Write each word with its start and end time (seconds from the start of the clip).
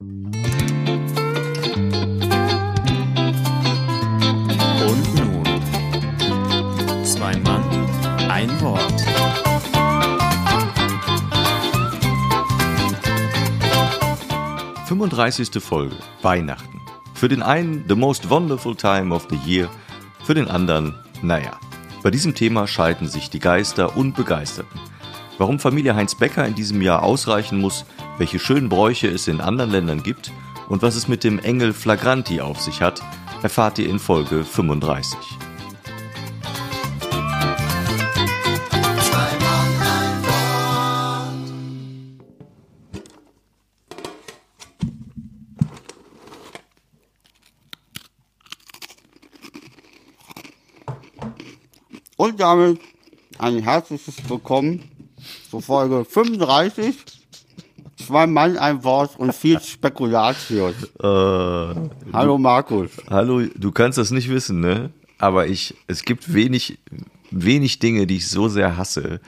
Und 0.00 0.14
nun, 5.16 5.42
zwei 7.04 7.36
Mann, 7.38 7.64
ein 8.30 8.48
Wort. 8.60 9.02
Fünfunddreißigste 14.86 15.60
Folge, 15.60 15.96
Weihnachten. 16.22 16.80
Für 17.14 17.26
den 17.26 17.42
einen 17.42 17.84
the 17.88 17.96
most 17.96 18.30
wonderful 18.30 18.76
time 18.76 19.12
of 19.12 19.26
the 19.28 19.38
year, 19.44 19.68
für 20.22 20.34
den 20.34 20.46
anderen, 20.46 20.94
naja. 21.22 21.58
Bei 22.04 22.12
diesem 22.12 22.36
Thema 22.36 22.68
scheiden 22.68 23.08
sich 23.08 23.30
die 23.30 23.40
Geister 23.40 23.96
und 23.96 24.14
Begeisterten. 24.14 24.78
Warum 25.38 25.58
Familie 25.58 25.96
Heinz 25.96 26.14
Becker 26.14 26.46
in 26.46 26.54
diesem 26.54 26.82
Jahr 26.82 27.02
ausreichen 27.02 27.60
muss, 27.60 27.84
welche 28.18 28.38
schönen 28.38 28.68
Bräuche 28.68 29.08
es 29.08 29.28
in 29.28 29.40
anderen 29.40 29.70
Ländern 29.70 30.02
gibt 30.02 30.32
und 30.68 30.82
was 30.82 30.96
es 30.96 31.08
mit 31.08 31.24
dem 31.24 31.38
Engel 31.38 31.72
Flagranti 31.72 32.40
auf 32.40 32.60
sich 32.60 32.82
hat, 32.82 33.00
erfahrt 33.42 33.78
ihr 33.78 33.88
in 33.88 33.98
Folge 33.98 34.44
35. 34.44 35.18
Und 52.16 52.40
damit 52.40 52.80
ein 53.38 53.62
herzliches 53.62 54.28
Willkommen 54.28 54.82
zur 55.48 55.62
Folge 55.62 56.04
35. 56.04 57.17
Zwei 58.04 58.26
Mann, 58.26 58.56
ein 58.56 58.84
Wort 58.84 59.18
und 59.18 59.34
viel 59.34 59.60
Spekulatius. 59.62 60.74
Äh, 61.00 61.06
Hallo 62.12 62.38
Markus. 62.38 62.90
hallo, 63.10 63.42
du 63.56 63.72
kannst 63.72 63.98
das 63.98 64.10
nicht 64.10 64.28
wissen, 64.30 64.60
ne? 64.60 64.90
Aber 65.18 65.46
ich, 65.48 65.74
es 65.88 66.02
gibt 66.04 66.32
wenig, 66.32 66.78
wenig 67.30 67.80
Dinge, 67.80 68.06
die 68.06 68.16
ich 68.16 68.28
so 68.28 68.48
sehr 68.48 68.76
hasse. 68.76 69.20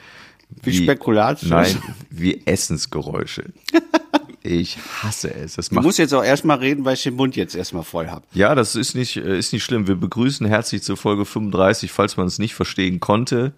Wie 0.63 0.77
Spekulatius? 0.85 1.51
Nein, 1.51 1.83
wie 2.11 2.43
Essensgeräusche. 2.47 3.45
Ich 4.43 4.79
hasse 5.03 5.33
es. 5.35 5.57
Das 5.57 5.69
Du 5.69 5.81
musst 5.81 5.99
jetzt 5.99 6.15
auch 6.15 6.25
erstmal 6.25 6.59
reden, 6.59 6.85
weil 6.85 6.95
ich 6.95 7.03
den 7.03 7.15
Mund 7.15 7.37
jetzt 7.37 7.55
erstmal 7.55 7.83
voll 7.83 8.09
hab. 8.09 8.25
Ja, 8.35 8.55
das 8.55 8.75
ist 8.75 8.95
nicht, 8.95 9.17
äh, 9.17 9.39
ist 9.39 9.53
nicht 9.53 9.65
schlimm. 9.65 9.87
Wir 9.87 9.97
begrüßen 9.97 10.47
herzlich 10.47 10.83
zur 10.83 10.97
Folge 10.97 11.27
35, 11.27 11.93
falls 11.93 12.17
man 12.17 12.27
es 12.27 12.39
nicht 12.39 12.55
verstehen 12.55 13.01
konnte. 13.01 13.53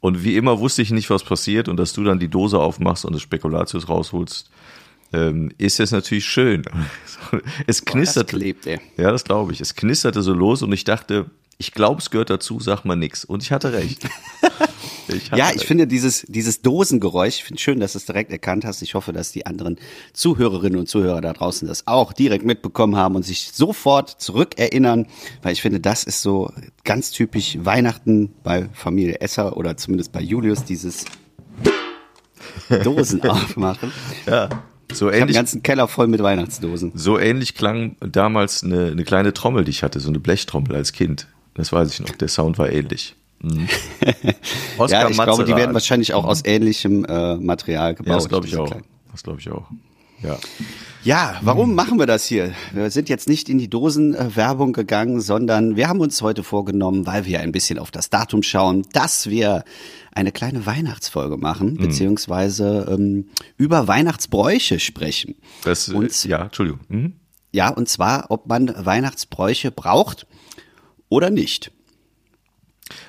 Und 0.00 0.24
wie 0.24 0.36
immer 0.36 0.58
wusste 0.58 0.82
ich 0.82 0.90
nicht, 0.90 1.10
was 1.10 1.22
passiert 1.22 1.68
und 1.68 1.76
dass 1.76 1.92
du 1.92 2.02
dann 2.02 2.18
die 2.18 2.28
Dose 2.28 2.58
aufmachst 2.58 3.04
und 3.04 3.12
das 3.12 3.22
Spekulatius 3.22 3.88
rausholst, 3.88 4.50
ähm, 5.12 5.52
ist 5.58 5.78
jetzt 5.78 5.92
natürlich 5.92 6.24
schön. 6.24 6.64
Es 7.66 7.84
knisterte. 7.84 8.36
klebt, 8.36 8.66
ey. 8.66 8.78
Ja, 8.96 9.10
das 9.10 9.24
glaube 9.24 9.52
ich. 9.52 9.60
Es 9.60 9.74
knisterte 9.74 10.22
so 10.22 10.34
los 10.34 10.62
und 10.62 10.72
ich 10.72 10.84
dachte, 10.84 11.26
ich 11.56 11.72
glaube, 11.72 12.00
es 12.00 12.10
gehört 12.10 12.30
dazu, 12.30 12.60
sag 12.60 12.84
mal 12.84 12.96
nix. 12.96 13.24
Und 13.24 13.42
ich 13.42 13.52
hatte 13.52 13.72
recht. 13.72 14.08
Ich 15.08 15.30
Ja, 15.30 15.50
ich 15.54 15.66
finde 15.66 15.86
dieses, 15.86 16.24
dieses 16.28 16.62
Dosengeräusch, 16.62 17.36
ich 17.36 17.44
finde 17.44 17.60
schön, 17.60 17.80
dass 17.80 17.92
du 17.92 17.98
es 17.98 18.06
direkt 18.06 18.30
erkannt 18.30 18.64
hast. 18.64 18.82
Ich 18.82 18.94
hoffe, 18.94 19.12
dass 19.12 19.32
die 19.32 19.46
anderen 19.46 19.76
Zuhörerinnen 20.12 20.78
und 20.78 20.88
Zuhörer 20.88 21.20
da 21.20 21.32
draußen 21.32 21.66
das 21.68 21.86
auch 21.86 22.12
direkt 22.12 22.44
mitbekommen 22.44 22.96
haben 22.96 23.14
und 23.16 23.24
sich 23.24 23.50
sofort 23.52 24.10
zurückerinnern, 24.20 25.06
weil 25.42 25.52
ich 25.52 25.62
finde, 25.62 25.80
das 25.80 26.04
ist 26.04 26.22
so 26.22 26.52
ganz 26.84 27.10
typisch 27.10 27.58
Weihnachten 27.60 28.32
bei 28.42 28.68
Familie 28.72 29.20
Esser 29.20 29.56
oder 29.56 29.76
zumindest 29.76 30.12
bei 30.12 30.20
Julius, 30.20 30.64
dieses 30.64 31.04
Dosen 32.84 33.22
aufmachen. 33.22 33.92
ja, 34.26 34.48
so 34.92 35.08
Ich 35.08 35.14
habe 35.14 35.22
ähnlich, 35.22 35.36
ganzen 35.36 35.62
Keller 35.62 35.88
voll 35.88 36.06
mit 36.06 36.22
Weihnachtsdosen. 36.22 36.92
so 36.94 37.18
ähnlich 37.18 37.54
klang 37.54 37.96
damals 38.00 38.62
eine, 38.62 38.86
eine 38.86 39.04
kleine 39.04 39.32
Trommel, 39.32 39.64
die 39.64 39.70
ich 39.70 39.82
hatte, 39.82 40.00
so 40.00 40.08
eine 40.08 40.20
Blechtrommel 40.20 40.74
als 40.74 40.92
Kind. 40.92 41.28
Das 41.54 41.72
weiß 41.72 41.92
ich 41.92 42.00
noch. 42.00 42.10
Der 42.10 42.28
Sound 42.28 42.58
war 42.58 42.70
ähnlich. 42.70 43.14
Mhm. 43.42 43.68
Ja, 44.88 45.08
ich 45.08 45.14
glaube, 45.14 45.44
die 45.44 45.50
Mazerat. 45.52 45.56
werden 45.58 45.74
wahrscheinlich 45.74 46.14
auch 46.14 46.24
aus 46.24 46.44
ähnlichem 46.44 47.04
äh, 47.04 47.36
Material 47.36 47.94
gebaut. 47.94 48.08
Ja, 48.08 48.14
das 48.16 48.28
glaube 48.28 48.46
ich 48.46 48.56
auch. 48.56 48.66
kleinen. 48.66 48.84
Das 49.12 49.22
glaube 49.22 49.40
ich 49.40 49.50
auch. 49.50 49.66
Ja. 50.22 50.38
Ja, 51.04 51.38
warum 51.42 51.74
machen 51.74 51.98
wir 51.98 52.06
das 52.06 52.26
hier? 52.26 52.52
Wir 52.72 52.90
sind 52.90 53.08
jetzt 53.08 53.28
nicht 53.28 53.48
in 53.48 53.58
die 53.58 53.68
Dosenwerbung 53.68 54.72
gegangen, 54.72 55.20
sondern 55.20 55.74
wir 55.76 55.88
haben 55.88 55.98
uns 56.00 56.22
heute 56.22 56.42
vorgenommen, 56.44 57.06
weil 57.06 57.24
wir 57.26 57.40
ein 57.40 57.50
bisschen 57.52 57.78
auf 57.80 57.90
das 57.90 58.08
Datum 58.08 58.42
schauen, 58.44 58.86
dass 58.92 59.28
wir 59.28 59.64
eine 60.14 60.30
kleine 60.30 60.64
Weihnachtsfolge 60.64 61.36
machen, 61.36 61.76
beziehungsweise 61.76 62.86
ähm, 62.88 63.28
über 63.56 63.88
Weihnachtsbräuche 63.88 64.78
sprechen. 64.78 65.34
Das, 65.64 65.88
äh, 65.88 65.94
Und- 65.94 66.24
ja, 66.24 66.44
Entschuldigung. 66.44 66.80
Mhm. 66.88 67.12
Ja, 67.52 67.68
und 67.70 67.88
zwar, 67.88 68.26
ob 68.30 68.46
man 68.48 68.72
Weihnachtsbräuche 68.76 69.70
braucht 69.72 70.26
oder 71.08 71.30
nicht. 71.30 71.72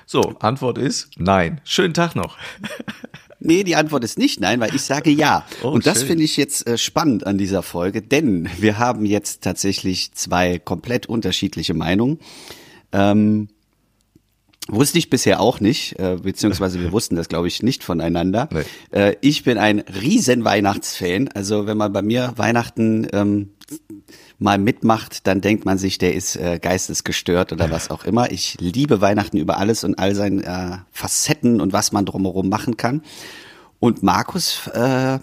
So, 0.06 0.20
Antwort 0.40 0.78
ist 0.78 1.10
nein. 1.16 1.60
Schönen 1.64 1.94
Tag 1.94 2.14
noch. 2.14 2.36
Nee, 3.46 3.62
die 3.62 3.76
Antwort 3.76 4.04
ist 4.04 4.16
nicht 4.16 4.40
nein, 4.40 4.58
weil 4.58 4.74
ich 4.74 4.80
sage 4.80 5.10
ja. 5.10 5.44
Oh, 5.62 5.68
und 5.68 5.84
das 5.84 6.02
finde 6.02 6.24
ich 6.24 6.38
jetzt 6.38 6.66
äh, 6.66 6.78
spannend 6.78 7.26
an 7.26 7.36
dieser 7.36 7.62
Folge, 7.62 8.00
denn 8.00 8.48
wir 8.58 8.78
haben 8.78 9.04
jetzt 9.04 9.42
tatsächlich 9.42 10.12
zwei 10.12 10.58
komplett 10.58 11.04
unterschiedliche 11.04 11.74
Meinungen. 11.74 12.20
Ähm, 12.90 13.48
wusste 14.68 14.98
ich 14.98 15.10
bisher 15.10 15.40
auch 15.40 15.60
nicht, 15.60 15.98
äh, 15.98 16.16
beziehungsweise 16.22 16.80
wir 16.80 16.90
wussten 16.92 17.16
das, 17.16 17.28
glaube 17.28 17.48
ich, 17.48 17.62
nicht 17.62 17.84
voneinander. 17.84 18.48
Nee. 18.52 18.62
Äh, 18.98 19.16
ich 19.20 19.44
bin 19.44 19.58
ein 19.58 19.80
riesen 19.80 20.44
Weihnachtsfan. 20.44 21.28
Also 21.34 21.66
wenn 21.66 21.76
man 21.76 21.92
bei 21.92 22.02
mir 22.02 22.32
Weihnachten 22.36 23.06
ähm, 23.12 23.50
mal 24.38 24.58
mitmacht, 24.58 25.26
dann 25.26 25.40
denkt 25.40 25.64
man 25.64 25.78
sich, 25.78 25.98
der 25.98 26.14
ist 26.14 26.36
äh, 26.36 26.58
geistesgestört 26.60 27.52
oder 27.52 27.70
was 27.70 27.90
auch 27.90 28.04
immer. 28.04 28.30
Ich 28.32 28.56
liebe 28.58 29.00
Weihnachten 29.00 29.36
über 29.36 29.58
alles 29.58 29.84
und 29.84 29.98
all 29.98 30.14
seine 30.14 30.42
äh, 30.44 30.76
Facetten 30.92 31.60
und 31.60 31.72
was 31.72 31.92
man 31.92 32.04
drumherum 32.06 32.48
machen 32.48 32.76
kann. 32.76 33.02
Und 33.80 34.02
Markus, 34.02 34.66
äh, 34.68 35.18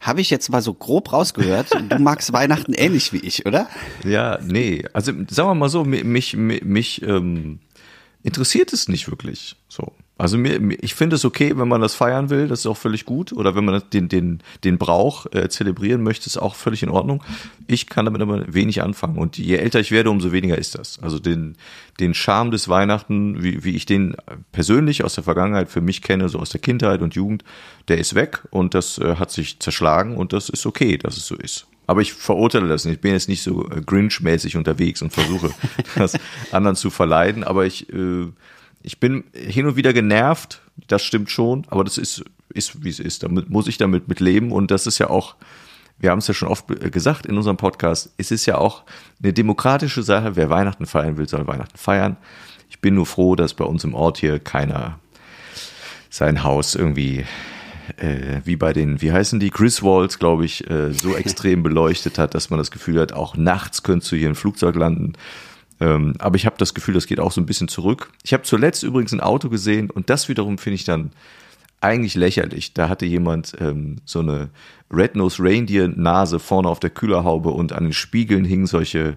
habe 0.00 0.20
ich 0.22 0.30
jetzt 0.30 0.50
mal 0.50 0.62
so 0.62 0.72
grob 0.74 1.12
rausgehört, 1.12 1.68
du 1.90 1.98
magst 1.98 2.32
Weihnachten 2.32 2.72
ähnlich 2.72 3.12
wie 3.12 3.18
ich, 3.18 3.44
oder? 3.46 3.68
Ja, 4.04 4.38
nee. 4.42 4.82
Also 4.94 5.12
sagen 5.28 5.50
wir 5.50 5.54
mal 5.54 5.68
so, 5.68 5.84
mi- 5.84 6.04
mich, 6.04 6.34
mich, 6.36 6.64
mich 6.64 7.02
ähm, 7.02 7.58
interessiert 8.22 8.72
es 8.72 8.88
nicht 8.88 9.08
wirklich. 9.08 9.56
So. 9.68 9.92
Also 10.20 10.36
mir, 10.36 10.60
ich 10.82 10.94
finde 10.94 11.16
es 11.16 11.24
okay, 11.24 11.56
wenn 11.56 11.68
man 11.68 11.80
das 11.80 11.94
feiern 11.94 12.28
will, 12.28 12.46
das 12.46 12.60
ist 12.60 12.66
auch 12.66 12.76
völlig 12.76 13.06
gut. 13.06 13.32
Oder 13.32 13.54
wenn 13.54 13.64
man 13.64 13.82
den, 13.90 14.10
den, 14.10 14.42
den 14.64 14.76
Brauch 14.76 15.24
äh, 15.32 15.48
zelebrieren 15.48 16.02
möchte, 16.02 16.26
ist 16.26 16.36
auch 16.36 16.56
völlig 16.56 16.82
in 16.82 16.90
Ordnung. 16.90 17.24
Ich 17.66 17.86
kann 17.86 18.04
damit 18.04 18.20
aber 18.20 18.52
wenig 18.52 18.82
anfangen. 18.82 19.16
Und 19.16 19.38
je 19.38 19.56
älter 19.56 19.80
ich 19.80 19.92
werde, 19.92 20.10
umso 20.10 20.30
weniger 20.30 20.58
ist 20.58 20.78
das. 20.78 20.98
Also 20.98 21.18
den, 21.18 21.56
den 22.00 22.12
Charme 22.12 22.50
des 22.50 22.68
Weihnachten, 22.68 23.42
wie, 23.42 23.64
wie 23.64 23.74
ich 23.74 23.86
den 23.86 24.14
persönlich 24.52 25.04
aus 25.04 25.14
der 25.14 25.24
Vergangenheit 25.24 25.70
für 25.70 25.80
mich 25.80 26.02
kenne, 26.02 26.28
so 26.28 26.38
aus 26.38 26.50
der 26.50 26.60
Kindheit 26.60 27.00
und 27.00 27.14
Jugend, 27.14 27.42
der 27.88 27.96
ist 27.96 28.14
weg 28.14 28.42
und 28.50 28.74
das 28.74 28.98
äh, 28.98 29.16
hat 29.16 29.30
sich 29.30 29.58
zerschlagen 29.58 30.18
und 30.18 30.34
das 30.34 30.50
ist 30.50 30.66
okay, 30.66 30.98
dass 30.98 31.16
es 31.16 31.26
so 31.26 31.34
ist. 31.34 31.66
Aber 31.90 32.02
ich 32.02 32.12
verurteile 32.12 32.68
das 32.68 32.84
nicht. 32.84 32.94
Ich 32.94 33.00
bin 33.00 33.10
jetzt 33.10 33.28
nicht 33.28 33.42
so 33.42 33.68
äh, 33.68 33.80
Grinch-mäßig 33.80 34.56
unterwegs 34.56 35.02
und 35.02 35.12
versuche, 35.12 35.50
das 35.96 36.16
anderen 36.52 36.76
zu 36.76 36.88
verleiden. 36.88 37.42
Aber 37.42 37.66
ich, 37.66 37.92
äh, 37.92 38.28
ich 38.80 39.00
bin 39.00 39.24
hin 39.34 39.66
und 39.66 39.74
wieder 39.74 39.92
genervt. 39.92 40.62
Das 40.86 41.02
stimmt 41.02 41.32
schon. 41.32 41.66
Aber 41.68 41.82
das 41.82 41.98
ist, 41.98 42.22
ist 42.54 42.84
wie 42.84 42.90
es 42.90 43.00
ist. 43.00 43.24
Damit 43.24 43.50
muss 43.50 43.66
ich 43.66 43.76
damit 43.76 44.06
mit 44.06 44.20
leben. 44.20 44.52
Und 44.52 44.70
das 44.70 44.86
ist 44.86 44.98
ja 44.98 45.10
auch, 45.10 45.34
wir 45.98 46.12
haben 46.12 46.20
es 46.20 46.28
ja 46.28 46.34
schon 46.34 46.46
oft 46.46 46.70
äh, 46.70 46.90
gesagt 46.90 47.26
in 47.26 47.36
unserem 47.36 47.56
Podcast, 47.56 48.14
es 48.18 48.30
ist 48.30 48.46
ja 48.46 48.56
auch 48.56 48.84
eine 49.20 49.32
demokratische 49.32 50.04
Sache. 50.04 50.36
Wer 50.36 50.48
Weihnachten 50.48 50.86
feiern 50.86 51.16
will, 51.16 51.28
soll 51.28 51.48
Weihnachten 51.48 51.76
feiern. 51.76 52.16
Ich 52.68 52.78
bin 52.78 52.94
nur 52.94 53.06
froh, 53.06 53.34
dass 53.34 53.52
bei 53.54 53.64
uns 53.64 53.82
im 53.82 53.94
Ort 53.94 54.18
hier 54.18 54.38
keiner 54.38 55.00
sein 56.08 56.44
Haus 56.44 56.76
irgendwie 56.76 57.24
äh, 57.98 58.40
wie 58.44 58.56
bei 58.56 58.72
den, 58.72 59.00
wie 59.00 59.12
heißen 59.12 59.40
die, 59.40 59.50
Griswolds, 59.50 60.18
glaube 60.18 60.44
ich, 60.44 60.68
äh, 60.70 60.92
so 60.92 61.14
extrem 61.16 61.62
beleuchtet 61.62 62.18
hat, 62.18 62.34
dass 62.34 62.50
man 62.50 62.58
das 62.58 62.70
Gefühl 62.70 63.00
hat, 63.00 63.12
auch 63.12 63.36
nachts 63.36 63.82
könntest 63.82 64.12
du 64.12 64.16
hier 64.16 64.28
ein 64.28 64.34
Flugzeug 64.34 64.76
landen. 64.76 65.14
Ähm, 65.80 66.14
aber 66.18 66.36
ich 66.36 66.46
habe 66.46 66.56
das 66.58 66.74
Gefühl, 66.74 66.94
das 66.94 67.06
geht 67.06 67.20
auch 67.20 67.32
so 67.32 67.40
ein 67.40 67.46
bisschen 67.46 67.68
zurück. 67.68 68.10
Ich 68.22 68.32
habe 68.32 68.42
zuletzt 68.42 68.82
übrigens 68.82 69.12
ein 69.12 69.20
Auto 69.20 69.48
gesehen 69.48 69.90
und 69.90 70.10
das 70.10 70.28
wiederum 70.28 70.58
finde 70.58 70.74
ich 70.74 70.84
dann 70.84 71.10
eigentlich 71.80 72.14
lächerlich. 72.14 72.74
Da 72.74 72.88
hatte 72.88 73.06
jemand 73.06 73.56
ähm, 73.58 73.96
so 74.04 74.20
eine 74.20 74.50
Red-Nose 74.90 75.42
Reindeer-Nase 75.42 76.38
vorne 76.38 76.68
auf 76.68 76.80
der 76.80 76.90
Kühlerhaube 76.90 77.50
und 77.50 77.72
an 77.72 77.84
den 77.84 77.92
Spiegeln 77.92 78.44
hingen 78.44 78.66
solche, 78.66 79.16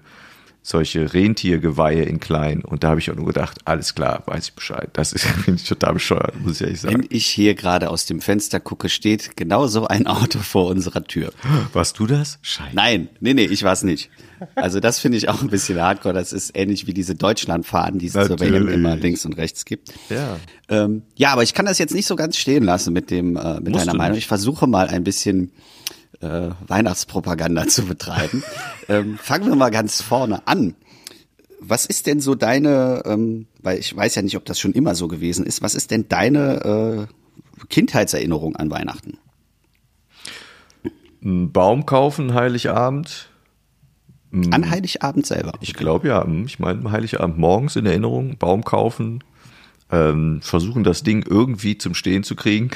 solche 0.64 1.14
Rentiergeweihe 1.14 2.04
in 2.04 2.22
klein. 2.22 2.62
Und 2.62 2.84
da 2.84 2.90
habe 2.90 3.00
ich 3.00 3.12
auch 3.12 3.16
nur 3.16 3.26
gedacht, 3.26 3.60
alles 3.66 3.94
klar, 3.96 4.24
weiß 4.26 4.48
ich 4.48 4.54
Bescheid. 4.54 4.90
Das 4.94 5.12
ist 5.12 5.26
finde 5.46 5.62
ich 5.62 5.68
total 5.68 5.94
bescheuert, 5.94 6.40
muss 6.42 6.56
ich 6.56 6.62
ehrlich 6.62 6.82
sagen. 6.82 6.96
Wenn 6.96 7.08
ich 7.10 7.28
hier 7.28 7.54
gerade 7.54 7.90
aus 7.90 8.06
dem 8.06 8.22
Fenster 8.22 8.62
gucke, 8.62 8.88
steht 8.88 9.36
genau 9.36 9.68
so 9.68 9.86
ein 9.88 10.08
Auto 10.08 10.40
vor 10.40 10.68
unserer 10.68 11.04
Tür. 11.04 11.34
Warst 11.74 12.00
du 12.00 12.08
das? 12.08 12.40
Scheiße. 12.42 12.70
Nein, 12.74 13.10
nee, 13.20 13.34
nee, 13.34 13.46
ich 13.46 13.64
war's 13.64 13.84
nicht. 13.84 14.10
Also 14.56 14.80
das 14.80 15.00
finde 15.00 15.18
ich 15.18 15.30
auch 15.30 15.42
ein 15.42 15.50
bisschen 15.50 15.82
hardcore. 15.82 16.14
Das 16.14 16.34
ist 16.34 16.56
ähnlich 16.56 16.88
wie 16.88 16.94
diese 16.94 17.16
Deutschlandfaden, 17.16 18.00
die 18.00 18.08
es 18.08 18.14
zur 18.14 18.40
WM 18.40 18.68
immer 18.68 18.96
links 18.96 19.26
und 19.26 19.38
rechts 19.38 19.66
gibt. 19.66 19.94
Ja. 20.10 20.38
Ähm, 20.70 21.04
ja, 21.16 21.32
aber 21.32 21.44
ich 21.44 21.54
kann 21.54 21.66
das 21.66 21.78
jetzt 21.78 21.94
nicht 21.94 22.08
so 22.08 22.16
ganz 22.16 22.38
stehen 22.38 22.64
lassen 22.64 22.94
mit 22.94 23.12
dem 23.12 23.36
äh, 23.36 23.56
mit 23.56 23.70
Musst 23.70 23.86
deiner 23.86 23.98
Meinung. 23.98 24.18
Ich 24.18 24.28
versuche 24.28 24.68
mal 24.68 24.88
ein 24.88 25.04
bisschen 25.04 25.52
äh, 26.24 26.52
Weihnachtspropaganda 26.68 27.68
zu 27.68 27.86
betreiben. 27.86 28.44
ähm, 28.90 29.18
fangen 29.18 29.48
wir 29.48 29.56
mal 29.56 29.72
ganz 29.72 30.02
vorne 30.02 30.48
an. 30.48 30.76
Was 31.60 31.86
ist 31.86 32.08
denn 32.08 32.20
so 32.20 32.36
deine, 32.36 33.04
ähm, 33.06 33.48
weil 33.62 33.80
ich 33.80 33.96
weiß 33.96 34.16
ja 34.16 34.22
nicht, 34.22 34.36
ob 34.36 34.46
das 34.46 34.60
schon 34.60 34.74
immer 34.74 34.96
so 34.96 35.08
gewesen 35.08 35.46
ist, 35.46 35.62
was 35.62 35.76
ist 35.76 35.92
denn 35.92 36.08
deine 36.10 37.08
äh, 37.60 37.66
Kindheitserinnerung 37.70 38.56
an 38.56 38.70
Weihnachten? 38.70 39.18
Ein 41.24 41.52
Baum 41.52 41.86
kaufen, 41.86 42.34
Heiligabend. 42.34 43.30
An 44.50 44.70
Heiligabend 44.70 45.28
selber. 45.28 45.54
Ich 45.62 45.76
glaube 45.76 46.08
ja, 46.08 46.28
ich 46.46 46.58
meine 46.58 46.92
Heiligabend 46.92 47.38
morgens 47.38 47.76
in 47.76 47.86
Erinnerung, 47.86 48.38
Baum 48.38 48.64
kaufen, 48.64 49.24
ähm, 49.92 50.42
versuchen 50.42 50.84
das 50.84 51.04
Ding 51.04 51.24
irgendwie 51.30 51.78
zum 51.78 51.94
Stehen 51.94 52.24
zu 52.24 52.36
kriegen. 52.36 52.72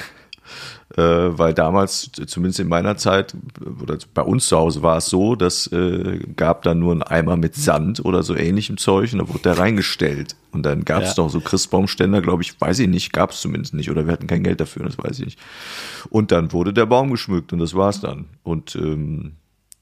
Äh, 0.96 1.02
weil 1.02 1.54
damals, 1.54 2.10
zumindest 2.28 2.60
in 2.60 2.68
meiner 2.70 2.96
Zeit, 2.98 3.36
oder 3.82 3.98
bei 4.14 4.22
uns 4.22 4.48
zu 4.48 4.58
Hause 4.58 4.82
war 4.84 4.98
es 4.98 5.08
so, 5.08 5.36
dass 5.36 5.68
äh, 5.68 6.20
gab 6.36 6.64
dann 6.64 6.80
nur 6.80 6.94
einen 6.94 7.04
Eimer 7.04 7.36
mit 7.36 7.56
Sand 7.56 8.04
oder 8.06 8.24
so 8.24 8.36
ähnlichem 8.36 8.78
Zeug 8.78 9.12
und 9.14 9.20
da 9.20 9.28
wurde 9.28 9.40
der 9.40 9.58
reingestellt. 9.60 10.36
Und 10.52 10.64
dann 10.66 10.86
gab 10.86 11.04
es 11.04 11.16
Ja. 11.18 11.24
noch 11.24 11.30
so 11.30 11.42
Christbaumständer, 11.42 12.22
glaube 12.22 12.42
ich, 12.44 12.60
weiß 12.60 12.80
ich 12.80 12.88
nicht, 12.88 13.12
gab 13.14 13.32
es 13.32 13.42
zumindest 13.42 13.74
nicht 13.74 13.92
oder 13.92 14.06
wir 14.06 14.14
hatten 14.14 14.28
kein 14.28 14.44
Geld 14.44 14.62
dafür, 14.62 14.86
das 14.86 14.98
weiß 14.98 15.20
ich 15.20 15.26
nicht. 15.26 15.40
Und 16.10 16.32
dann 16.32 16.54
wurde 16.54 16.74
der 16.74 16.86
Baum 16.86 17.12
geschmückt 17.12 17.52
und 17.54 17.60
das 17.60 17.76
war's 17.76 18.00
dann. 18.02 18.26
Und 18.44 18.76
ähm, 18.76 19.34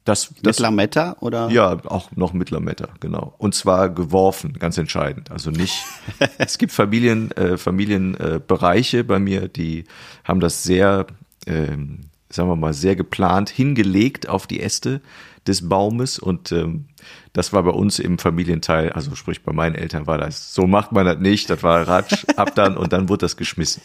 das, 0.06 0.32
Mit 0.32 0.46
das 0.46 0.60
Lametta 0.60 1.18
oder? 1.20 1.50
ja, 1.50 1.78
auch 1.86 2.12
noch 2.16 2.32
mit 2.32 2.52
Lametta, 2.52 2.90
genau. 3.00 3.34
Und 3.40 3.56
zwar 3.56 3.90
geworfen, 3.90 4.54
ganz 4.54 4.78
entscheidend. 4.78 5.32
Also 5.32 5.50
nicht. 5.50 5.84
es 6.38 6.60
gibt 6.60 6.72
Familien, 6.72 7.32
äh, 7.32 7.58
Familienbereiche 7.58 9.00
äh, 9.00 9.04
bei 9.04 9.20
mir, 9.20 9.48
die 9.48 9.86
haben 10.24 10.40
das 10.40 10.64
sehr, 10.64 11.08
ähm, 11.48 12.02
sagen 12.30 12.50
wir 12.50 12.56
mal, 12.56 12.74
sehr 12.74 12.96
geplant 12.96 13.50
hingelegt 13.50 14.30
auf 14.30 14.46
die 14.46 14.62
Äste 14.62 15.02
des 15.48 15.68
Baumes 15.68 16.20
und 16.20 16.52
ähm, 16.52 16.86
das 17.34 17.52
war 17.52 17.64
bei 17.64 17.72
uns 17.72 18.00
im 18.00 18.18
Familienteil, 18.18 18.92
also 18.92 19.16
sprich 19.16 19.44
bei 19.44 19.54
meinen 19.54 19.76
Eltern 19.76 20.08
war 20.08 20.18
das, 20.18 20.54
so 20.54 20.68
macht 20.68 20.92
man 20.92 21.06
das 21.06 21.18
nicht, 21.20 21.50
das 21.50 21.64
war 21.64 21.88
Ratsch, 21.88 22.26
ab 22.36 22.54
dann 22.56 22.78
und 22.78 22.94
dann 22.94 23.10
wurde 23.10 23.22
das 23.22 23.38
geschmissen. 23.38 23.82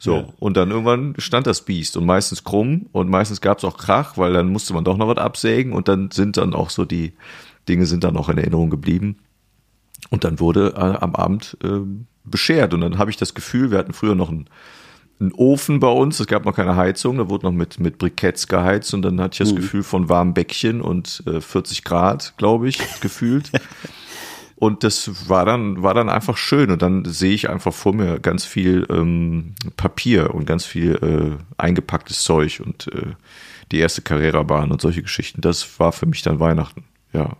So, 0.00 0.32
und 0.38 0.56
dann 0.56 0.70
irgendwann 0.70 1.14
stand 1.18 1.48
das 1.48 1.64
Biest 1.64 1.96
und 1.96 2.06
meistens 2.06 2.44
krumm 2.44 2.86
und 2.92 3.10
meistens 3.10 3.40
gab 3.40 3.58
es 3.58 3.64
auch 3.64 3.76
Krach, 3.76 4.16
weil 4.16 4.32
dann 4.32 4.48
musste 4.48 4.72
man 4.72 4.84
doch 4.84 4.96
noch 4.96 5.08
was 5.08 5.18
absägen 5.18 5.72
und 5.72 5.88
dann 5.88 6.12
sind 6.12 6.36
dann 6.36 6.54
auch 6.54 6.70
so 6.70 6.84
die 6.84 7.14
Dinge 7.68 7.84
sind 7.84 8.04
dann 8.04 8.16
auch 8.16 8.28
in 8.28 8.38
Erinnerung 8.38 8.70
geblieben. 8.70 9.16
Und 10.10 10.24
dann 10.24 10.40
wurde 10.40 10.74
äh, 10.76 11.02
am 11.02 11.14
Abend 11.16 11.56
äh, 11.62 11.80
beschert 12.24 12.74
und 12.74 12.80
dann 12.80 12.98
habe 12.98 13.10
ich 13.10 13.16
das 13.16 13.34
Gefühl, 13.34 13.70
wir 13.70 13.78
hatten 13.78 13.92
früher 13.92 14.14
noch 14.14 14.30
einen, 14.30 14.48
einen 15.18 15.32
Ofen 15.32 15.80
bei 15.80 15.88
uns, 15.88 16.20
es 16.20 16.28
gab 16.28 16.44
noch 16.44 16.54
keine 16.54 16.76
Heizung, 16.76 17.18
da 17.18 17.28
wurde 17.28 17.46
noch 17.46 17.52
mit, 17.52 17.80
mit 17.80 17.98
Briketts 17.98 18.46
geheizt 18.46 18.94
und 18.94 19.02
dann 19.02 19.20
hatte 19.20 19.42
ich 19.42 19.50
das 19.50 19.56
Gefühl 19.56 19.82
von 19.82 20.08
warmem 20.08 20.34
Bäckchen 20.34 20.80
und 20.80 21.24
äh, 21.26 21.40
40 21.40 21.82
Grad, 21.82 22.34
glaube 22.36 22.68
ich, 22.68 22.78
gefühlt. 23.00 23.50
Und 24.58 24.82
das 24.82 25.28
war 25.28 25.46
dann, 25.46 25.84
war 25.84 25.94
dann 25.94 26.08
einfach 26.08 26.36
schön. 26.36 26.72
Und 26.72 26.82
dann 26.82 27.04
sehe 27.04 27.32
ich 27.32 27.48
einfach 27.48 27.72
vor 27.72 27.94
mir 27.94 28.18
ganz 28.18 28.44
viel 28.44 28.86
ähm, 28.90 29.54
Papier 29.76 30.34
und 30.34 30.46
ganz 30.46 30.64
viel 30.64 30.96
äh, 30.96 31.62
eingepacktes 31.62 32.24
Zeug 32.24 32.60
und 32.64 32.88
äh, 32.88 33.14
die 33.70 33.78
erste 33.78 34.02
Carrera-Bahn 34.02 34.72
und 34.72 34.80
solche 34.80 35.02
Geschichten. 35.02 35.42
Das 35.42 35.78
war 35.78 35.92
für 35.92 36.06
mich 36.06 36.22
dann 36.22 36.40
Weihnachten. 36.40 36.82
Ja. 37.12 37.36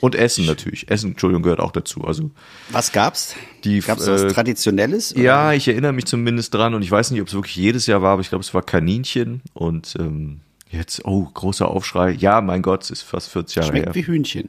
Und 0.00 0.14
Essen 0.14 0.46
natürlich. 0.46 0.90
Essen, 0.90 1.10
Entschuldigung, 1.10 1.42
gehört 1.42 1.60
auch 1.60 1.72
dazu. 1.72 2.04
Also 2.04 2.30
Was 2.70 2.90
gab's? 2.90 3.36
Die, 3.64 3.80
Gab's 3.80 4.06
was 4.06 4.22
äh, 4.22 4.28
Traditionelles? 4.28 5.14
oder? 5.14 5.22
ja, 5.22 5.52
ich 5.52 5.68
erinnere 5.68 5.92
mich 5.92 6.06
zumindest 6.06 6.54
dran 6.54 6.74
und 6.74 6.80
ich 6.80 6.90
weiß 6.90 7.10
nicht, 7.10 7.20
ob 7.20 7.28
es 7.28 7.34
wirklich 7.34 7.56
jedes 7.56 7.86
Jahr 7.86 8.00
war, 8.00 8.12
aber 8.12 8.22
ich 8.22 8.30
glaube, 8.30 8.42
es 8.42 8.54
war 8.54 8.62
Kaninchen 8.62 9.42
und 9.52 9.96
ähm, 9.98 10.40
jetzt, 10.70 11.04
oh, 11.04 11.24
großer 11.24 11.68
Aufschrei. 11.68 12.12
Ja, 12.12 12.40
mein 12.40 12.62
Gott, 12.62 12.84
es 12.84 12.90
ist 12.90 13.02
fast 13.02 13.28
40 13.28 13.56
Jahre 13.56 13.72
her. 13.72 13.82
Schmeckt 13.82 13.94
wie 13.96 14.06
Hühnchen. 14.06 14.48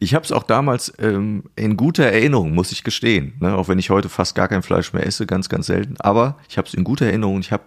Ich 0.00 0.14
habe 0.14 0.24
es 0.24 0.30
auch 0.30 0.44
damals 0.44 0.92
ähm, 1.00 1.44
in 1.56 1.76
guter 1.76 2.04
Erinnerung, 2.04 2.54
muss 2.54 2.70
ich 2.70 2.84
gestehen. 2.84 3.34
Ne? 3.40 3.56
Auch 3.56 3.66
wenn 3.66 3.80
ich 3.80 3.90
heute 3.90 4.08
fast 4.08 4.36
gar 4.36 4.46
kein 4.46 4.62
Fleisch 4.62 4.92
mehr 4.92 5.04
esse, 5.04 5.26
ganz, 5.26 5.48
ganz 5.48 5.66
selten. 5.66 5.96
Aber 5.98 6.36
ich 6.48 6.56
habe 6.56 6.68
es 6.68 6.74
in 6.74 6.84
guter 6.84 7.06
Erinnerung. 7.06 7.40
Ich 7.40 7.50
habe 7.50 7.64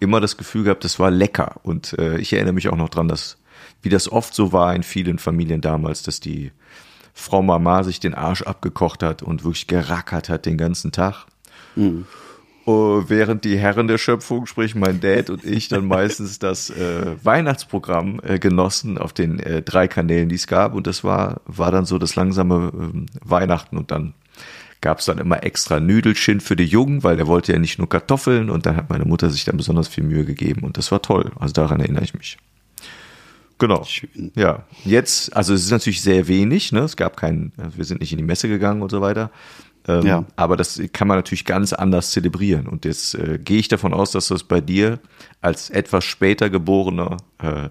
immer 0.00 0.20
das 0.20 0.38
Gefühl 0.38 0.64
gehabt, 0.64 0.84
das 0.84 0.98
war 0.98 1.10
lecker. 1.10 1.56
Und 1.64 1.92
äh, 1.98 2.18
ich 2.18 2.32
erinnere 2.32 2.54
mich 2.54 2.68
auch 2.70 2.76
noch 2.76 2.88
dran, 2.88 3.08
dass, 3.08 3.36
wie 3.82 3.90
das 3.90 4.10
oft 4.10 4.34
so 4.34 4.52
war 4.52 4.74
in 4.74 4.82
vielen 4.82 5.18
Familien 5.18 5.60
damals, 5.60 6.02
dass 6.02 6.18
die 6.18 6.50
Frau 7.12 7.42
Mama 7.42 7.82
sich 7.84 8.00
den 8.00 8.14
Arsch 8.14 8.42
abgekocht 8.42 9.02
hat 9.02 9.22
und 9.22 9.44
wirklich 9.44 9.66
gerackert 9.66 10.30
hat 10.30 10.46
den 10.46 10.56
ganzen 10.56 10.92
Tag. 10.92 11.26
Äh, 12.66 12.70
während 12.70 13.44
die 13.44 13.56
Herren 13.56 13.86
der 13.86 13.98
Schöpfung, 13.98 14.46
sprich 14.46 14.74
mein 14.74 15.00
Dad 15.00 15.30
und 15.30 15.44
ich, 15.44 15.68
dann 15.68 15.86
meistens 15.86 16.40
das 16.40 16.70
äh, 16.70 17.14
Weihnachtsprogramm 17.22 18.20
äh, 18.24 18.40
genossen 18.40 18.98
auf 18.98 19.12
den 19.12 19.38
äh, 19.38 19.62
drei 19.62 19.86
Kanälen, 19.86 20.28
die 20.28 20.34
es 20.34 20.48
gab. 20.48 20.74
Und 20.74 20.88
das 20.88 21.04
war, 21.04 21.40
war 21.46 21.70
dann 21.70 21.84
so 21.84 21.98
das 21.98 22.16
langsame 22.16 22.72
ähm, 22.74 23.06
Weihnachten. 23.24 23.76
Und 23.76 23.92
dann 23.92 24.14
gab 24.80 24.98
es 24.98 25.04
dann 25.04 25.18
immer 25.18 25.44
extra 25.44 25.78
Nüdelchen 25.78 26.40
für 26.40 26.56
die 26.56 26.64
Jungen, 26.64 27.04
weil 27.04 27.16
der 27.16 27.28
wollte 27.28 27.52
ja 27.52 27.58
nicht 27.60 27.78
nur 27.78 27.88
Kartoffeln. 27.88 28.50
Und 28.50 28.66
dann 28.66 28.76
hat 28.76 28.90
meine 28.90 29.04
Mutter 29.04 29.30
sich 29.30 29.44
dann 29.44 29.56
besonders 29.56 29.86
viel 29.86 30.02
Mühe 30.02 30.24
gegeben. 30.24 30.62
Und 30.62 30.76
das 30.76 30.90
war 30.90 31.00
toll. 31.00 31.30
Also 31.38 31.52
daran 31.52 31.78
erinnere 31.78 32.02
ich 32.02 32.14
mich. 32.14 32.36
Genau. 33.58 33.84
Schön. 33.84 34.32
Ja, 34.34 34.64
jetzt, 34.84 35.34
also 35.34 35.54
es 35.54 35.62
ist 35.62 35.70
natürlich 35.70 36.02
sehr 36.02 36.28
wenig, 36.28 36.72
ne? 36.72 36.80
Es 36.80 36.96
gab 36.96 37.16
keinen, 37.16 37.52
wir 37.56 37.84
sind 37.84 38.00
nicht 38.00 38.12
in 38.12 38.18
die 38.18 38.24
Messe 38.24 38.48
gegangen 38.48 38.82
und 38.82 38.90
so 38.90 39.00
weiter. 39.00 39.30
Ähm, 39.88 40.06
Ja. 40.06 40.24
Aber 40.36 40.56
das 40.56 40.80
kann 40.92 41.08
man 41.08 41.18
natürlich 41.18 41.44
ganz 41.44 41.72
anders 41.72 42.10
zelebrieren. 42.10 42.66
Und 42.66 42.84
jetzt 42.84 43.14
äh, 43.14 43.38
gehe 43.38 43.58
ich 43.58 43.68
davon 43.68 43.94
aus, 43.94 44.10
dass 44.10 44.28
das 44.28 44.44
bei 44.44 44.60
dir 44.60 44.98
als 45.40 45.70
etwas 45.70 46.04
später 46.04 46.50
geborener 46.50 47.18
äh, 47.42 47.68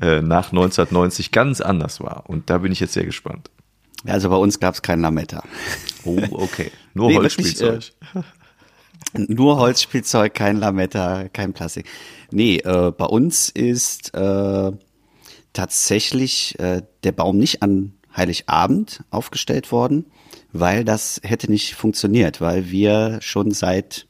äh, 0.00 0.22
nach 0.22 0.52
1990 0.52 1.30
ganz 1.30 1.60
anders 1.60 2.00
war. 2.00 2.24
Und 2.28 2.50
da 2.50 2.58
bin 2.58 2.72
ich 2.72 2.80
jetzt 2.80 2.92
sehr 2.92 3.04
gespannt. 3.04 3.50
Also 4.06 4.28
bei 4.28 4.36
uns 4.36 4.60
gab's 4.60 4.82
kein 4.82 5.00
Lametta. 5.00 5.42
Oh, 6.04 6.20
okay. 6.32 6.70
Nur 6.92 7.08
Nee, 7.08 7.14
wirklich, 7.14 7.60
Holzspielzeug. 7.62 7.92
Nur 9.14 9.58
Holzspielzeug, 9.58 10.34
kein 10.34 10.58
Lametta, 10.58 11.28
kein 11.32 11.52
Plastik. 11.52 11.86
Nee, 12.30 12.58
äh, 12.58 12.90
bei 12.90 13.06
uns 13.06 13.48
ist 13.48 14.12
äh, 14.14 14.72
tatsächlich 15.52 16.58
äh, 16.58 16.82
der 17.04 17.12
Baum 17.12 17.38
nicht 17.38 17.62
an 17.62 17.94
Heiligabend 18.16 19.04
aufgestellt 19.10 19.72
worden, 19.72 20.06
weil 20.54 20.84
das 20.84 21.20
hätte 21.24 21.50
nicht 21.50 21.74
funktioniert, 21.74 22.40
weil 22.40 22.70
wir 22.70 23.18
schon 23.20 23.50
seit 23.50 24.06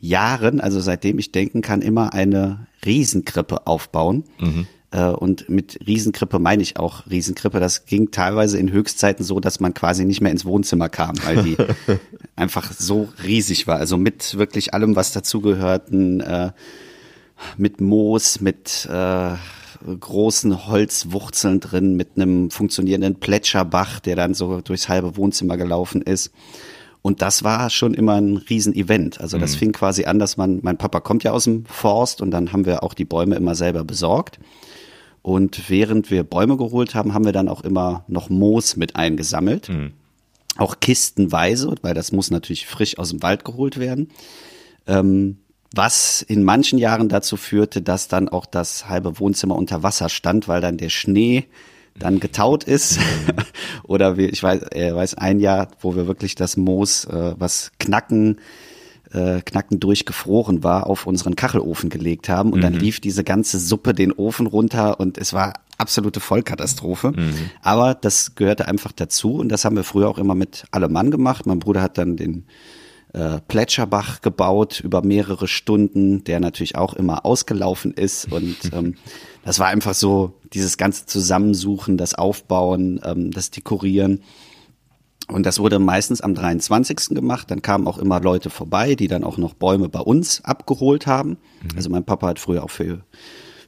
Jahren, 0.00 0.60
also 0.60 0.80
seitdem 0.80 1.18
ich 1.18 1.32
denken 1.32 1.62
kann, 1.62 1.82
immer 1.82 2.12
eine 2.12 2.66
Riesenkrippe 2.84 3.66
aufbauen. 3.66 4.22
Äh, 4.90 5.06
Und 5.06 5.48
mit 5.48 5.80
Riesenkrippe 5.86 6.38
meine 6.38 6.62
ich 6.62 6.78
auch 6.78 7.06
Riesenkrippe. 7.10 7.58
Das 7.58 7.86
ging 7.86 8.10
teilweise 8.10 8.58
in 8.58 8.70
Höchstzeiten 8.70 9.24
so, 9.24 9.40
dass 9.40 9.60
man 9.60 9.74
quasi 9.74 10.04
nicht 10.04 10.20
mehr 10.20 10.30
ins 10.30 10.44
Wohnzimmer 10.44 10.88
kam, 10.88 11.16
weil 11.24 11.42
die 11.42 11.56
einfach 12.36 12.70
so 12.72 13.08
riesig 13.24 13.66
war. 13.66 13.78
Also 13.78 13.96
mit 13.96 14.38
wirklich 14.38 14.74
allem, 14.74 14.94
was 14.94 15.12
dazugehörten, 15.12 16.20
äh, 16.20 16.52
mit 17.56 17.80
Moos, 17.80 18.40
mit 18.40 18.86
äh, 18.90 19.34
großen 20.00 20.66
Holzwurzeln 20.66 21.60
drin, 21.60 21.94
mit 21.96 22.10
einem 22.16 22.50
funktionierenden 22.50 23.16
Plätscherbach, 23.16 24.00
der 24.00 24.16
dann 24.16 24.34
so 24.34 24.60
durchs 24.60 24.88
halbe 24.88 25.16
Wohnzimmer 25.16 25.56
gelaufen 25.56 26.02
ist. 26.02 26.32
Und 27.00 27.22
das 27.22 27.44
war 27.44 27.70
schon 27.70 27.94
immer 27.94 28.14
ein 28.14 28.36
Riesenevent. 28.36 29.20
Also 29.20 29.38
das 29.38 29.54
fing 29.54 29.72
quasi 29.72 30.04
an, 30.04 30.18
dass 30.18 30.36
man, 30.36 30.58
mein 30.62 30.78
Papa 30.78 31.00
kommt 31.00 31.24
ja 31.24 31.32
aus 31.32 31.44
dem 31.44 31.64
Forst 31.64 32.20
und 32.20 32.32
dann 32.32 32.52
haben 32.52 32.66
wir 32.66 32.82
auch 32.82 32.92
die 32.92 33.04
Bäume 33.04 33.36
immer 33.36 33.54
selber 33.54 33.84
besorgt. 33.84 34.40
Und 35.22 35.70
während 35.70 36.10
wir 36.10 36.24
Bäume 36.24 36.56
geholt 36.56 36.94
haben, 36.94 37.14
haben 37.14 37.24
wir 37.24 37.32
dann 37.32 37.48
auch 37.48 37.62
immer 37.62 38.04
noch 38.08 38.30
Moos 38.30 38.76
mit 38.76 38.96
eingesammelt. 38.96 39.68
Auch 40.56 40.80
kistenweise, 40.80 41.74
weil 41.82 41.94
das 41.94 42.12
muss 42.12 42.30
natürlich 42.30 42.66
frisch 42.66 42.98
aus 42.98 43.10
dem 43.10 43.22
Wald 43.22 43.44
geholt 43.44 43.78
werden. 43.78 44.10
Ähm, 44.86 45.38
was 45.74 46.22
in 46.22 46.42
manchen 46.42 46.78
Jahren 46.78 47.08
dazu 47.08 47.36
führte, 47.36 47.82
dass 47.82 48.08
dann 48.08 48.28
auch 48.28 48.46
das 48.46 48.88
halbe 48.88 49.18
Wohnzimmer 49.18 49.56
unter 49.56 49.82
Wasser 49.82 50.08
stand, 50.08 50.48
weil 50.48 50.60
dann 50.60 50.78
der 50.78 50.88
Schnee 50.88 51.46
dann 51.98 52.20
getaut 52.20 52.64
ist. 52.64 52.98
Oder 53.82 54.16
wie, 54.16 54.26
ich 54.26 54.42
weiß, 54.42 54.62
äh, 54.72 54.94
weiß 54.94 55.14
ein 55.14 55.40
Jahr, 55.40 55.68
wo 55.80 55.96
wir 55.96 56.06
wirklich 56.06 56.34
das 56.34 56.56
Moos, 56.56 57.04
äh, 57.04 57.34
was 57.38 57.72
knacken, 57.78 58.38
äh, 59.12 59.40
knacken 59.40 59.80
durchgefroren 59.80 60.62
war, 60.62 60.86
auf 60.86 61.06
unseren 61.06 61.36
Kachelofen 61.36 61.90
gelegt 61.90 62.28
haben. 62.28 62.52
Und 62.52 62.60
dann 62.62 62.74
lief 62.74 63.00
diese 63.00 63.24
ganze 63.24 63.58
Suppe 63.58 63.94
den 63.94 64.12
Ofen 64.12 64.46
runter 64.46 65.00
und 65.00 65.18
es 65.18 65.32
war 65.32 65.54
absolute 65.76 66.20
Vollkatastrophe. 66.20 67.12
Aber 67.62 67.94
das 67.94 68.34
gehörte 68.34 68.68
einfach 68.68 68.92
dazu 68.92 69.36
und 69.36 69.48
das 69.48 69.64
haben 69.64 69.76
wir 69.76 69.84
früher 69.84 70.08
auch 70.08 70.18
immer 70.18 70.34
mit 70.34 70.64
allem 70.70 70.92
Mann 70.92 71.10
gemacht. 71.10 71.46
Mein 71.46 71.58
Bruder 71.58 71.82
hat 71.82 71.98
dann 71.98 72.16
den 72.16 72.46
äh, 73.12 73.40
Plätscherbach 73.48 74.20
gebaut 74.20 74.80
über 74.80 75.02
mehrere 75.02 75.48
Stunden, 75.48 76.24
der 76.24 76.40
natürlich 76.40 76.76
auch 76.76 76.94
immer 76.94 77.24
ausgelaufen 77.24 77.92
ist. 77.92 78.30
Und 78.30 78.56
ähm, 78.72 78.96
das 79.44 79.58
war 79.58 79.68
einfach 79.68 79.94
so 79.94 80.34
dieses 80.52 80.76
ganze 80.76 81.06
Zusammensuchen, 81.06 81.96
das 81.96 82.14
Aufbauen, 82.14 83.00
ähm, 83.04 83.30
das 83.30 83.50
Dekorieren. 83.50 84.22
Und 85.28 85.44
das 85.44 85.58
wurde 85.58 85.78
meistens 85.78 86.20
am 86.20 86.34
23. 86.34 87.10
gemacht. 87.10 87.50
Dann 87.50 87.60
kamen 87.62 87.86
auch 87.86 87.98
immer 87.98 88.20
Leute 88.20 88.50
vorbei, 88.50 88.94
die 88.94 89.08
dann 89.08 89.24
auch 89.24 89.36
noch 89.36 89.54
Bäume 89.54 89.88
bei 89.88 90.00
uns 90.00 90.42
abgeholt 90.44 91.06
haben. 91.06 91.30
Mhm. 91.62 91.76
Also 91.76 91.90
mein 91.90 92.04
Papa 92.04 92.28
hat 92.28 92.38
früher 92.38 92.64
auch 92.64 92.70
für, 92.70 93.00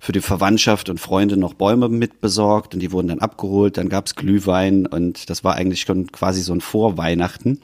für 0.00 0.12
die 0.12 0.22
Verwandtschaft 0.22 0.88
und 0.88 1.00
Freunde 1.00 1.36
noch 1.36 1.54
Bäume 1.54 1.88
mitbesorgt 1.90 2.74
und 2.74 2.80
die 2.80 2.92
wurden 2.92 3.08
dann 3.08 3.20
abgeholt. 3.20 3.76
Dann 3.76 3.90
gab's 3.90 4.14
Glühwein 4.14 4.86
und 4.86 5.28
das 5.28 5.44
war 5.44 5.54
eigentlich 5.54 5.82
schon 5.82 6.10
quasi 6.12 6.40
so 6.40 6.54
ein 6.54 6.62
Vorweihnachten. 6.62 7.60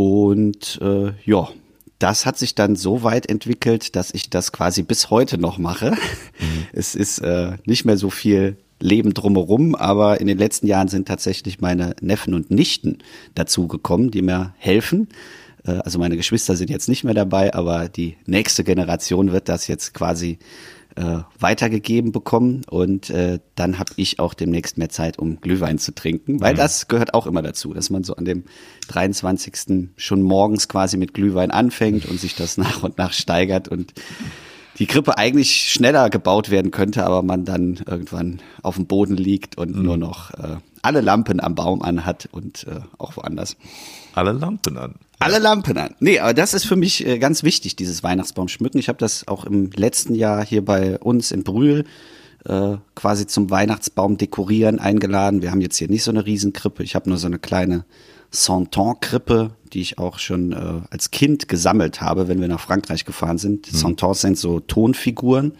Und 0.00 0.80
äh, 0.80 1.12
ja, 1.26 1.50
das 1.98 2.24
hat 2.24 2.38
sich 2.38 2.54
dann 2.54 2.74
so 2.74 3.02
weit 3.02 3.28
entwickelt, 3.28 3.96
dass 3.96 4.14
ich 4.14 4.30
das 4.30 4.50
quasi 4.50 4.82
bis 4.82 5.10
heute 5.10 5.36
noch 5.36 5.58
mache. 5.58 5.90
Mhm. 5.90 5.96
Es 6.72 6.94
ist 6.94 7.18
äh, 7.18 7.58
nicht 7.66 7.84
mehr 7.84 7.98
so 7.98 8.08
viel 8.08 8.56
Leben 8.78 9.12
drumherum, 9.12 9.74
aber 9.74 10.18
in 10.18 10.26
den 10.26 10.38
letzten 10.38 10.66
Jahren 10.66 10.88
sind 10.88 11.06
tatsächlich 11.06 11.60
meine 11.60 11.94
Neffen 12.00 12.32
und 12.32 12.50
Nichten 12.50 13.00
dazugekommen, 13.34 14.10
die 14.10 14.22
mir 14.22 14.54
helfen. 14.56 15.08
Äh, 15.66 15.72
also 15.72 15.98
meine 15.98 16.16
Geschwister 16.16 16.56
sind 16.56 16.70
jetzt 16.70 16.88
nicht 16.88 17.04
mehr 17.04 17.12
dabei, 17.12 17.52
aber 17.52 17.90
die 17.90 18.16
nächste 18.24 18.64
Generation 18.64 19.32
wird 19.32 19.50
das 19.50 19.66
jetzt 19.66 19.92
quasi 19.92 20.38
äh, 20.96 21.18
weitergegeben 21.38 22.12
bekommen 22.12 22.62
und 22.68 23.10
äh, 23.10 23.38
dann 23.54 23.78
habe 23.78 23.92
ich 23.96 24.18
auch 24.18 24.34
demnächst 24.34 24.78
mehr 24.78 24.88
Zeit, 24.88 25.18
um 25.18 25.40
Glühwein 25.40 25.78
zu 25.78 25.94
trinken, 25.94 26.40
weil 26.40 26.54
mhm. 26.54 26.58
das 26.58 26.88
gehört 26.88 27.14
auch 27.14 27.26
immer 27.26 27.42
dazu, 27.42 27.72
dass 27.72 27.90
man 27.90 28.04
so 28.04 28.14
an 28.16 28.24
dem 28.24 28.44
23. 28.88 29.88
schon 29.96 30.22
morgens 30.22 30.68
quasi 30.68 30.96
mit 30.96 31.14
Glühwein 31.14 31.50
anfängt 31.50 32.06
und 32.06 32.18
sich 32.20 32.34
das 32.34 32.56
nach 32.56 32.82
und 32.82 32.98
nach 32.98 33.12
steigert 33.12 33.68
und 33.68 33.92
die 34.80 34.86
Krippe 34.86 35.18
eigentlich 35.18 35.70
schneller 35.70 36.08
gebaut 36.08 36.50
werden 36.50 36.70
könnte, 36.70 37.04
aber 37.04 37.22
man 37.22 37.44
dann 37.44 37.78
irgendwann 37.86 38.40
auf 38.62 38.76
dem 38.76 38.86
Boden 38.86 39.16
liegt 39.16 39.58
und 39.58 39.76
mhm. 39.76 39.82
nur 39.82 39.96
noch 39.98 40.30
äh, 40.32 40.56
alle 40.82 41.02
Lampen 41.02 41.38
am 41.38 41.54
Baum 41.54 41.82
anhat 41.82 42.28
und 42.32 42.66
äh, 42.66 42.80
auch 42.96 43.16
woanders. 43.16 43.56
Alle 44.14 44.32
Lampen 44.32 44.78
an. 44.78 44.94
Alle 45.18 45.38
Lampen 45.38 45.76
an. 45.76 45.94
Nee, 46.00 46.18
aber 46.18 46.32
das 46.32 46.54
ist 46.54 46.64
für 46.64 46.76
mich 46.76 47.06
äh, 47.06 47.18
ganz 47.18 47.42
wichtig, 47.42 47.76
dieses 47.76 48.02
Weihnachtsbaum 48.02 48.48
schmücken. 48.48 48.78
Ich 48.78 48.88
habe 48.88 48.98
das 48.98 49.28
auch 49.28 49.44
im 49.44 49.70
letzten 49.70 50.14
Jahr 50.14 50.44
hier 50.44 50.64
bei 50.64 50.98
uns 50.98 51.30
in 51.30 51.44
Brühl 51.44 51.84
äh, 52.46 52.78
quasi 52.94 53.26
zum 53.26 53.50
Weihnachtsbaum 53.50 54.16
dekorieren 54.16 54.78
eingeladen. 54.78 55.42
Wir 55.42 55.50
haben 55.50 55.60
jetzt 55.60 55.76
hier 55.76 55.90
nicht 55.90 56.04
so 56.04 56.10
eine 56.10 56.24
Riesenkrippe. 56.24 56.82
Ich 56.82 56.94
habe 56.94 57.10
nur 57.10 57.18
so 57.18 57.26
eine 57.26 57.38
kleine 57.38 57.84
Santon-Krippe, 58.30 59.50
die 59.72 59.80
ich 59.80 59.98
auch 59.98 60.18
schon 60.18 60.52
äh, 60.52 60.80
als 60.90 61.10
Kind 61.10 61.48
gesammelt 61.48 62.00
habe, 62.00 62.28
wenn 62.28 62.40
wir 62.40 62.48
nach 62.48 62.60
Frankreich 62.60 63.04
gefahren 63.04 63.38
sind. 63.38 63.72
Mhm. 63.72 63.76
Santons 63.76 64.20
sind 64.20 64.38
so 64.38 64.60
Tonfiguren. 64.60 65.52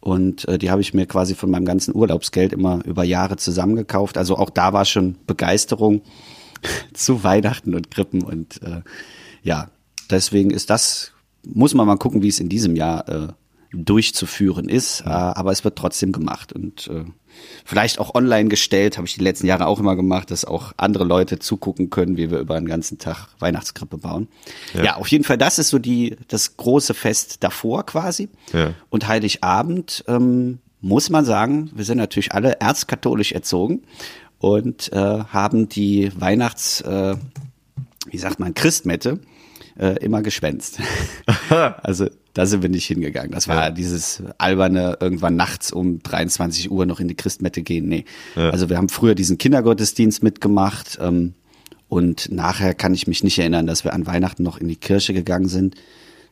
Und 0.00 0.46
äh, 0.46 0.58
die 0.58 0.70
habe 0.70 0.80
ich 0.80 0.94
mir 0.94 1.06
quasi 1.06 1.34
von 1.34 1.50
meinem 1.50 1.64
ganzen 1.64 1.94
Urlaubsgeld 1.94 2.52
immer 2.52 2.84
über 2.84 3.02
Jahre 3.02 3.36
zusammengekauft. 3.36 4.18
Also 4.18 4.36
auch 4.36 4.50
da 4.50 4.72
war 4.72 4.84
schon 4.84 5.16
Begeisterung 5.26 6.02
zu 6.94 7.24
Weihnachten 7.24 7.74
und 7.74 7.90
Krippen. 7.90 8.22
Und 8.22 8.62
äh, 8.62 8.82
ja, 9.42 9.70
deswegen 10.10 10.50
ist 10.50 10.70
das, 10.70 11.12
muss 11.44 11.74
man 11.74 11.86
mal 11.86 11.96
gucken, 11.96 12.22
wie 12.22 12.28
es 12.28 12.40
in 12.40 12.48
diesem 12.48 12.76
Jahr 12.76 13.08
äh, 13.08 13.28
durchzuführen 13.72 14.68
ist. 14.68 15.02
Äh, 15.02 15.08
aber 15.08 15.52
es 15.52 15.64
wird 15.64 15.76
trotzdem 15.76 16.12
gemacht. 16.12 16.52
Und 16.52 16.88
äh, 16.88 17.04
vielleicht 17.64 17.98
auch 17.98 18.14
online 18.14 18.48
gestellt, 18.48 18.96
habe 18.96 19.06
ich 19.06 19.14
die 19.14 19.22
letzten 19.22 19.46
Jahre 19.46 19.66
auch 19.66 19.80
immer 19.80 19.96
gemacht, 19.96 20.30
dass 20.30 20.44
auch 20.44 20.72
andere 20.76 21.04
Leute 21.04 21.38
zugucken 21.38 21.90
können, 21.90 22.16
wie 22.16 22.30
wir 22.30 22.38
über 22.38 22.54
einen 22.54 22.66
ganzen 22.66 22.98
Tag 22.98 23.28
Weihnachtskrippe 23.38 23.98
bauen. 23.98 24.28
Ja, 24.74 24.84
ja 24.84 24.96
auf 24.96 25.08
jeden 25.08 25.24
Fall, 25.24 25.38
das 25.38 25.58
ist 25.58 25.68
so 25.68 25.78
die 25.78 26.16
das 26.28 26.56
große 26.56 26.94
Fest 26.94 27.42
davor 27.44 27.84
quasi. 27.86 28.28
Ja. 28.52 28.74
Und 28.90 29.08
Heiligabend 29.08 30.04
ähm, 30.08 30.58
muss 30.80 31.10
man 31.10 31.24
sagen, 31.24 31.70
wir 31.74 31.84
sind 31.84 31.98
natürlich 31.98 32.32
alle 32.32 32.60
erzkatholisch 32.60 33.32
erzogen 33.32 33.82
und 34.38 34.92
äh, 34.92 34.96
haben 34.96 35.68
die 35.68 36.12
Weihnachts, 36.18 36.80
äh, 36.82 37.16
wie 38.10 38.18
sagt 38.18 38.38
man, 38.38 38.54
Christmette 38.54 39.20
äh, 39.78 39.98
immer 40.04 40.22
geschwänzt. 40.22 40.78
also 41.82 42.08
da 42.36 42.44
sind 42.44 42.60
wir 42.60 42.68
nicht 42.68 42.84
hingegangen. 42.84 43.30
Das 43.30 43.48
war 43.48 43.56
ja. 43.56 43.70
dieses 43.70 44.22
alberne, 44.36 44.98
irgendwann 45.00 45.36
nachts 45.36 45.72
um 45.72 46.02
23 46.02 46.70
Uhr 46.70 46.84
noch 46.84 47.00
in 47.00 47.08
die 47.08 47.14
Christmette 47.14 47.62
gehen. 47.62 47.88
Nee. 47.88 48.04
Ja. 48.34 48.50
Also 48.50 48.68
wir 48.68 48.76
haben 48.76 48.90
früher 48.90 49.14
diesen 49.14 49.38
Kindergottesdienst 49.38 50.22
mitgemacht 50.22 50.98
ähm, 51.00 51.32
und 51.88 52.30
nachher 52.30 52.74
kann 52.74 52.92
ich 52.92 53.06
mich 53.06 53.24
nicht 53.24 53.38
erinnern, 53.38 53.66
dass 53.66 53.84
wir 53.84 53.94
an 53.94 54.06
Weihnachten 54.06 54.42
noch 54.42 54.58
in 54.58 54.68
die 54.68 54.76
Kirche 54.76 55.14
gegangen 55.14 55.48
sind. 55.48 55.76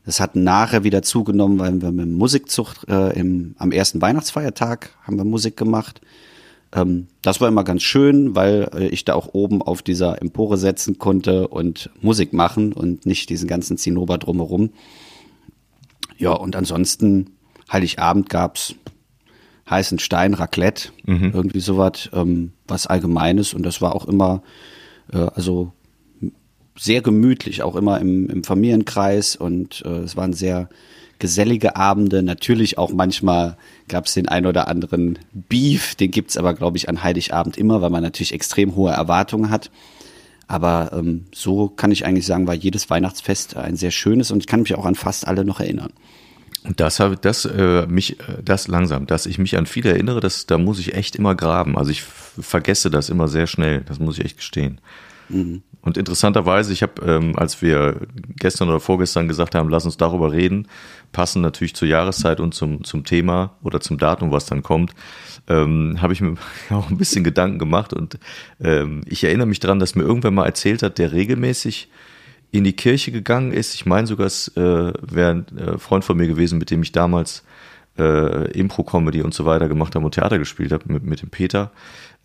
Das 0.05 0.21
hat 0.21 0.37
nachher 0.37 0.85
wieder 0.85 1.01
zugenommen, 1.01 1.59
weil 1.59 1.81
wir 1.81 1.91
mit 1.91 2.11
Musikzucht 2.11 2.87
äh, 2.87 3.19
im, 3.19 3.55
am 3.57 3.73
ersten 3.73 4.03
Weihnachtsfeiertag 4.03 4.91
haben 5.05 5.17
wir 5.17 5.25
Musik 5.25 5.57
gemacht. 5.57 6.03
Ähm, 6.75 7.07
das 7.23 7.41
war 7.41 7.49
immer 7.49 7.65
ganz 7.65 7.83
schön, 7.83 8.35
weil 8.35 8.69
äh, 8.75 8.89
ich 8.89 9.07
da 9.07 9.15
auch 9.15 9.33
oben 9.33 9.63
auf 9.63 9.81
dieser 9.81 10.21
Empore 10.21 10.59
setzen 10.59 10.99
konnte 10.99 11.49
und 11.49 11.89
Musik 12.03 12.35
machen 12.35 12.75
und 12.75 13.07
nicht 13.07 13.31
diesen 13.31 13.49
ganzen 13.49 13.79
Zinnober 13.79 14.19
drumherum. 14.19 14.69
Ja, 16.17 16.33
und 16.33 16.57
ansonsten 16.57 17.31
Heiligabend 17.71 18.29
gab's 18.29 18.75
heißen 19.69 19.99
Stein, 19.99 20.35
Raclette, 20.35 20.91
mhm. 21.07 21.33
irgendwie 21.35 21.61
sowas, 21.61 22.11
ähm, 22.13 22.53
was 22.67 22.87
Allgemeines. 22.87 23.55
Und 23.55 23.65
das 23.65 23.81
war 23.81 23.95
auch 23.95 24.07
immer, 24.07 24.43
äh, 25.13 25.27
also 25.35 25.73
sehr 26.77 27.03
gemütlich, 27.03 27.63
auch 27.63 27.77
immer 27.77 28.01
im, 28.01 28.29
im 28.29 28.45
Familienkreis. 28.45 29.37
Und 29.37 29.83
äh, 29.87 30.01
es 30.01 30.17
waren 30.17 30.33
sehr 30.33 30.69
gesellige 31.19 31.77
Abende. 31.77 32.23
Natürlich 32.23 32.77
auch 32.79 32.93
manchmal 32.93 33.57
gab 33.89 34.07
es 34.07 34.15
den 34.15 34.29
ein 34.29 34.47
oder 34.47 34.69
anderen 34.69 35.19
Beef, 35.33 35.95
den 35.95 36.11
gibt's 36.11 36.37
aber, 36.37 36.55
glaube 36.55 36.77
ich, 36.77 36.89
an 36.89 37.03
Heiligabend 37.03 37.57
immer, 37.57 37.81
weil 37.81 37.91
man 37.91 38.03
natürlich 38.03 38.33
extrem 38.33 38.75
hohe 38.77 38.91
Erwartungen 38.91 39.51
hat. 39.51 39.71
Aber 40.47 40.91
ähm, 40.93 41.27
so 41.35 41.69
kann 41.69 41.91
ich 41.91 42.05
eigentlich 42.05 42.27
sagen, 42.27 42.47
war 42.47 42.55
jedes 42.55 42.91
Weihnachtsfest 42.91 43.57
ein 43.57 43.77
sehr 43.77 43.91
schönes 43.91 44.31
und 44.31 44.39
ich 44.39 44.47
kann 44.47 44.61
mich 44.61 44.75
auch 44.75 44.85
an 44.85 44.95
fast 44.95 45.27
alle 45.27 45.45
noch 45.45 45.61
erinnern. 45.61 45.93
Und 46.65 46.81
das 46.81 46.99
habe 46.99 47.17
das 47.17 47.45
äh, 47.45 47.87
mich 47.87 48.21
äh, 48.21 48.43
das 48.43 48.69
langsam, 48.69 49.07
dass 49.07 49.27
ich 49.27 49.39
mich 49.39 49.57
an 49.57 49.67
viele 49.67 49.91
erinnere, 49.91 50.21
das 50.21 50.47
da 50.47 50.57
muss 50.59 50.79
ich 50.79 50.95
echt 50.95 51.15
immer 51.17 51.35
graben. 51.35 51.77
Also 51.77 51.91
ich 51.91 52.03
vergesse 52.03 52.91
das 52.91 53.11
immer 53.11 53.29
sehr 53.29 53.47
schnell. 53.47 53.83
Das 53.83 53.99
muss 53.99 54.19
ich 54.19 54.25
echt 54.25 54.39
gestehen. 54.39 54.81
Mhm. 55.29 55.63
Und 55.81 55.99
interessanterweise, 55.99 56.73
ich 56.73 56.83
habe, 56.83 57.03
ähm, 57.05 57.37
als 57.37 57.61
wir 57.61 58.01
gestern 58.39 58.71
oder 58.71 58.81
vorgestern 58.81 59.29
gesagt 59.29 59.55
haben, 59.55 59.69
lass 59.69 59.85
uns 59.85 59.99
darüber 59.99 60.33
reden, 60.33 60.67
passen 61.13 61.43
natürlich 61.43 61.75
zur 61.75 61.89
Jahreszeit 61.89 62.41
und 62.41 62.55
zum 62.55 62.85
zum 62.85 63.05
Thema 63.05 63.57
oder 63.63 63.81
zum 63.81 63.99
Datum, 63.99 64.33
was 64.33 64.47
dann 64.47 64.63
kommt, 64.63 64.95
ähm, 65.47 65.99
habe 66.01 66.15
ich 66.15 66.23
mir 66.23 66.37
auch 66.71 66.89
ein 66.89 66.97
bisschen 66.97 67.23
Gedanken 67.23 67.59
gemacht 67.59 67.93
und 67.93 68.19
ähm, 68.61 69.03
ich 69.07 69.25
erinnere 69.25 69.47
mich 69.47 69.61
dran, 69.61 69.79
dass 69.79 69.95
mir 69.95 70.05
irgendwer 70.05 70.31
mal 70.31 70.47
erzählt 70.47 70.83
hat, 70.83 70.97
der 70.97 71.13
regelmäßig 71.13 71.91
in 72.51 72.65
die 72.65 72.73
Kirche 72.73 73.13
gegangen 73.13 73.53
ist. 73.53 73.75
Ich 73.75 73.85
meine 73.85 74.07
sogar, 74.07 74.27
es 74.27 74.49
äh, 74.57 74.61
wäre 74.61 75.31
ein 75.31 75.59
äh, 75.59 75.79
Freund 75.79 76.05
von 76.05 76.17
mir 76.17 76.29
gewesen, 76.29 76.59
mit 76.59 76.71
dem 76.71 76.83
ich 76.83 76.93
damals 76.93 77.45
äh, 77.99 78.51
Impro-Comedy 78.53 79.23
und 79.23 79.35
so 79.35 79.45
weiter 79.45 79.69
gemacht 79.69 79.95
habe 79.95 80.05
und 80.05 80.15
Theater 80.15 80.39
gespielt 80.39 80.73
habe, 80.73 80.85
mit, 80.93 81.03
mit 81.03 81.21
dem 81.21 81.31
Peter, 81.31 81.73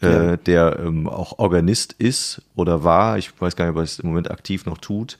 äh, 0.01 0.07
ja. 0.07 0.37
der 0.37 0.79
ähm, 0.79 1.07
auch 1.07 1.39
Organist 1.39 1.93
ist 1.93 2.41
oder 2.55 2.83
war. 2.83 3.17
Ich 3.17 3.31
weiß 3.39 3.55
gar 3.55 3.65
nicht, 3.65 3.71
ob 3.71 3.77
er 3.77 3.83
es 3.83 3.99
im 3.99 4.09
Moment 4.09 4.31
aktiv 4.31 4.65
noch 4.65 4.77
tut. 4.77 5.17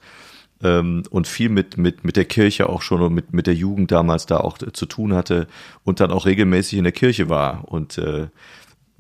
Ähm, 0.62 1.04
und 1.10 1.28
viel 1.28 1.50
mit, 1.50 1.78
mit, 1.78 2.04
mit 2.04 2.18
der 2.18 2.26
Kirche 2.26 2.68
auch 2.68 2.82
schon 2.82 3.02
und 3.02 3.14
mit, 3.14 3.34
mit 3.34 3.48
der 3.48 3.56
Jugend 3.56 3.92
damals 3.92 4.26
da 4.26 4.38
auch 4.38 4.58
zu 4.58 4.86
tun 4.86 5.14
hatte 5.14 5.48
und 5.84 6.00
dann 6.02 6.12
auch 6.12 6.26
regelmäßig 6.26 6.78
in 6.78 6.84
der 6.84 6.94
Kirche 6.94 7.30
war. 7.30 7.64
Und 7.70 7.98
äh, 7.98 8.28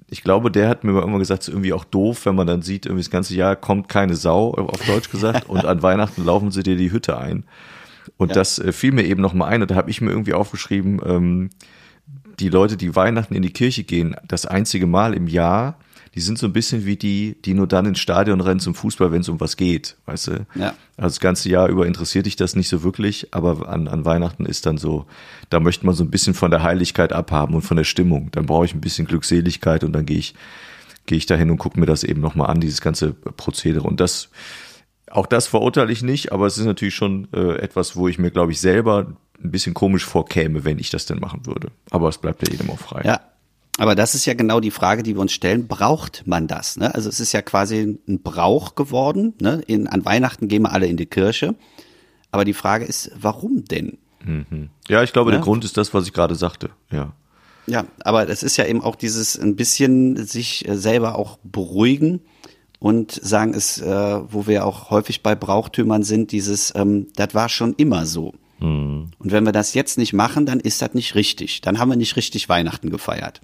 ich 0.09 0.23
glaube, 0.23 0.51
der 0.51 0.69
hat 0.69 0.83
mir 0.83 1.01
immer 1.03 1.19
gesagt, 1.19 1.43
es 1.43 1.47
ist 1.49 1.53
irgendwie 1.53 1.73
auch 1.73 1.83
doof, 1.83 2.25
wenn 2.25 2.35
man 2.35 2.47
dann 2.47 2.61
sieht, 2.61 2.85
irgendwie 2.85 3.03
das 3.03 3.11
ganze 3.11 3.35
Jahr 3.35 3.55
kommt 3.55 3.89
keine 3.89 4.15
Sau, 4.15 4.53
auf 4.53 4.85
Deutsch 4.85 5.09
gesagt, 5.11 5.49
und 5.49 5.65
an 5.65 5.81
Weihnachten 5.83 6.25
laufen 6.25 6.51
sie 6.51 6.63
dir 6.63 6.77
die 6.77 6.91
Hütte 6.91 7.17
ein. 7.17 7.43
Und 8.17 8.29
ja. 8.29 8.35
das 8.35 8.59
äh, 8.59 8.71
fiel 8.71 8.91
mir 8.91 9.03
eben 9.03 9.21
noch 9.21 9.33
mal 9.33 9.47
ein, 9.47 9.61
und 9.61 9.69
da 9.69 9.75
habe 9.75 9.91
ich 9.91 10.01
mir 10.01 10.09
irgendwie 10.09 10.33
aufgeschrieben, 10.33 10.99
ähm, 11.05 11.49
die 12.39 12.49
Leute, 12.49 12.77
die 12.77 12.95
Weihnachten 12.95 13.35
in 13.35 13.41
die 13.41 13.53
Kirche 13.53 13.83
gehen, 13.83 14.15
das 14.27 14.45
einzige 14.45 14.87
Mal 14.87 15.13
im 15.13 15.27
Jahr, 15.27 15.77
die 16.15 16.21
sind 16.21 16.39
so 16.39 16.47
ein 16.47 16.53
bisschen 16.53 16.85
wie 16.85 16.95
die, 16.95 17.37
die 17.45 17.53
nur 17.53 17.67
dann 17.67 17.85
ins 17.85 17.99
Stadion 17.99 18.41
rennen 18.41 18.59
zum 18.59 18.73
Fußball, 18.73 19.11
wenn 19.11 19.21
es 19.21 19.29
um 19.29 19.39
was 19.39 19.57
geht, 19.57 19.95
weißt 20.05 20.27
du? 20.27 20.31
Ja. 20.55 20.73
Also 20.97 21.15
das 21.15 21.19
ganze 21.19 21.49
Jahr 21.49 21.69
über 21.69 21.85
interessiert 21.85 22.25
dich 22.25 22.35
das 22.35 22.55
nicht 22.55 22.69
so 22.69 22.83
wirklich, 22.83 23.33
aber 23.33 23.69
an, 23.69 23.87
an 23.87 24.05
Weihnachten 24.05 24.45
ist 24.45 24.65
dann 24.65 24.77
so, 24.77 25.05
da 25.49 25.59
möchte 25.59 25.85
man 25.85 25.93
so 25.95 26.03
ein 26.03 26.09
bisschen 26.09 26.33
von 26.33 26.51
der 26.51 26.63
Heiligkeit 26.63 27.13
abhaben 27.13 27.53
und 27.53 27.61
von 27.61 27.77
der 27.77 27.83
Stimmung. 27.83 28.31
Dann 28.31 28.47
brauche 28.47 28.65
ich 28.65 28.73
ein 28.73 28.81
bisschen 28.81 29.05
Glückseligkeit 29.05 29.83
und 29.83 29.93
dann 29.93 30.05
gehe 30.05 30.17
ich, 30.17 30.33
gehe 31.05 31.17
ich 31.17 31.25
dahin 31.25 31.51
und 31.51 31.57
gucke 31.57 31.79
mir 31.79 31.85
das 31.85 32.03
eben 32.03 32.21
nochmal 32.21 32.49
an, 32.49 32.59
dieses 32.59 32.81
ganze 32.81 33.13
Prozedere. 33.13 33.87
Und 33.87 33.99
das, 33.99 34.29
auch 35.11 35.27
das 35.27 35.45
verurteile 35.47 35.91
ich 35.91 36.01
nicht, 36.01 36.31
aber 36.31 36.47
es 36.47 36.57
ist 36.57 36.65
natürlich 36.65 36.95
schon 36.95 37.27
äh, 37.33 37.57
etwas, 37.59 37.95
wo 37.95 38.07
ich 38.07 38.17
mir, 38.17 38.31
glaube 38.31 38.51
ich, 38.51 38.59
selber 38.59 39.13
ein 39.43 39.51
bisschen 39.51 39.73
komisch 39.73 40.05
vorkäme, 40.05 40.65
wenn 40.65 40.79
ich 40.79 40.89
das 40.89 41.05
denn 41.05 41.19
machen 41.19 41.45
würde. 41.45 41.71
Aber 41.91 42.09
es 42.09 42.17
bleibt 42.17 42.45
ja 42.47 42.51
jedem 42.51 42.69
auch 42.69 42.79
frei. 42.79 43.03
Ja, 43.05 43.21
aber 43.77 43.95
das 43.95 44.13
ist 44.13 44.25
ja 44.25 44.33
genau 44.33 44.59
die 44.59 44.71
Frage, 44.71 45.03
die 45.03 45.15
wir 45.15 45.21
uns 45.21 45.31
stellen. 45.31 45.67
Braucht 45.67 46.23
man 46.25 46.47
das? 46.47 46.75
Ne? 46.75 46.93
Also 46.93 47.07
es 47.07 47.21
ist 47.21 47.31
ja 47.31 47.41
quasi 47.41 47.97
ein 48.07 48.21
Brauch 48.21 48.75
geworden. 48.75 49.33
Ne? 49.39 49.61
In, 49.67 49.87
an 49.87 50.03
Weihnachten 50.03 50.49
gehen 50.49 50.63
wir 50.63 50.73
alle 50.73 50.87
in 50.87 50.97
die 50.97 51.05
Kirche. 51.05 51.55
Aber 52.29 52.43
die 52.43 52.53
Frage 52.53 52.83
ist, 52.83 53.11
warum 53.19 53.63
denn? 53.65 53.97
Mhm. 54.23 54.69
Ja, 54.89 55.01
ich 55.01 55.13
glaube, 55.13 55.31
ja? 55.31 55.37
der 55.37 55.43
Grund 55.43 55.63
ist 55.63 55.77
das, 55.77 55.93
was 55.93 56.05
ich 56.05 56.13
gerade 56.13 56.35
sagte. 56.35 56.71
Ja. 56.91 57.13
Ja, 57.67 57.85
aber 58.03 58.27
es 58.27 58.43
ist 58.43 58.57
ja 58.57 58.65
eben 58.65 58.81
auch 58.81 58.95
dieses 58.95 59.39
ein 59.39 59.55
bisschen 59.55 60.25
sich 60.25 60.65
selber 60.67 61.15
auch 61.15 61.37
beruhigen 61.43 62.19
und 62.79 63.11
sagen 63.11 63.53
es, 63.53 63.79
äh, 63.79 63.87
wo 63.87 64.47
wir 64.47 64.65
auch 64.65 64.89
häufig 64.89 65.23
bei 65.23 65.35
Brauchtümern 65.35 66.03
sind, 66.03 66.31
dieses, 66.31 66.73
ähm, 66.75 67.07
das 67.15 67.33
war 67.33 67.47
schon 67.47 67.73
immer 67.75 68.05
so. 68.05 68.33
Und 69.19 69.31
wenn 69.31 69.45
wir 69.45 69.51
das 69.51 69.73
jetzt 69.73 69.97
nicht 69.97 70.13
machen, 70.13 70.45
dann 70.45 70.59
ist 70.59 70.81
das 70.81 70.93
nicht 70.93 71.15
richtig. 71.15 71.61
Dann 71.61 71.79
haben 71.79 71.89
wir 71.89 71.95
nicht 71.95 72.15
richtig 72.15 72.49
Weihnachten 72.49 72.89
gefeiert. 72.89 73.41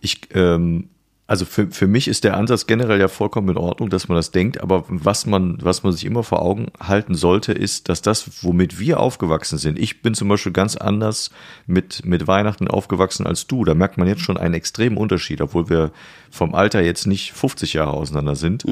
Ich, 0.00 0.20
ähm, 0.34 0.88
also 1.30 1.44
für, 1.44 1.68
für 1.68 1.86
mich 1.86 2.08
ist 2.08 2.24
der 2.24 2.36
Ansatz 2.36 2.66
generell 2.66 2.98
ja 2.98 3.06
vollkommen 3.06 3.50
in 3.50 3.56
Ordnung, 3.56 3.88
dass 3.88 4.08
man 4.08 4.16
das 4.16 4.32
denkt, 4.32 4.60
aber 4.60 4.84
was 4.88 5.26
man, 5.26 5.58
was 5.62 5.84
man 5.84 5.92
sich 5.92 6.04
immer 6.04 6.24
vor 6.24 6.42
Augen 6.42 6.72
halten 6.80 7.14
sollte, 7.14 7.52
ist, 7.52 7.88
dass 7.88 8.02
das, 8.02 8.42
womit 8.42 8.80
wir 8.80 8.98
aufgewachsen 8.98 9.56
sind, 9.56 9.78
ich 9.78 10.02
bin 10.02 10.14
zum 10.14 10.28
Beispiel 10.28 10.50
ganz 10.50 10.74
anders 10.74 11.30
mit, 11.68 12.04
mit 12.04 12.26
Weihnachten 12.26 12.66
aufgewachsen 12.66 13.28
als 13.28 13.46
du. 13.46 13.64
Da 13.64 13.74
merkt 13.74 13.96
man 13.96 14.08
jetzt 14.08 14.22
schon 14.22 14.38
einen 14.38 14.54
extremen 14.54 14.96
Unterschied, 14.96 15.40
obwohl 15.40 15.68
wir 15.68 15.92
vom 16.32 16.52
Alter 16.52 16.82
jetzt 16.82 17.06
nicht 17.06 17.30
50 17.30 17.74
Jahre 17.74 17.92
auseinander 17.92 18.34
sind, 18.34 18.64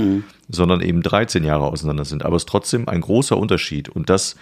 sondern 0.49 0.81
eben 0.81 1.03
13 1.03 1.45
Jahre 1.45 1.67
auseinander 1.67 2.07
sind. 2.07 2.25
Aber 2.25 2.35
es 2.35 2.43
ist 2.43 2.49
trotzdem 2.49 2.89
ein 2.89 3.03
großer 3.03 3.37
Unterschied. 3.37 3.89
Und 3.89 4.11
das, 4.11 4.35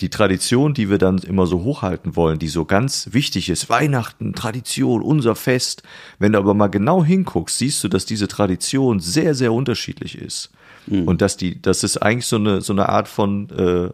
die 0.00 0.10
Tradition, 0.10 0.74
die 0.74 0.90
wir 0.90 0.98
dann 0.98 1.18
immer 1.18 1.46
so 1.46 1.62
hochhalten 1.62 2.16
wollen, 2.16 2.38
die 2.38 2.48
so 2.48 2.64
ganz 2.64 3.08
wichtig 3.12 3.48
ist, 3.48 3.68
Weihnachten, 3.70 4.34
Tradition, 4.34 5.02
unser 5.02 5.36
Fest. 5.36 5.82
Wenn 6.18 6.32
du 6.32 6.38
aber 6.38 6.54
mal 6.54 6.68
genau 6.68 7.04
hinguckst, 7.04 7.58
siehst 7.58 7.84
du, 7.84 7.88
dass 7.88 8.04
diese 8.04 8.28
Tradition 8.28 9.00
sehr, 9.00 9.34
sehr 9.34 9.52
unterschiedlich 9.52 10.18
ist. 10.18 10.50
Und 11.06 11.22
dass 11.22 11.36
die, 11.36 11.60
dass 11.60 11.82
es 11.82 11.96
eigentlich 11.96 12.26
so 12.26 12.36
eine, 12.36 12.60
so 12.60 12.72
eine 12.72 12.88
Art 12.88 13.08
von, 13.08 13.48
äh, 13.50 13.84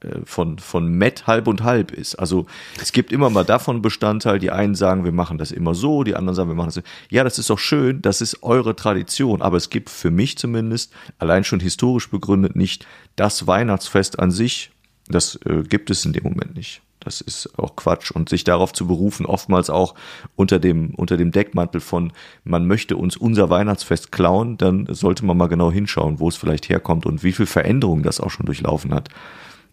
äh, 0.00 0.20
von, 0.24 0.58
von 0.58 0.88
Met 0.88 1.26
halb 1.26 1.46
und 1.46 1.62
halb 1.62 1.92
ist. 1.92 2.14
Also 2.16 2.46
es 2.80 2.92
gibt 2.92 3.12
immer 3.12 3.30
mal 3.30 3.44
davon 3.44 3.82
Bestandteil, 3.82 4.38
die 4.38 4.50
einen 4.50 4.74
sagen, 4.74 5.04
wir 5.04 5.12
machen 5.12 5.38
das 5.38 5.52
immer 5.52 5.74
so, 5.74 6.04
die 6.04 6.16
anderen 6.16 6.34
sagen, 6.34 6.48
wir 6.48 6.56
machen 6.56 6.68
das 6.68 6.74
so. 6.76 6.82
Ja, 7.10 7.22
das 7.22 7.38
ist 7.38 7.50
auch 7.50 7.58
schön, 7.58 8.00
das 8.02 8.20
ist 8.20 8.42
eure 8.42 8.74
Tradition, 8.74 9.42
aber 9.42 9.58
es 9.58 9.70
gibt 9.70 9.90
für 9.90 10.10
mich 10.10 10.38
zumindest, 10.38 10.92
allein 11.18 11.44
schon 11.44 11.60
historisch 11.60 12.10
begründet, 12.10 12.56
nicht 12.56 12.86
das 13.16 13.46
Weihnachtsfest 13.46 14.18
an 14.18 14.30
sich, 14.30 14.70
das 15.10 15.38
äh, 15.44 15.62
gibt 15.62 15.90
es 15.90 16.04
in 16.04 16.12
dem 16.12 16.24
Moment 16.24 16.54
nicht. 16.54 16.82
Das 17.00 17.22
ist 17.22 17.58
auch 17.58 17.76
Quatsch. 17.76 18.10
Und 18.10 18.28
sich 18.28 18.44
darauf 18.44 18.72
zu 18.72 18.86
berufen, 18.86 19.24
oftmals 19.26 19.70
auch 19.70 19.94
unter 20.36 20.58
dem, 20.58 20.94
unter 20.94 21.16
dem 21.16 21.32
Deckmantel 21.32 21.80
von, 21.80 22.12
man 22.44 22.66
möchte 22.66 22.96
uns 22.96 23.16
unser 23.16 23.48
Weihnachtsfest 23.48 24.12
klauen, 24.12 24.58
dann 24.58 24.86
sollte 24.90 25.24
man 25.24 25.36
mal 25.36 25.48
genau 25.48 25.72
hinschauen, 25.72 26.20
wo 26.20 26.28
es 26.28 26.36
vielleicht 26.36 26.68
herkommt 26.68 27.06
und 27.06 27.22
wie 27.22 27.32
viel 27.32 27.46
Veränderung 27.46 28.02
das 28.02 28.20
auch 28.20 28.30
schon 28.30 28.46
durchlaufen 28.46 28.92
hat. 28.92 29.08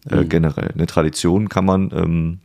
Äh, 0.08 0.24
generell. 0.24 0.70
Eine 0.72 0.86
Tradition 0.86 1.48
kann 1.48 1.66
man 1.66 1.90
ähm, 1.92 2.38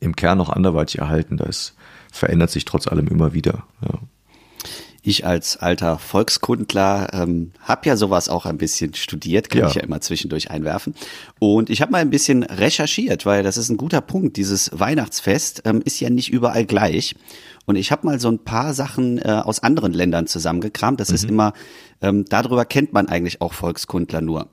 im 0.00 0.14
Kern 0.14 0.38
noch 0.38 0.50
anderweitig 0.50 0.98
erhalten. 0.98 1.36
Das 1.36 1.74
verändert 2.12 2.50
sich 2.50 2.64
trotz 2.64 2.86
allem 2.86 3.08
immer 3.08 3.32
wieder. 3.32 3.66
Ja. 3.82 3.98
Ich 5.08 5.24
als 5.24 5.56
alter 5.56 6.00
Volkskundler 6.00 7.08
ähm, 7.12 7.52
habe 7.60 7.88
ja 7.88 7.96
sowas 7.96 8.28
auch 8.28 8.44
ein 8.44 8.58
bisschen 8.58 8.92
studiert, 8.94 9.50
kann 9.50 9.60
Ja. 9.60 9.68
ich 9.68 9.74
ja 9.76 9.82
immer 9.82 10.00
zwischendurch 10.00 10.50
einwerfen. 10.50 10.96
Und 11.38 11.70
ich 11.70 11.80
habe 11.80 11.92
mal 11.92 11.98
ein 11.98 12.10
bisschen 12.10 12.42
recherchiert, 12.42 13.24
weil 13.24 13.44
das 13.44 13.56
ist 13.56 13.68
ein 13.68 13.76
guter 13.76 14.00
Punkt. 14.00 14.36
Dieses 14.36 14.68
Weihnachtsfest 14.76 15.62
ähm, 15.64 15.80
ist 15.84 16.00
ja 16.00 16.10
nicht 16.10 16.32
überall 16.32 16.66
gleich. 16.66 17.14
Und 17.66 17.76
ich 17.76 17.92
habe 17.92 18.04
mal 18.04 18.18
so 18.18 18.28
ein 18.28 18.40
paar 18.40 18.74
Sachen 18.74 19.18
äh, 19.18 19.42
aus 19.44 19.62
anderen 19.62 19.92
Ländern 19.92 20.26
zusammengekramt. 20.26 20.98
Das 20.98 21.10
ist 21.10 21.24
immer, 21.24 21.52
ähm, 22.02 22.24
darüber 22.28 22.64
kennt 22.64 22.92
man 22.92 23.08
eigentlich 23.08 23.40
auch 23.40 23.52
Volkskundler 23.52 24.20
nur. 24.20 24.48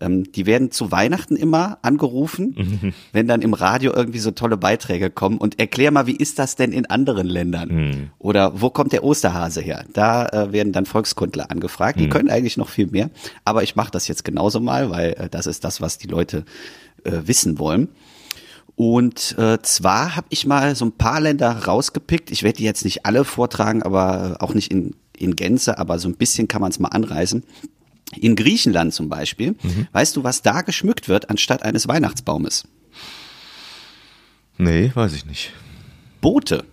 Ähm, 0.00 0.30
die 0.32 0.46
werden 0.46 0.70
zu 0.70 0.90
Weihnachten 0.92 1.36
immer 1.36 1.78
angerufen, 1.82 2.94
wenn 3.12 3.26
dann 3.26 3.42
im 3.42 3.54
Radio 3.54 3.92
irgendwie 3.94 4.18
so 4.18 4.30
tolle 4.30 4.56
Beiträge 4.56 5.10
kommen 5.10 5.38
und 5.38 5.58
erklär 5.58 5.90
mal, 5.90 6.06
wie 6.06 6.16
ist 6.16 6.38
das 6.38 6.56
denn 6.56 6.72
in 6.72 6.86
anderen 6.86 7.26
Ländern? 7.26 7.70
Oder 8.18 8.60
wo 8.60 8.70
kommt 8.70 8.92
der 8.92 9.04
Osterhase 9.04 9.60
her? 9.60 9.84
Da 9.92 10.26
äh, 10.26 10.52
werden 10.52 10.72
dann 10.72 10.86
Volkskundler 10.86 11.50
angefragt. 11.50 11.98
Die 12.00 12.08
können 12.08 12.30
eigentlich 12.30 12.56
noch 12.56 12.68
viel 12.68 12.86
mehr, 12.86 13.10
aber 13.44 13.62
ich 13.62 13.76
mache 13.76 13.90
das 13.90 14.08
jetzt 14.08 14.24
genauso 14.24 14.60
mal, 14.60 14.90
weil 14.90 15.12
äh, 15.12 15.28
das 15.28 15.46
ist 15.46 15.64
das, 15.64 15.80
was 15.80 15.98
die 15.98 16.08
Leute 16.08 16.44
äh, 17.04 17.12
wissen 17.24 17.58
wollen. 17.58 17.88
Und 18.76 19.36
äh, 19.38 19.58
zwar 19.62 20.16
habe 20.16 20.26
ich 20.28 20.46
mal 20.46 20.76
so 20.76 20.84
ein 20.84 20.92
paar 20.92 21.20
Länder 21.20 21.50
rausgepickt. 21.50 22.30
Ich 22.30 22.42
werde 22.42 22.58
die 22.58 22.64
jetzt 22.64 22.84
nicht 22.84 23.06
alle 23.06 23.24
vortragen, 23.24 23.82
aber 23.82 24.36
äh, 24.38 24.44
auch 24.44 24.52
nicht 24.52 24.70
in, 24.70 24.94
in 25.16 25.34
Gänze, 25.34 25.78
aber 25.78 25.98
so 25.98 26.08
ein 26.08 26.16
bisschen 26.16 26.46
kann 26.46 26.60
man 26.60 26.70
es 26.70 26.78
mal 26.78 26.88
anreißen. 26.88 27.42
In 28.14 28.36
Griechenland 28.36 28.94
zum 28.94 29.08
Beispiel, 29.08 29.56
weißt 29.92 30.16
du, 30.16 30.22
was 30.24 30.42
da 30.42 30.62
geschmückt 30.62 31.08
wird 31.08 31.28
anstatt 31.28 31.62
eines 31.62 31.88
Weihnachtsbaumes? 31.88 32.64
Nee, 34.58 34.90
weiß 34.94 35.12
ich 35.14 35.26
nicht. 35.26 35.52
Boote, 36.20 36.64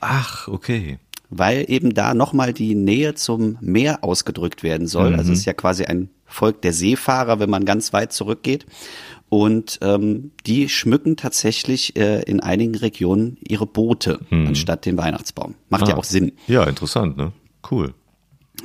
Ach, 0.00 0.48
okay. 0.48 0.98
weil 1.30 1.64
eben 1.68 1.94
da 1.94 2.14
nochmal 2.14 2.52
die 2.52 2.74
Nähe 2.74 3.14
zum 3.14 3.58
Meer 3.60 4.02
ausgedrückt 4.02 4.62
werden 4.62 4.86
soll. 4.86 5.14
Also 5.14 5.32
es 5.32 5.40
ist 5.40 5.44
ja 5.44 5.52
quasi 5.52 5.84
ein 5.84 6.10
Volk 6.24 6.62
der 6.62 6.72
Seefahrer, 6.72 7.38
wenn 7.38 7.50
man 7.50 7.64
ganz 7.64 7.92
weit 7.92 8.12
zurückgeht. 8.12 8.66
Und 9.28 9.78
ähm, 9.82 10.32
die 10.46 10.68
schmücken 10.68 11.16
tatsächlich 11.16 11.96
äh, 11.96 12.22
in 12.22 12.40
einigen 12.40 12.74
Regionen 12.76 13.38
ihre 13.46 13.66
Boote 13.66 14.20
anstatt 14.30 14.86
den 14.86 14.96
Weihnachtsbaum. 14.98 15.54
Macht 15.68 15.88
ja 15.88 15.94
Ah. 15.94 15.98
auch 15.98 16.04
Sinn. 16.04 16.32
Ja, 16.46 16.64
interessant, 16.64 17.16
ne? 17.16 17.32
Cool. 17.70 17.94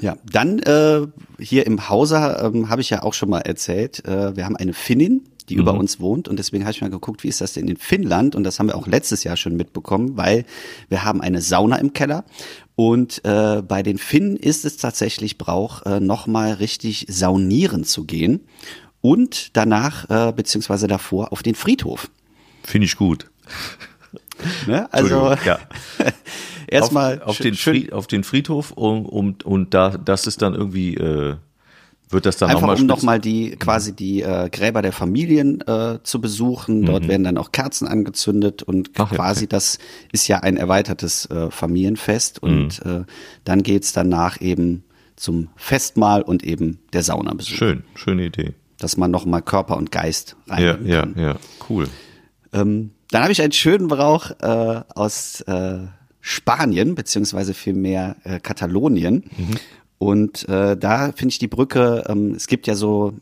Ja, 0.02 0.18
dann 0.30 0.60
äh, 0.60 1.08
hier 1.40 1.68
im 1.68 1.88
Hauser 1.88 2.44
ähm, 2.44 2.70
habe 2.70 2.82
ich 2.82 2.90
ja 2.90 3.04
auch 3.04 3.14
schon 3.14 3.30
mal 3.30 3.42
erzählt, 3.42 4.04
äh, 4.06 4.36
wir 4.36 4.46
haben 4.46 4.56
eine 4.56 4.74
Finnin, 4.74 5.22
die 5.48 5.56
über 5.56 5.74
uns 5.74 6.00
wohnt 6.00 6.28
und 6.28 6.38
deswegen 6.40 6.64
habe 6.64 6.72
ich 6.72 6.82
mal 6.82 6.90
geguckt, 6.90 7.24
wie 7.24 7.28
ist 7.28 7.42
das 7.42 7.54
denn 7.54 7.68
in 7.68 7.78
Finnland 7.78 8.36
und 8.36 8.44
das 8.44 8.58
haben 8.58 8.68
wir 8.68 8.76
auch 8.76 8.88
letztes 8.88 9.24
Jahr 9.24 9.38
schon 9.38 9.56
mitbekommen, 9.56 10.18
weil 10.18 10.46
wir 10.90 11.04
haben 11.04 11.22
eine 11.22 11.42
Sauna 11.42 11.76
im 11.76 11.94
Keller 11.94 12.24
und 12.76 13.24
äh, 13.26 13.62
bei 13.62 13.84
den 13.84 13.98
Finnen 13.98 14.38
ist 14.38 14.66
es 14.66 14.78
tatsächlich 14.78 15.38
Brauch, 15.38 15.86
äh, 15.86 16.00
nochmal 16.00 16.54
richtig 16.54 17.06
saunieren 17.10 17.84
zu 17.84 18.06
gehen 18.06 18.42
und 19.02 19.56
danach 19.58 20.10
äh, 20.10 20.32
beziehungsweise 20.32 20.88
davor 20.88 21.32
auf 21.32 21.44
den 21.44 21.56
Friedhof. 21.56 22.10
Finde 22.64 22.86
ich 22.86 22.96
gut. 22.96 23.30
Ne? 24.66 24.92
Also 24.92 25.36
ja. 25.46 25.60
erstmal 26.72 27.22
auf, 27.22 27.28
auf, 27.30 27.38
den 27.38 27.54
Fried, 27.56 27.94
auf 27.94 28.08
den 28.08 28.24
Friedhof 28.24 28.72
um, 28.72 29.06
um, 29.06 29.36
und 29.44 29.74
da 29.74 29.90
das 29.92 30.26
ist 30.28 30.42
dann 30.42 30.54
irgendwie 30.56 30.96
äh, 30.96 31.36
wird 32.10 32.26
das 32.26 32.36
dann 32.36 32.50
Einfach 32.50 32.62
nochmal 32.64 32.82
um 32.82 32.88
nochmal 32.88 33.20
die 33.22 33.52
quasi 33.52 33.96
die 33.96 34.22
äh, 34.22 34.50
Gräber 34.50 34.82
der 34.82 34.92
Familien 34.92 35.62
äh, 35.62 36.00
zu 36.04 36.20
besuchen. 36.20 36.86
Dort 36.86 37.08
werden 37.08 37.24
dann 37.24 37.38
auch 37.38 37.54
Kerzen 37.54 37.88
angezündet 37.88 38.64
und 38.64 38.90
Mhm. 38.90 38.94
Ach 38.98 39.12
ja, 39.12 39.16
quasi 39.18 39.44
okay. 39.46 39.50
das 39.52 39.78
ist 40.12 40.28
ja 40.28 40.40
ein 40.40 40.58
erweitertes 40.58 41.26
äh, 41.28 41.50
Familienfest 41.52 42.44
Mhm. 42.44 42.50
und 42.50 42.86
äh, 42.86 43.04
dann 43.46 43.64
geht's 43.64 43.94
danach 43.94 44.42
eben 44.42 44.84
zum 45.16 45.50
Festmahl 45.56 46.22
und 46.22 46.44
eben 46.44 46.80
der 46.94 47.04
Saunabesuch, 47.04 47.56
schön, 47.56 47.84
schöne 47.96 48.26
Idee. 48.26 48.56
dass 48.80 48.98
man 48.98 49.10
nochmal 49.12 49.42
Körper 49.42 49.78
und 49.78 49.92
Geist 49.92 50.36
Ja, 50.48 50.56
rein 50.56 50.86
ja, 50.86 51.02
kann. 51.02 51.16
ja, 51.18 51.36
cool. 51.70 51.88
Ähm, 52.52 52.92
dann 53.12 53.22
habe 53.24 53.32
ich 53.32 53.42
einen 53.42 53.52
schönen 53.54 53.88
Brauch 53.88 54.32
äh, 54.42 54.82
aus 54.96 55.42
äh, 55.42 55.78
Spanien, 56.22 56.96
beziehungsweise 56.96 57.54
vielmehr 57.54 58.16
äh, 58.24 58.40
Katalonien. 58.40 59.24
Und 59.98 60.48
äh, 60.50 60.78
da 60.78 61.12
finde 61.12 61.34
ich 61.34 61.40
die 61.40 61.48
Brücke, 61.48 62.06
ähm, 62.08 62.34
es 62.36 62.48
gibt 62.48 62.68
ja 62.68 62.76
so 62.76 63.14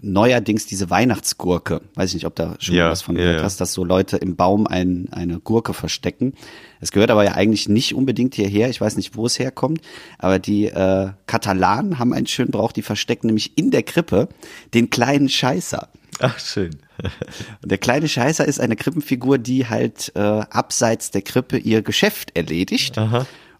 neuerdings 0.00 0.66
diese 0.66 0.90
Weihnachtsgurke. 0.90 1.80
Weiß 1.94 2.10
ich 2.10 2.14
nicht, 2.14 2.26
ob 2.26 2.34
da 2.34 2.56
schon 2.58 2.74
Ja, 2.74 2.90
was 2.90 3.02
von 3.02 3.14
gehört 3.14 3.38
ja. 3.38 3.44
hast, 3.44 3.60
dass 3.60 3.72
so 3.72 3.84
Leute 3.84 4.16
im 4.16 4.36
Baum 4.36 4.66
ein, 4.66 5.08
eine 5.12 5.38
Gurke 5.38 5.74
verstecken. 5.74 6.34
Es 6.80 6.92
gehört 6.92 7.10
aber 7.10 7.24
ja 7.24 7.32
eigentlich 7.32 7.68
nicht 7.68 7.94
unbedingt 7.94 8.34
hierher. 8.34 8.68
Ich 8.68 8.80
weiß 8.80 8.96
nicht, 8.96 9.16
wo 9.16 9.26
es 9.26 9.38
herkommt. 9.38 9.80
Aber 10.18 10.38
die 10.38 10.66
äh, 10.66 11.10
Katalanen 11.26 11.98
haben 11.98 12.12
einen 12.12 12.26
schönen 12.26 12.50
Brauch, 12.50 12.72
die 12.72 12.82
verstecken 12.82 13.26
nämlich 13.26 13.56
in 13.56 13.70
der 13.70 13.82
Krippe 13.82 14.28
den 14.74 14.90
kleinen 14.90 15.28
Scheißer. 15.28 15.88
Ach, 16.20 16.38
schön. 16.38 16.76
Der 17.64 17.78
kleine 17.78 18.08
Scheißer 18.08 18.44
ist 18.46 18.60
eine 18.60 18.76
Krippenfigur, 18.76 19.38
die 19.38 19.68
halt 19.68 20.12
äh, 20.14 20.20
abseits 20.20 21.10
der 21.10 21.22
Krippe 21.22 21.58
ihr 21.58 21.82
Geschäft 21.82 22.36
erledigt. 22.36 22.96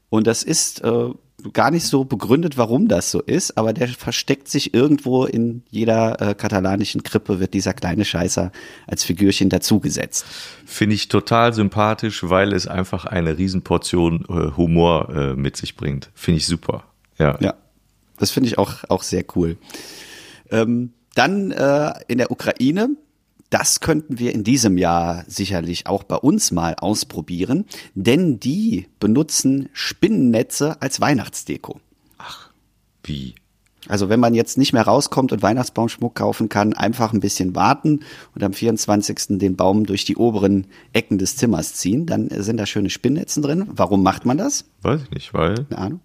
Und 0.08 0.26
das 0.26 0.42
ist 0.42 0.82
äh, 0.84 1.10
gar 1.52 1.70
nicht 1.70 1.86
so 1.86 2.04
begründet, 2.04 2.56
warum 2.56 2.88
das 2.88 3.10
so 3.10 3.20
ist, 3.20 3.56
aber 3.58 3.72
der 3.72 3.88
versteckt 3.88 4.48
sich 4.48 4.74
irgendwo 4.74 5.24
in 5.24 5.62
jeder 5.70 6.20
äh, 6.20 6.34
katalanischen 6.34 7.02
Krippe, 7.02 7.40
wird 7.40 7.54
dieser 7.54 7.72
kleine 7.72 8.04
Scheißer 8.04 8.52
als 8.86 9.04
Figürchen 9.04 9.48
dazugesetzt. 9.48 10.24
Finde 10.64 10.94
ich 10.94 11.08
total 11.08 11.52
sympathisch, 11.52 12.28
weil 12.28 12.52
es 12.52 12.66
einfach 12.66 13.06
eine 13.06 13.38
Riesenportion 13.38 14.24
äh, 14.28 14.56
Humor 14.56 15.08
äh, 15.10 15.34
mit 15.34 15.56
sich 15.56 15.76
bringt. 15.76 16.10
Finde 16.14 16.38
ich 16.38 16.46
super. 16.46 16.84
Ja. 17.18 17.38
Ja, 17.40 17.54
das 18.18 18.30
finde 18.30 18.48
ich 18.48 18.58
auch, 18.58 18.84
auch 18.88 19.02
sehr 19.02 19.24
cool. 19.34 19.56
Ähm, 20.50 20.92
dann 21.14 21.50
äh, 21.50 21.92
in 22.08 22.18
der 22.18 22.30
Ukraine, 22.30 22.90
das 23.52 23.80
könnten 23.80 24.18
wir 24.18 24.34
in 24.34 24.44
diesem 24.44 24.78
Jahr 24.78 25.24
sicherlich 25.26 25.86
auch 25.86 26.04
bei 26.04 26.16
uns 26.16 26.52
mal 26.52 26.74
ausprobieren, 26.74 27.66
denn 27.94 28.40
die 28.40 28.88
benutzen 28.98 29.68
Spinnennetze 29.74 30.80
als 30.80 31.00
Weihnachtsdeko. 31.02 31.78
Wie? 33.04 33.34
Also 33.88 34.08
wenn 34.08 34.20
man 34.20 34.32
jetzt 34.32 34.56
nicht 34.58 34.72
mehr 34.72 34.84
rauskommt 34.84 35.32
und 35.32 35.42
Weihnachtsbaumschmuck 35.42 36.14
kaufen 36.14 36.48
kann, 36.48 36.72
einfach 36.72 37.12
ein 37.12 37.20
bisschen 37.20 37.54
warten 37.54 38.00
und 38.34 38.42
am 38.42 38.52
24. 38.52 39.38
den 39.38 39.56
Baum 39.56 39.84
durch 39.84 40.04
die 40.04 40.16
oberen 40.16 40.66
Ecken 40.92 41.18
des 41.18 41.36
Zimmers 41.36 41.74
ziehen, 41.74 42.06
dann 42.06 42.28
sind 42.30 42.58
da 42.58 42.64
schöne 42.64 42.90
Spinnnetzen 42.90 43.42
drin. 43.42 43.66
Warum 43.68 44.02
macht 44.02 44.24
man 44.24 44.38
das? 44.38 44.64
Weiß 44.82 45.02
ich 45.02 45.10
nicht, 45.10 45.34
weil. 45.34 45.66
Eine 45.68 45.78
Ahnung? 45.78 46.00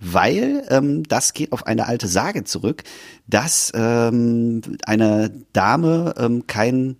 Weil 0.00 0.64
ähm, 0.70 1.02
das 1.04 1.32
geht 1.32 1.52
auf 1.52 1.66
eine 1.66 1.86
alte 1.86 2.08
Sage 2.08 2.44
zurück, 2.44 2.82
dass 3.26 3.72
ähm, 3.74 4.62
eine 4.86 5.30
Dame 5.52 6.14
ähm, 6.18 6.46
kein 6.46 6.96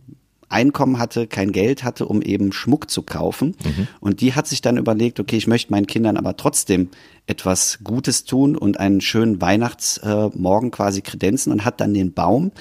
Einkommen 0.49 0.99
hatte, 0.99 1.27
kein 1.27 1.51
Geld 1.53 1.83
hatte, 1.83 2.07
um 2.07 2.23
eben 2.23 2.53
Schmuck 2.53 2.89
zu 2.89 3.03
kaufen. 3.03 3.57
Mhm. 3.65 3.89
Und 4.01 4.21
die 4.21 4.35
hat 4.35 4.47
sich 4.47 4.63
dann 4.63 4.77
überlegt, 4.77 5.19
okay, 5.19 5.37
ich 5.37 5.47
möchte 5.47 5.73
meinen 5.73 5.87
Kindern 5.87 6.17
aber 6.17 6.37
trotzdem 6.37 6.91
etwas 7.27 7.81
Gutes 7.83 8.25
tun 8.25 8.57
und 8.57 8.79
einen 8.79 9.01
schönen 9.01 9.41
Weihnachtsmorgen 9.41 10.69
äh, 10.69 10.73
quasi 10.73 11.03
kredenzen 11.03 11.53
und 11.53 11.65
hat 11.65 11.81
dann 11.81 11.93
den 11.93 12.13
Baum 12.13 12.53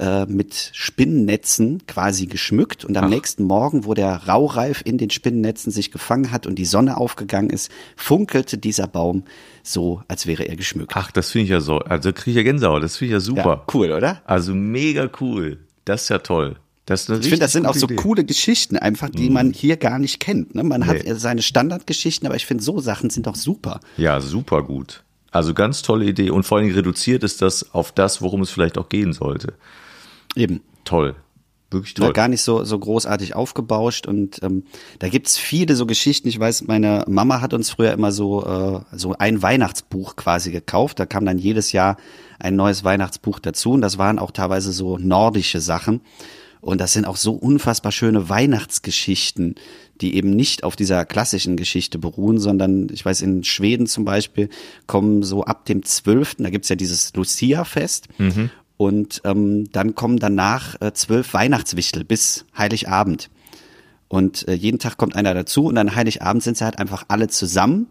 äh, 0.00 0.24
mit 0.24 0.70
Spinnennetzen 0.72 1.86
quasi 1.86 2.26
geschmückt 2.26 2.84
und 2.84 2.96
am 2.96 3.04
Ach. 3.04 3.08
nächsten 3.08 3.44
Morgen, 3.44 3.84
wo 3.84 3.92
der 3.92 4.26
Raureif 4.26 4.80
in 4.84 4.96
den 4.96 5.10
Spinnennetzen 5.10 5.70
sich 5.70 5.90
gefangen 5.90 6.32
hat 6.32 6.46
und 6.46 6.56
die 6.56 6.64
Sonne 6.64 6.96
aufgegangen 6.96 7.50
ist, 7.50 7.70
funkelte 7.96 8.56
dieser 8.56 8.86
Baum 8.86 9.24
so, 9.62 10.02
als 10.08 10.26
wäre 10.26 10.44
er 10.44 10.56
geschmückt. 10.56 10.92
Ach, 10.94 11.10
das 11.10 11.30
finde 11.30 11.44
ich 11.44 11.50
ja 11.50 11.60
so, 11.60 11.80
also 11.80 12.12
kriege 12.12 12.30
ich 12.30 12.36
ja 12.36 12.42
Gänsehaut, 12.42 12.82
das 12.82 12.96
finde 12.96 13.10
ich 13.10 13.12
ja 13.12 13.20
super. 13.20 13.42
Ja, 13.44 13.64
cool, 13.74 13.92
oder? 13.92 14.22
Also 14.24 14.54
mega 14.54 15.10
cool. 15.20 15.58
Das 15.84 16.04
ist 16.04 16.08
ja 16.08 16.18
toll. 16.18 16.56
Das 16.86 17.08
ich 17.08 17.20
finde, 17.20 17.38
das 17.38 17.52
sind 17.52 17.66
auch 17.66 17.74
so 17.74 17.86
Idee. 17.86 17.96
coole 17.96 18.24
Geschichten 18.24 18.76
einfach, 18.76 19.10
die 19.10 19.28
mhm. 19.28 19.34
man 19.34 19.52
hier 19.52 19.76
gar 19.76 19.98
nicht 19.98 20.18
kennt. 20.18 20.54
Ne? 20.54 20.64
Man 20.64 20.80
nee. 20.80 20.86
hat 20.86 21.20
seine 21.20 21.42
Standardgeschichten, 21.42 22.26
aber 22.26 22.36
ich 22.36 22.46
finde, 22.46 22.64
so 22.64 22.80
Sachen 22.80 23.10
sind 23.10 23.28
auch 23.28 23.36
super. 23.36 23.80
Ja, 23.96 24.20
super 24.20 24.62
gut. 24.62 25.04
Also 25.30 25.54
ganz 25.54 25.82
tolle 25.82 26.06
Idee 26.06 26.30
und 26.30 26.44
vor 26.44 26.58
allem 26.58 26.72
reduziert 26.72 27.22
ist 27.22 27.42
das 27.42 27.74
auf 27.74 27.92
das, 27.92 28.22
worum 28.22 28.40
es 28.40 28.50
vielleicht 28.50 28.78
auch 28.78 28.88
gehen 28.88 29.12
sollte. 29.12 29.54
Eben. 30.36 30.60
Toll. 30.84 31.16
Wirklich 31.70 31.94
toll. 31.94 32.06
Ja, 32.06 32.12
gar 32.12 32.28
nicht 32.28 32.42
so, 32.42 32.64
so 32.64 32.78
großartig 32.78 33.36
aufgebauscht 33.36 34.06
und 34.06 34.42
ähm, 34.42 34.64
da 34.98 35.08
gibt's 35.08 35.38
viele 35.38 35.76
so 35.76 35.86
Geschichten. 35.86 36.26
Ich 36.26 36.38
weiß, 36.38 36.66
meine 36.66 37.04
Mama 37.06 37.40
hat 37.40 37.54
uns 37.54 37.70
früher 37.70 37.92
immer 37.92 38.10
so, 38.10 38.44
äh, 38.44 38.96
so 38.96 39.14
ein 39.16 39.40
Weihnachtsbuch 39.40 40.16
quasi 40.16 40.50
gekauft. 40.50 40.98
Da 40.98 41.06
kam 41.06 41.24
dann 41.24 41.38
jedes 41.38 41.70
Jahr 41.70 41.96
ein 42.40 42.56
neues 42.56 42.82
Weihnachtsbuch 42.82 43.38
dazu 43.38 43.72
und 43.72 43.82
das 43.82 43.98
waren 43.98 44.18
auch 44.18 44.32
teilweise 44.32 44.72
so 44.72 44.98
nordische 44.98 45.60
Sachen. 45.60 46.00
Und 46.60 46.80
das 46.80 46.92
sind 46.92 47.06
auch 47.06 47.16
so 47.16 47.32
unfassbar 47.32 47.92
schöne 47.92 48.28
Weihnachtsgeschichten, 48.28 49.54
die 50.00 50.14
eben 50.14 50.30
nicht 50.30 50.64
auf 50.64 50.76
dieser 50.76 51.04
klassischen 51.04 51.56
Geschichte 51.56 51.98
beruhen, 51.98 52.38
sondern 52.38 52.88
ich 52.90 53.04
weiß, 53.04 53.22
in 53.22 53.44
Schweden 53.44 53.86
zum 53.86 54.04
Beispiel 54.04 54.48
kommen 54.86 55.22
so 55.22 55.44
ab 55.44 55.64
dem 55.64 55.84
12., 55.84 56.36
da 56.38 56.50
gibt's 56.50 56.68
ja 56.68 56.76
dieses 56.76 57.14
Lucia-Fest. 57.14 58.08
Mhm. 58.18 58.50
Und 58.80 59.20
ähm, 59.26 59.70
dann 59.72 59.94
kommen 59.94 60.18
danach 60.18 60.80
äh, 60.80 60.94
zwölf 60.94 61.34
Weihnachtswichtel 61.34 62.02
bis 62.02 62.46
Heiligabend. 62.56 63.28
Und 64.08 64.48
äh, 64.48 64.54
jeden 64.54 64.78
Tag 64.78 64.96
kommt 64.96 65.16
einer 65.16 65.34
dazu 65.34 65.66
und 65.66 65.76
an 65.76 65.94
Heiligabend 65.94 66.42
sind 66.42 66.56
sie 66.56 66.64
halt 66.64 66.78
einfach 66.78 67.04
alle 67.08 67.28
zusammen. 67.28 67.88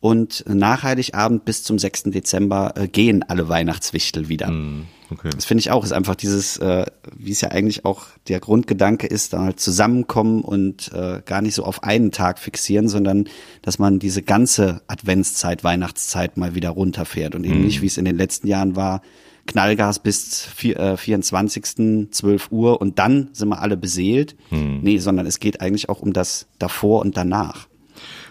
Und 0.00 0.44
nach 0.46 0.82
Heiligabend 0.82 1.46
bis 1.46 1.62
zum 1.62 1.78
6. 1.78 2.10
Dezember 2.10 2.74
äh, 2.76 2.88
gehen 2.88 3.22
alle 3.22 3.48
Weihnachtswichtel 3.48 4.28
wieder. 4.28 4.50
Mm, 4.50 4.84
okay. 5.10 5.30
Das 5.34 5.46
finde 5.46 5.60
ich 5.60 5.70
auch, 5.70 5.82
ist 5.82 5.92
einfach 5.92 6.14
dieses, 6.14 6.58
äh, 6.58 6.84
wie 7.16 7.32
es 7.32 7.40
ja 7.40 7.48
eigentlich 7.48 7.86
auch 7.86 8.08
der 8.28 8.40
Grundgedanke 8.40 9.06
ist, 9.06 9.32
da 9.32 9.44
halt 9.44 9.60
zusammenkommen 9.60 10.42
und 10.42 10.92
äh, 10.92 11.22
gar 11.24 11.40
nicht 11.40 11.54
so 11.54 11.64
auf 11.64 11.84
einen 11.84 12.12
Tag 12.12 12.38
fixieren, 12.38 12.88
sondern 12.88 13.30
dass 13.62 13.78
man 13.78 13.98
diese 13.98 14.20
ganze 14.20 14.82
Adventszeit, 14.88 15.64
Weihnachtszeit 15.64 16.36
mal 16.36 16.54
wieder 16.54 16.68
runterfährt 16.68 17.34
und 17.34 17.44
eben 17.44 17.62
mm. 17.62 17.64
nicht, 17.64 17.80
wie 17.80 17.86
es 17.86 17.96
in 17.96 18.04
den 18.04 18.18
letzten 18.18 18.46
Jahren 18.46 18.76
war, 18.76 19.00
Knallgas 19.48 19.98
bis 19.98 20.44
vier, 20.44 20.78
äh, 20.78 20.96
24. 20.96 22.10
12 22.10 22.52
Uhr 22.52 22.80
und 22.80 22.98
dann 22.98 23.30
sind 23.32 23.48
wir 23.48 23.60
alle 23.60 23.76
beseelt. 23.76 24.36
Hm. 24.50 24.80
Nee, 24.82 24.98
sondern 24.98 25.26
es 25.26 25.40
geht 25.40 25.60
eigentlich 25.60 25.88
auch 25.88 26.00
um 26.00 26.12
das 26.12 26.46
davor 26.58 27.00
und 27.00 27.16
danach. 27.16 27.66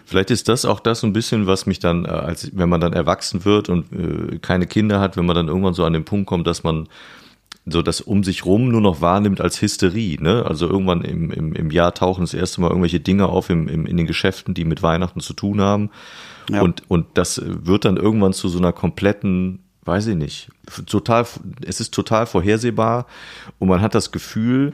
Vielleicht 0.05 0.31
ist 0.31 0.47
das 0.47 0.63
auch 0.63 0.79
das 0.79 1.01
so 1.01 1.07
ein 1.07 1.11
bisschen, 1.11 1.47
was 1.47 1.65
mich 1.65 1.79
dann, 1.79 2.05
äh, 2.05 2.09
als 2.09 2.51
wenn 2.55 2.69
man 2.69 2.79
dann 2.79 2.93
erwachsen 2.93 3.43
wird 3.43 3.67
und 3.67 3.91
äh, 3.91 4.39
keine 4.39 4.65
Kinder 4.65 5.01
hat, 5.01 5.17
wenn 5.17 5.25
man 5.25 5.35
dann 5.35 5.49
irgendwann 5.49 5.73
so 5.73 5.83
an 5.83 5.91
den 5.91 6.05
Punkt 6.05 6.27
kommt, 6.27 6.47
dass 6.47 6.63
man 6.63 6.87
so 7.65 7.81
das 7.81 7.99
um 7.99 8.23
sich 8.23 8.45
rum 8.45 8.69
nur 8.69 8.79
noch 8.79 9.01
wahrnimmt 9.01 9.41
als 9.41 9.61
Hysterie. 9.61 10.17
Ne? 10.21 10.45
Also 10.45 10.69
irgendwann 10.69 11.01
im, 11.01 11.31
im, 11.31 11.53
im 11.53 11.71
Jahr 11.71 11.93
tauchen 11.93 12.21
das 12.21 12.33
erste 12.33 12.61
Mal 12.61 12.69
irgendwelche 12.69 13.01
Dinge 13.01 13.27
auf 13.27 13.49
im, 13.49 13.67
im, 13.67 13.85
in 13.85 13.97
den 13.97 14.07
Geschäften, 14.07 14.53
die 14.53 14.63
mit 14.63 14.81
Weihnachten 14.81 15.19
zu 15.19 15.33
tun 15.33 15.59
haben. 15.59 15.89
Ja. 16.49 16.61
Und, 16.61 16.83
und 16.89 17.05
das 17.15 17.41
wird 17.43 17.83
dann 17.83 17.97
irgendwann 17.97 18.31
zu 18.31 18.47
so 18.47 18.59
einer 18.59 18.71
kompletten 18.71 19.59
weiß 19.87 20.07
ich 20.07 20.15
nicht, 20.15 20.49
total, 20.85 21.25
es 21.65 21.79
ist 21.79 21.93
total 21.93 22.25
vorhersehbar 22.25 23.07
und 23.59 23.69
man 23.69 23.81
hat 23.81 23.95
das 23.95 24.11
Gefühl, 24.11 24.73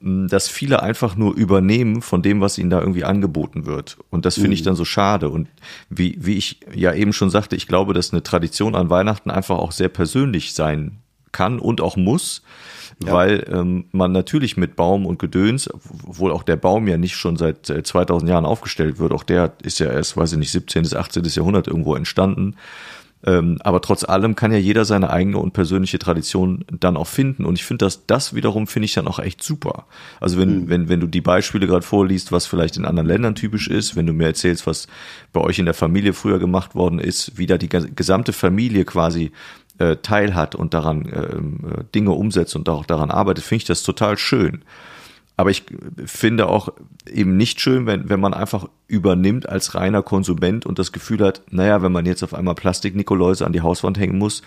dass 0.00 0.48
viele 0.48 0.82
einfach 0.82 1.16
nur 1.16 1.34
übernehmen 1.34 2.02
von 2.02 2.22
dem, 2.22 2.40
was 2.40 2.56
ihnen 2.56 2.70
da 2.70 2.78
irgendwie 2.80 3.04
angeboten 3.04 3.66
wird. 3.66 3.96
Und 4.10 4.26
das 4.26 4.36
finde 4.36 4.54
ich 4.54 4.60
mhm. 4.60 4.66
dann 4.66 4.76
so 4.76 4.84
schade. 4.84 5.28
Und 5.28 5.48
wie, 5.90 6.16
wie 6.20 6.36
ich 6.36 6.60
ja 6.72 6.92
eben 6.92 7.12
schon 7.12 7.30
sagte, 7.30 7.56
ich 7.56 7.66
glaube, 7.66 7.94
dass 7.94 8.12
eine 8.12 8.22
Tradition 8.22 8.76
an 8.76 8.90
Weihnachten 8.90 9.30
einfach 9.30 9.58
auch 9.58 9.72
sehr 9.72 9.88
persönlich 9.88 10.54
sein 10.54 10.98
kann 11.32 11.58
und 11.58 11.80
auch 11.80 11.96
muss. 11.96 12.42
Ja. 13.04 13.12
Weil 13.12 13.44
ähm, 13.52 13.84
man 13.92 14.12
natürlich 14.12 14.56
mit 14.56 14.74
Baum 14.74 15.06
und 15.06 15.18
Gedöns, 15.18 15.68
obwohl 15.72 16.32
auch 16.32 16.42
der 16.42 16.56
Baum 16.56 16.88
ja 16.88 16.96
nicht 16.96 17.14
schon 17.14 17.36
seit 17.36 17.66
2000 17.66 18.28
Jahren 18.28 18.44
aufgestellt 18.44 18.98
wird, 18.98 19.12
auch 19.12 19.22
der 19.22 19.52
ist 19.62 19.78
ja 19.78 19.90
erst, 19.90 20.16
weiß 20.16 20.32
ich 20.32 20.38
nicht, 20.38 20.50
17. 20.50 20.82
bis 20.82 20.94
18. 20.94 21.22
Jahrhundert 21.24 21.68
irgendwo 21.68 21.94
entstanden. 21.94 22.56
Ähm, 23.24 23.58
aber 23.60 23.80
trotz 23.80 24.04
allem 24.04 24.36
kann 24.36 24.52
ja 24.52 24.58
jeder 24.58 24.84
seine 24.84 25.10
eigene 25.10 25.38
und 25.38 25.52
persönliche 25.52 25.98
Tradition 25.98 26.64
dann 26.70 26.96
auch 26.96 27.08
finden. 27.08 27.44
Und 27.44 27.58
ich 27.58 27.64
finde, 27.64 27.84
dass 27.84 28.06
das 28.06 28.34
wiederum 28.34 28.66
finde 28.66 28.84
ich 28.84 28.94
dann 28.94 29.08
auch 29.08 29.18
echt 29.18 29.42
super. 29.42 29.86
Also 30.20 30.38
wenn, 30.38 30.64
mhm. 30.64 30.68
wenn, 30.68 30.88
wenn 30.88 31.00
du 31.00 31.08
die 31.08 31.20
Beispiele 31.20 31.66
gerade 31.66 31.84
vorliest, 31.84 32.30
was 32.30 32.46
vielleicht 32.46 32.76
in 32.76 32.84
anderen 32.84 33.08
Ländern 33.08 33.34
typisch 33.34 33.68
ist, 33.68 33.96
wenn 33.96 34.06
du 34.06 34.12
mir 34.12 34.26
erzählst, 34.26 34.66
was 34.66 34.86
bei 35.32 35.40
euch 35.40 35.58
in 35.58 35.64
der 35.64 35.74
Familie 35.74 36.12
früher 36.12 36.38
gemacht 36.38 36.74
worden 36.74 37.00
ist, 37.00 37.36
wie 37.36 37.46
da 37.46 37.58
die 37.58 37.68
gesamte 37.68 38.32
Familie 38.32 38.84
quasi 38.84 39.32
äh, 39.78 39.96
teilhat 39.96 40.54
und 40.54 40.74
daran 40.74 41.08
ähm, 41.12 41.60
äh, 41.70 41.84
Dinge 41.94 42.12
umsetzt 42.12 42.54
und 42.54 42.68
auch 42.68 42.84
daran 42.84 43.10
arbeitet, 43.10 43.44
finde 43.44 43.62
ich 43.62 43.66
das 43.66 43.82
total 43.82 44.16
schön. 44.16 44.62
Aber 45.38 45.50
ich 45.50 45.62
finde 46.04 46.48
auch 46.48 46.70
eben 47.08 47.36
nicht 47.36 47.60
schön, 47.60 47.86
wenn, 47.86 48.08
wenn 48.08 48.18
man 48.18 48.34
einfach 48.34 48.68
übernimmt 48.88 49.48
als 49.48 49.76
reiner 49.76 50.02
Konsument 50.02 50.66
und 50.66 50.80
das 50.80 50.90
Gefühl 50.90 51.24
hat, 51.24 51.42
naja, 51.48 51.80
wenn 51.80 51.92
man 51.92 52.06
jetzt 52.06 52.24
auf 52.24 52.34
einmal 52.34 52.56
Plastik-Nikoläuse 52.56 53.46
an 53.46 53.52
die 53.52 53.60
Hauswand 53.60 54.00
hängen 54.00 54.18
muss, 54.18 54.42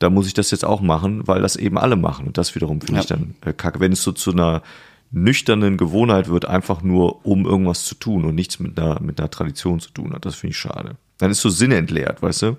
da 0.00 0.10
muss 0.10 0.26
ich 0.26 0.34
das 0.34 0.50
jetzt 0.50 0.64
auch 0.64 0.80
machen, 0.80 1.28
weil 1.28 1.42
das 1.42 1.54
eben 1.54 1.78
alle 1.78 1.94
machen. 1.94 2.26
Und 2.26 2.38
das 2.38 2.56
wiederum 2.56 2.80
finde 2.80 2.94
ja. 2.94 3.00
ich 3.02 3.06
dann 3.06 3.36
äh, 3.46 3.52
kacke. 3.52 3.78
Wenn 3.78 3.92
es 3.92 4.02
so 4.02 4.10
zu 4.10 4.32
einer 4.32 4.64
nüchternen 5.12 5.76
Gewohnheit 5.76 6.28
wird, 6.28 6.44
einfach 6.44 6.82
nur 6.82 7.24
um 7.24 7.46
irgendwas 7.46 7.84
zu 7.84 7.94
tun 7.94 8.24
und 8.24 8.34
nichts 8.34 8.58
mit 8.58 8.76
einer, 8.80 9.00
mit 9.00 9.20
einer 9.20 9.30
Tradition 9.30 9.78
zu 9.78 9.92
tun 9.92 10.12
hat, 10.12 10.26
das 10.26 10.34
finde 10.34 10.50
ich 10.52 10.58
schade. 10.58 10.96
Dann 11.18 11.30
ist 11.30 11.40
so 11.40 11.50
sinnentleert, 11.50 12.20
weißt 12.20 12.42
du? 12.42 12.56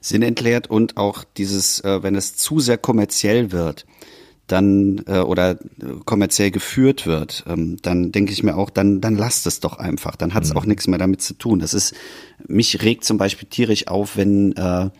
Sinnentleert 0.00 0.68
und 0.68 0.96
auch 0.96 1.22
dieses, 1.36 1.78
äh, 1.84 2.02
wenn 2.02 2.16
es 2.16 2.34
zu 2.34 2.58
sehr 2.58 2.78
kommerziell 2.78 3.52
wird, 3.52 3.86
dann 4.52 5.02
äh, 5.06 5.18
oder 5.18 5.58
kommerziell 6.04 6.50
geführt 6.50 7.06
wird, 7.06 7.44
ähm, 7.48 7.76
dann 7.82 8.12
denke 8.12 8.32
ich 8.32 8.42
mir 8.42 8.56
auch, 8.56 8.70
dann 8.70 9.00
dann 9.00 9.16
lasst 9.16 9.46
es 9.46 9.60
doch 9.60 9.78
einfach. 9.78 10.16
Dann 10.16 10.34
hat 10.34 10.44
es 10.44 10.50
mhm. 10.50 10.56
auch 10.58 10.64
nichts 10.64 10.86
mehr 10.88 10.98
damit 10.98 11.22
zu 11.22 11.34
tun. 11.34 11.58
Das 11.58 11.74
ist 11.74 11.94
mich 12.46 12.82
regt 12.82 13.04
zum 13.04 13.18
Beispiel 13.18 13.48
tierisch 13.48 13.86
auf, 13.88 14.16
wenn 14.16 14.52
äh, 14.56 14.90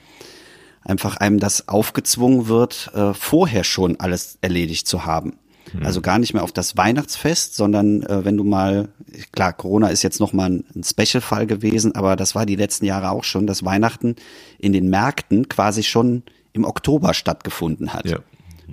einfach 0.83 1.17
einem 1.17 1.39
das 1.39 1.69
aufgezwungen 1.69 2.49
wird, 2.49 2.91
äh, 2.95 3.15
vorher 3.15 3.65
schon 3.65 3.99
alles 4.01 4.39
erledigt 4.41 4.87
zu 4.87 5.05
haben. 5.05 5.39
Mhm. 5.73 5.85
Also 5.85 6.01
gar 6.01 6.19
nicht 6.19 6.35
mehr 6.35 6.43
auf 6.43 6.53
das 6.53 6.77
Weihnachtsfest, 6.77 7.55
sondern 7.55 8.03
äh, 8.03 8.25
wenn 8.25 8.37
du 8.37 8.45
mal, 8.45 8.89
klar, 9.33 9.53
Corona 9.53 9.89
ist 9.89 10.03
jetzt 10.03 10.21
noch 10.21 10.33
mal 10.33 10.51
ein, 10.51 10.65
ein 10.75 10.85
Special-Fall 10.85 11.47
gewesen, 11.47 11.95
aber 11.95 12.17
das 12.17 12.35
war 12.35 12.47
die 12.47 12.57
letzten 12.57 12.87
Jahre 12.87 13.11
auch 13.11 13.25
schon, 13.25 13.47
dass 13.47 13.65
Weihnachten 13.65 14.17
in 14.59 14.73
den 14.73 14.89
Märkten 14.89 15.49
quasi 15.49 15.83
schon 15.83 16.23
im 16.53 16.65
Oktober 16.65 17.15
stattgefunden 17.15 17.93
hat. 17.93 18.09
Ja. 18.09 18.19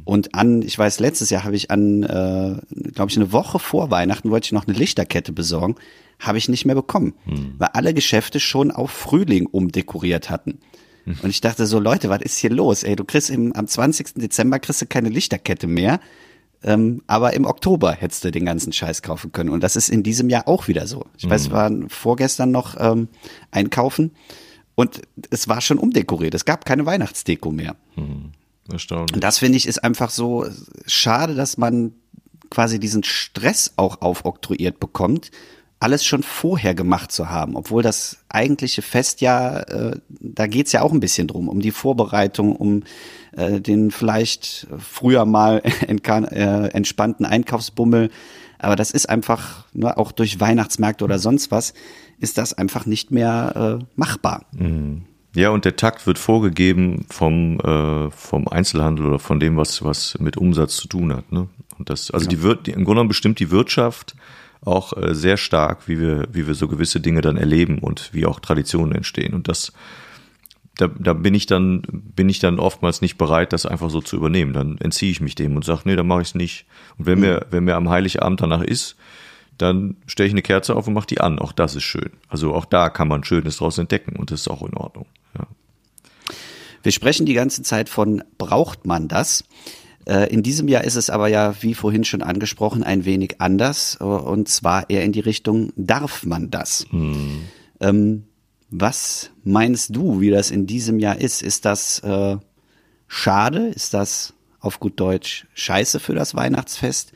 Und 0.05 0.36
an, 0.36 0.62
ich 0.62 0.77
weiß, 0.77 0.99
letztes 0.99 1.29
Jahr 1.29 1.43
habe 1.43 1.55
ich 1.55 1.71
an, 1.71 2.03
äh, 2.03 2.57
glaube 2.91 3.10
ich, 3.10 3.17
eine 3.17 3.31
Woche 3.31 3.60
vor 3.60 3.91
Weihnachten 3.91 4.31
wollte 4.31 4.45
ich 4.45 4.51
noch 4.51 4.67
eine 4.67 4.77
Lichterkette 4.77 5.31
besorgen, 5.31 5.75
habe 6.19 6.38
ich 6.38 6.49
nicht 6.49 6.65
mehr 6.65 6.75
bekommen, 6.75 7.13
hm. 7.25 7.55
weil 7.57 7.69
alle 7.73 7.93
Geschäfte 7.93 8.39
schon 8.39 8.71
auf 8.71 8.91
Frühling 8.91 9.45
umdekoriert 9.45 10.29
hatten. 10.29 10.60
Hm. 11.05 11.17
Und 11.21 11.29
ich 11.29 11.41
dachte 11.41 11.65
so, 11.65 11.79
Leute, 11.79 12.10
was 12.10 12.21
ist 12.21 12.38
hier 12.38 12.49
los? 12.49 12.83
Ey, 12.83 12.95
du 12.95 13.03
kriegst 13.03 13.29
im, 13.29 13.53
am 13.53 13.67
20. 13.67 14.15
Dezember 14.15 14.60
kriegst 14.60 14.81
du 14.81 14.86
keine 14.86 15.10
Lichterkette 15.10 15.67
mehr. 15.67 15.99
Ähm, 16.63 17.03
aber 17.05 17.33
im 17.33 17.45
Oktober 17.45 17.91
hättest 17.91 18.23
du 18.23 18.31
den 18.31 18.45
ganzen 18.45 18.73
Scheiß 18.73 19.03
kaufen 19.03 19.31
können. 19.31 19.51
Und 19.51 19.62
das 19.62 19.75
ist 19.75 19.89
in 19.89 20.01
diesem 20.01 20.29
Jahr 20.29 20.47
auch 20.47 20.67
wieder 20.67 20.88
so. 20.88 21.05
Ich 21.17 21.29
weiß, 21.29 21.45
wir 21.45 21.51
hm. 21.51 21.55
waren 21.55 21.89
vorgestern 21.89 22.49
noch 22.49 22.75
ähm, 22.79 23.10
einkaufen 23.51 24.12
und 24.73 25.01
es 25.29 25.47
war 25.47 25.62
schon 25.62 25.77
umdekoriert. 25.77 26.33
Es 26.33 26.45
gab 26.45 26.65
keine 26.65 26.86
Weihnachtsdeko 26.86 27.51
mehr. 27.51 27.75
Hm. 27.95 28.31
Erstaunlich. 28.71 29.13
Und 29.13 29.23
das 29.23 29.38
finde 29.38 29.58
ich 29.58 29.67
ist 29.67 29.84
einfach 29.84 30.10
so 30.10 30.45
schade, 30.86 31.36
dass 31.36 31.58
man 31.58 31.93
quasi 32.49 32.80
diesen 32.80 33.03
Stress 33.03 33.73
auch 33.75 34.01
aufoktroyiert 34.01 34.80
bekommt, 34.80 35.32
alles 35.80 36.03
schon 36.03 36.23
vorher 36.23 36.73
gemacht 36.73 37.12
zu 37.12 37.30
haben, 37.30 37.56
obwohl 37.56 37.84
das 37.84 38.17
eigentliche 38.30 38.82
Fest 38.82 39.21
ja, 39.21 39.60
äh, 39.60 39.99
da 40.10 40.47
geht's 40.47 40.71
ja 40.71 40.82
auch 40.82 40.91
ein 40.91 40.99
bisschen 40.99 41.27
drum, 41.27 41.49
um 41.49 41.60
die 41.60 41.71
Vorbereitung, 41.71 42.56
um 42.56 42.84
äh, 43.34 43.62
den 43.62 43.91
vielleicht 43.91 44.67
früher 44.80 45.25
mal 45.25 45.62
äh, 45.88 46.67
entspannten 46.69 47.25
Einkaufsbummel. 47.25 48.10
Aber 48.60 48.75
das 48.75 48.89
ist 48.89 49.08
einfach, 49.08 49.65
ne, 49.73 49.95
auch 49.97 50.12
durch 50.12 50.39
Weihnachtsmärkte 50.39 51.03
oder 51.03 51.19
sonst 51.19 51.51
was, 51.51 51.75
ist 52.19 52.39
das 52.39 52.53
einfach 52.56 52.88
nicht 52.88 53.12
mehr 53.12 53.80
äh, 53.80 53.86
machbar. 53.95 54.45
Mhm. 54.53 55.03
Ja, 55.38 55.52
und 55.52 55.65
der 55.65 55.76
Takt 55.76 56.08
wird 56.08 56.17
vorgegeben 56.17 57.06
vom, 57.12 57.60
äh, 57.60 58.10
vom 58.10 58.47
Einzelhandel 58.47 59.06
oder 59.06 59.19
von 59.19 59.39
dem, 59.39 59.56
was, 59.56 59.84
was 59.84 60.17
mit 60.19 60.36
Umsatz 60.36 60.78
zu 60.78 60.88
tun 60.88 61.13
hat. 61.13 61.32
Ne? 61.32 61.47
Und 61.78 61.91
das, 61.91 62.10
also 62.10 62.23
ja. 62.23 62.30
die 62.32 62.41
wird, 62.41 62.67
im 62.67 62.73
Grunde 62.73 62.86
genommen 62.86 63.10
bestimmt 63.10 63.38
die 63.38 63.52
Wirtschaft 63.52 64.15
auch 64.65 64.97
äh, 64.97 65.13
sehr 65.13 65.38
stark, 65.38 65.88
wie 65.88 66.00
wir, 66.00 66.28
wie 66.32 66.47
wir 66.47 66.56
so 66.56 66.67
gewisse 66.67 67.02
Dinge 67.02 67.21
dann 67.21 67.38
erleben 67.38 67.78
und 67.78 68.10
wie 68.13 68.26
auch 68.26 68.39
Traditionen 68.39 68.95
entstehen. 68.95 69.36
Und 69.36 69.47
das, 69.47 69.73
da, 70.76 70.88
da 70.88 71.13
bin 71.13 71.36
ich 71.36 71.45
dann, 71.45 71.84
bin 71.91 72.30
ich 72.30 72.39
dann 72.39 72.58
oftmals 72.58 73.02
nicht 73.02 73.19
bereit, 73.19 73.54
das 73.54 73.67
einfach 73.67 73.91
so 73.91 74.02
zu 74.02 74.15
übernehmen. 74.15 74.54
Dann 74.54 74.80
entziehe 74.80 75.12
ich 75.12 75.21
mich 75.21 75.36
dem 75.36 75.56
und 75.56 75.63
sage, 75.63 75.82
nee, 75.86 75.95
dann 75.95 76.08
mache 76.08 76.23
ich 76.23 76.30
es 76.30 76.36
nicht. 76.36 76.65
Und 76.97 77.06
wenn 77.06 77.19
mhm. 77.19 77.26
mir, 77.26 77.45
wenn 77.52 77.63
mir 77.63 77.76
am 77.76 77.89
Heiligabend 77.89 78.41
danach 78.41 78.63
ist, 78.63 78.95
dann 79.60 79.97
stelle 80.08 80.26
ich 80.26 80.34
eine 80.34 80.41
Kerze 80.41 80.76
auf 80.76 80.88
und 80.88 80.95
mache 80.95 81.06
die 81.06 81.21
an. 81.21 81.38
Auch 81.38 81.52
das 81.52 81.76
ist 81.76 81.84
schön. 81.84 82.10
Also 82.28 82.56
auch 82.56 82.65
da 82.65 82.89
kann 82.89 83.08
man 83.08 83.23
Schönes 83.23 83.58
draus 83.58 83.78
entdecken 83.78 84.15
und 84.15 84.32
das 84.32 84.41
ist 84.41 84.47
auch 84.47 84.63
in 84.63 84.73
Ordnung. 84.73 85.06
Wir 86.88 86.93
sprechen 86.93 87.26
die 87.26 87.34
ganze 87.34 87.63
Zeit 87.63 87.89
von, 87.89 88.23
braucht 88.38 88.86
man 88.88 89.10
das? 89.10 89.43
Äh, 90.06 90.34
in 90.34 90.41
diesem 90.41 90.69
Jahr 90.69 90.86
ist 90.86 90.95
es 90.95 91.10
aber 91.10 91.28
ja, 91.28 91.54
wie 91.62 91.73
vorhin 91.73 92.06
schon 92.06 92.21
angesprochen, 92.21 92.82
ein 92.82 93.04
wenig 93.04 93.41
anders. 93.41 93.97
Äh, 94.00 94.06
und 94.06 94.47
zwar 94.47 94.89
eher 94.89 95.04
in 95.04 95.12
die 95.12 95.19
Richtung, 95.19 95.73
darf 95.76 96.26
man 96.26 96.50
das? 96.50 96.86
Hm. 96.89 97.41
Ähm, 97.82 98.23
was 98.69 99.32
meinst 99.43 99.97
du, 99.97 100.21
wie 100.21 100.30
das 100.30 100.50
in 100.50 100.65
diesem 100.65 100.97
Jahr 100.97 101.17
ist? 101.17 101.41
Ist 101.41 101.65
das 101.65 102.00
äh, 102.06 102.38
schade? 103.10 103.67
Ist 103.67 103.93
das 103.93 104.34
auf 104.62 104.80
gut 104.80 104.97
Deutsch 104.97 105.45
scheiße 105.56 106.00
für 106.00 106.15
das 106.15 106.36
Weihnachtsfest? 106.36 107.12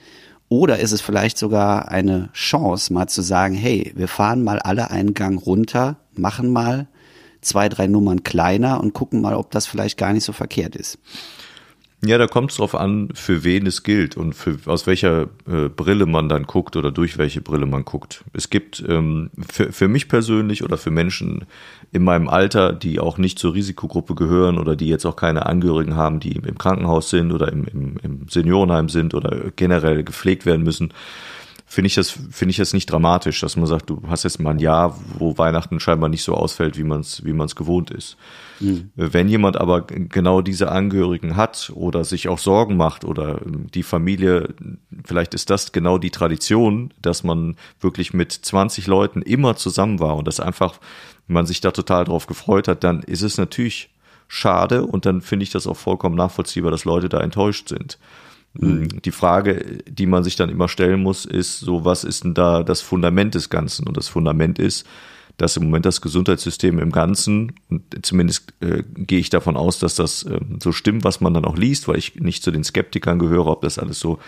Oder 0.49 0.79
ist 0.79 0.91
es 0.91 0.99
vielleicht 0.99 1.37
sogar 1.37 1.87
eine 1.87 2.29
Chance, 2.33 2.91
mal 2.91 3.07
zu 3.07 3.21
sagen, 3.21 3.55
hey, 3.55 3.93
wir 3.95 4.09
fahren 4.09 4.43
mal 4.43 4.59
alle 4.59 4.91
einen 4.91 5.13
Gang 5.13 5.41
runter, 5.41 5.95
machen 6.13 6.51
mal 6.51 6.89
zwei, 7.41 7.69
drei 7.69 7.87
Nummern 7.87 8.23
kleiner 8.23 8.81
und 8.81 8.93
gucken 8.93 9.21
mal, 9.21 9.35
ob 9.35 9.51
das 9.51 9.67
vielleicht 9.67 9.97
gar 9.97 10.13
nicht 10.13 10.23
so 10.23 10.33
verkehrt 10.33 10.75
ist. 10.75 10.99
Ja, 12.03 12.17
da 12.17 12.25
kommt 12.25 12.49
es 12.49 12.57
drauf 12.57 12.73
an, 12.73 13.09
für 13.13 13.43
wen 13.43 13.67
es 13.67 13.83
gilt 13.83 14.17
und 14.17 14.33
für, 14.33 14.57
aus 14.65 14.87
welcher 14.87 15.29
äh, 15.47 15.69
Brille 15.69 16.07
man 16.07 16.29
dann 16.29 16.45
guckt 16.45 16.75
oder 16.75 16.91
durch 16.91 17.19
welche 17.19 17.41
Brille 17.41 17.67
man 17.67 17.85
guckt. 17.85 18.23
Es 18.33 18.49
gibt 18.49 18.83
ähm, 18.87 19.29
für, 19.47 19.71
für 19.71 19.87
mich 19.87 20.09
persönlich 20.09 20.63
oder 20.63 20.79
für 20.79 20.89
Menschen 20.89 21.45
in 21.91 22.03
meinem 22.03 22.27
Alter, 22.27 22.73
die 22.73 22.99
auch 22.99 23.19
nicht 23.19 23.37
zur 23.37 23.53
Risikogruppe 23.53 24.15
gehören 24.15 24.57
oder 24.57 24.75
die 24.75 24.87
jetzt 24.87 25.05
auch 25.05 25.15
keine 25.15 25.45
Angehörigen 25.45 25.95
haben, 25.95 26.19
die 26.19 26.31
im 26.31 26.57
Krankenhaus 26.57 27.11
sind 27.11 27.31
oder 27.31 27.51
im, 27.51 27.65
im, 27.65 27.97
im 28.01 28.27
Seniorenheim 28.27 28.89
sind 28.89 29.13
oder 29.13 29.51
generell 29.55 30.03
gepflegt 30.03 30.47
werden 30.47 30.63
müssen, 30.63 30.95
finde 31.71 31.87
ich 31.87 31.95
das 31.95 32.09
finde 32.09 32.51
ich 32.51 32.57
das 32.57 32.73
nicht 32.73 32.91
dramatisch, 32.91 33.39
dass 33.39 33.55
man 33.55 33.65
sagt, 33.65 33.89
du 33.89 34.01
hast 34.09 34.23
jetzt 34.23 34.41
mal 34.41 34.49
ein 34.49 34.59
Jahr, 34.59 34.99
wo 35.17 35.37
Weihnachten 35.37 35.79
scheinbar 35.79 36.09
nicht 36.09 36.21
so 36.21 36.33
ausfällt, 36.33 36.77
wie 36.77 36.83
man 36.83 36.99
es 36.99 37.23
wie 37.23 37.31
man 37.31 37.45
es 37.45 37.55
gewohnt 37.55 37.91
ist. 37.91 38.17
Mhm. 38.59 38.89
Wenn 38.97 39.29
jemand 39.29 39.55
aber 39.55 39.83
genau 39.83 40.41
diese 40.41 40.69
Angehörigen 40.69 41.37
hat 41.37 41.71
oder 41.73 42.03
sich 42.03 42.27
auch 42.27 42.39
Sorgen 42.39 42.75
macht 42.75 43.05
oder 43.05 43.39
die 43.45 43.83
Familie, 43.83 44.53
vielleicht 45.05 45.33
ist 45.33 45.49
das 45.49 45.71
genau 45.71 45.97
die 45.97 46.11
Tradition, 46.11 46.93
dass 47.01 47.23
man 47.23 47.55
wirklich 47.79 48.13
mit 48.13 48.33
20 48.33 48.85
Leuten 48.87 49.21
immer 49.21 49.55
zusammen 49.55 50.01
war 50.01 50.17
und 50.17 50.27
dass 50.27 50.41
einfach 50.41 50.77
man 51.27 51.45
sich 51.45 51.61
da 51.61 51.71
total 51.71 52.03
drauf 52.03 52.27
gefreut 52.27 52.67
hat, 52.67 52.83
dann 52.83 53.01
ist 53.01 53.21
es 53.21 53.37
natürlich 53.37 53.91
schade 54.27 54.85
und 54.85 55.05
dann 55.05 55.21
finde 55.21 55.43
ich 55.43 55.51
das 55.51 55.67
auch 55.67 55.77
vollkommen 55.77 56.15
nachvollziehbar, 56.15 56.69
dass 56.69 56.83
Leute 56.83 57.07
da 57.07 57.21
enttäuscht 57.21 57.69
sind. 57.69 57.97
Mhm. 58.53 59.01
Die 59.01 59.11
Frage, 59.11 59.79
die 59.87 60.05
man 60.05 60.23
sich 60.23 60.35
dann 60.35 60.49
immer 60.49 60.67
stellen 60.67 61.01
muss, 61.01 61.25
ist 61.25 61.59
so, 61.59 61.85
was 61.85 62.03
ist 62.03 62.23
denn 62.23 62.33
da 62.33 62.63
das 62.63 62.81
Fundament 62.81 63.35
des 63.35 63.49
Ganzen? 63.49 63.87
Und 63.87 63.97
das 63.97 64.07
Fundament 64.07 64.59
ist, 64.59 64.85
dass 65.37 65.57
im 65.57 65.63
Moment 65.63 65.85
das 65.85 66.01
Gesundheitssystem 66.01 66.77
im 66.77 66.91
Ganzen, 66.91 67.53
und 67.69 67.83
zumindest 68.05 68.53
äh, 68.59 68.83
gehe 68.95 69.19
ich 69.19 69.29
davon 69.29 69.57
aus, 69.57 69.79
dass 69.79 69.95
das 69.95 70.23
äh, 70.23 70.39
so 70.61 70.71
stimmt, 70.71 71.03
was 71.03 71.21
man 71.21 71.33
dann 71.33 71.45
auch 71.45 71.57
liest, 71.57 71.87
weil 71.87 71.97
ich 71.97 72.15
nicht 72.15 72.43
zu 72.43 72.51
den 72.51 72.63
Skeptikern 72.63 73.17
gehöre, 73.17 73.47
ob 73.47 73.61
das 73.61 73.79
alles 73.79 73.99
so 73.99 74.19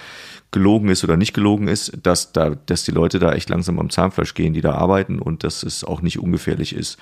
gelogen 0.51 0.89
ist 0.89 1.03
oder 1.03 1.17
nicht 1.17 1.33
gelogen 1.33 1.67
ist, 1.67 1.91
dass 2.01 2.31
da, 2.31 2.51
dass 2.51 2.83
die 2.83 2.91
Leute 2.91 3.19
da 3.19 3.33
echt 3.33 3.49
langsam 3.49 3.79
am 3.79 3.89
Zahnfleisch 3.89 4.33
gehen, 4.33 4.53
die 4.53 4.61
da 4.61 4.73
arbeiten 4.73 5.19
und 5.19 5.43
dass 5.43 5.63
es 5.63 5.83
auch 5.83 6.01
nicht 6.01 6.19
ungefährlich 6.19 6.73
ist 6.73 6.97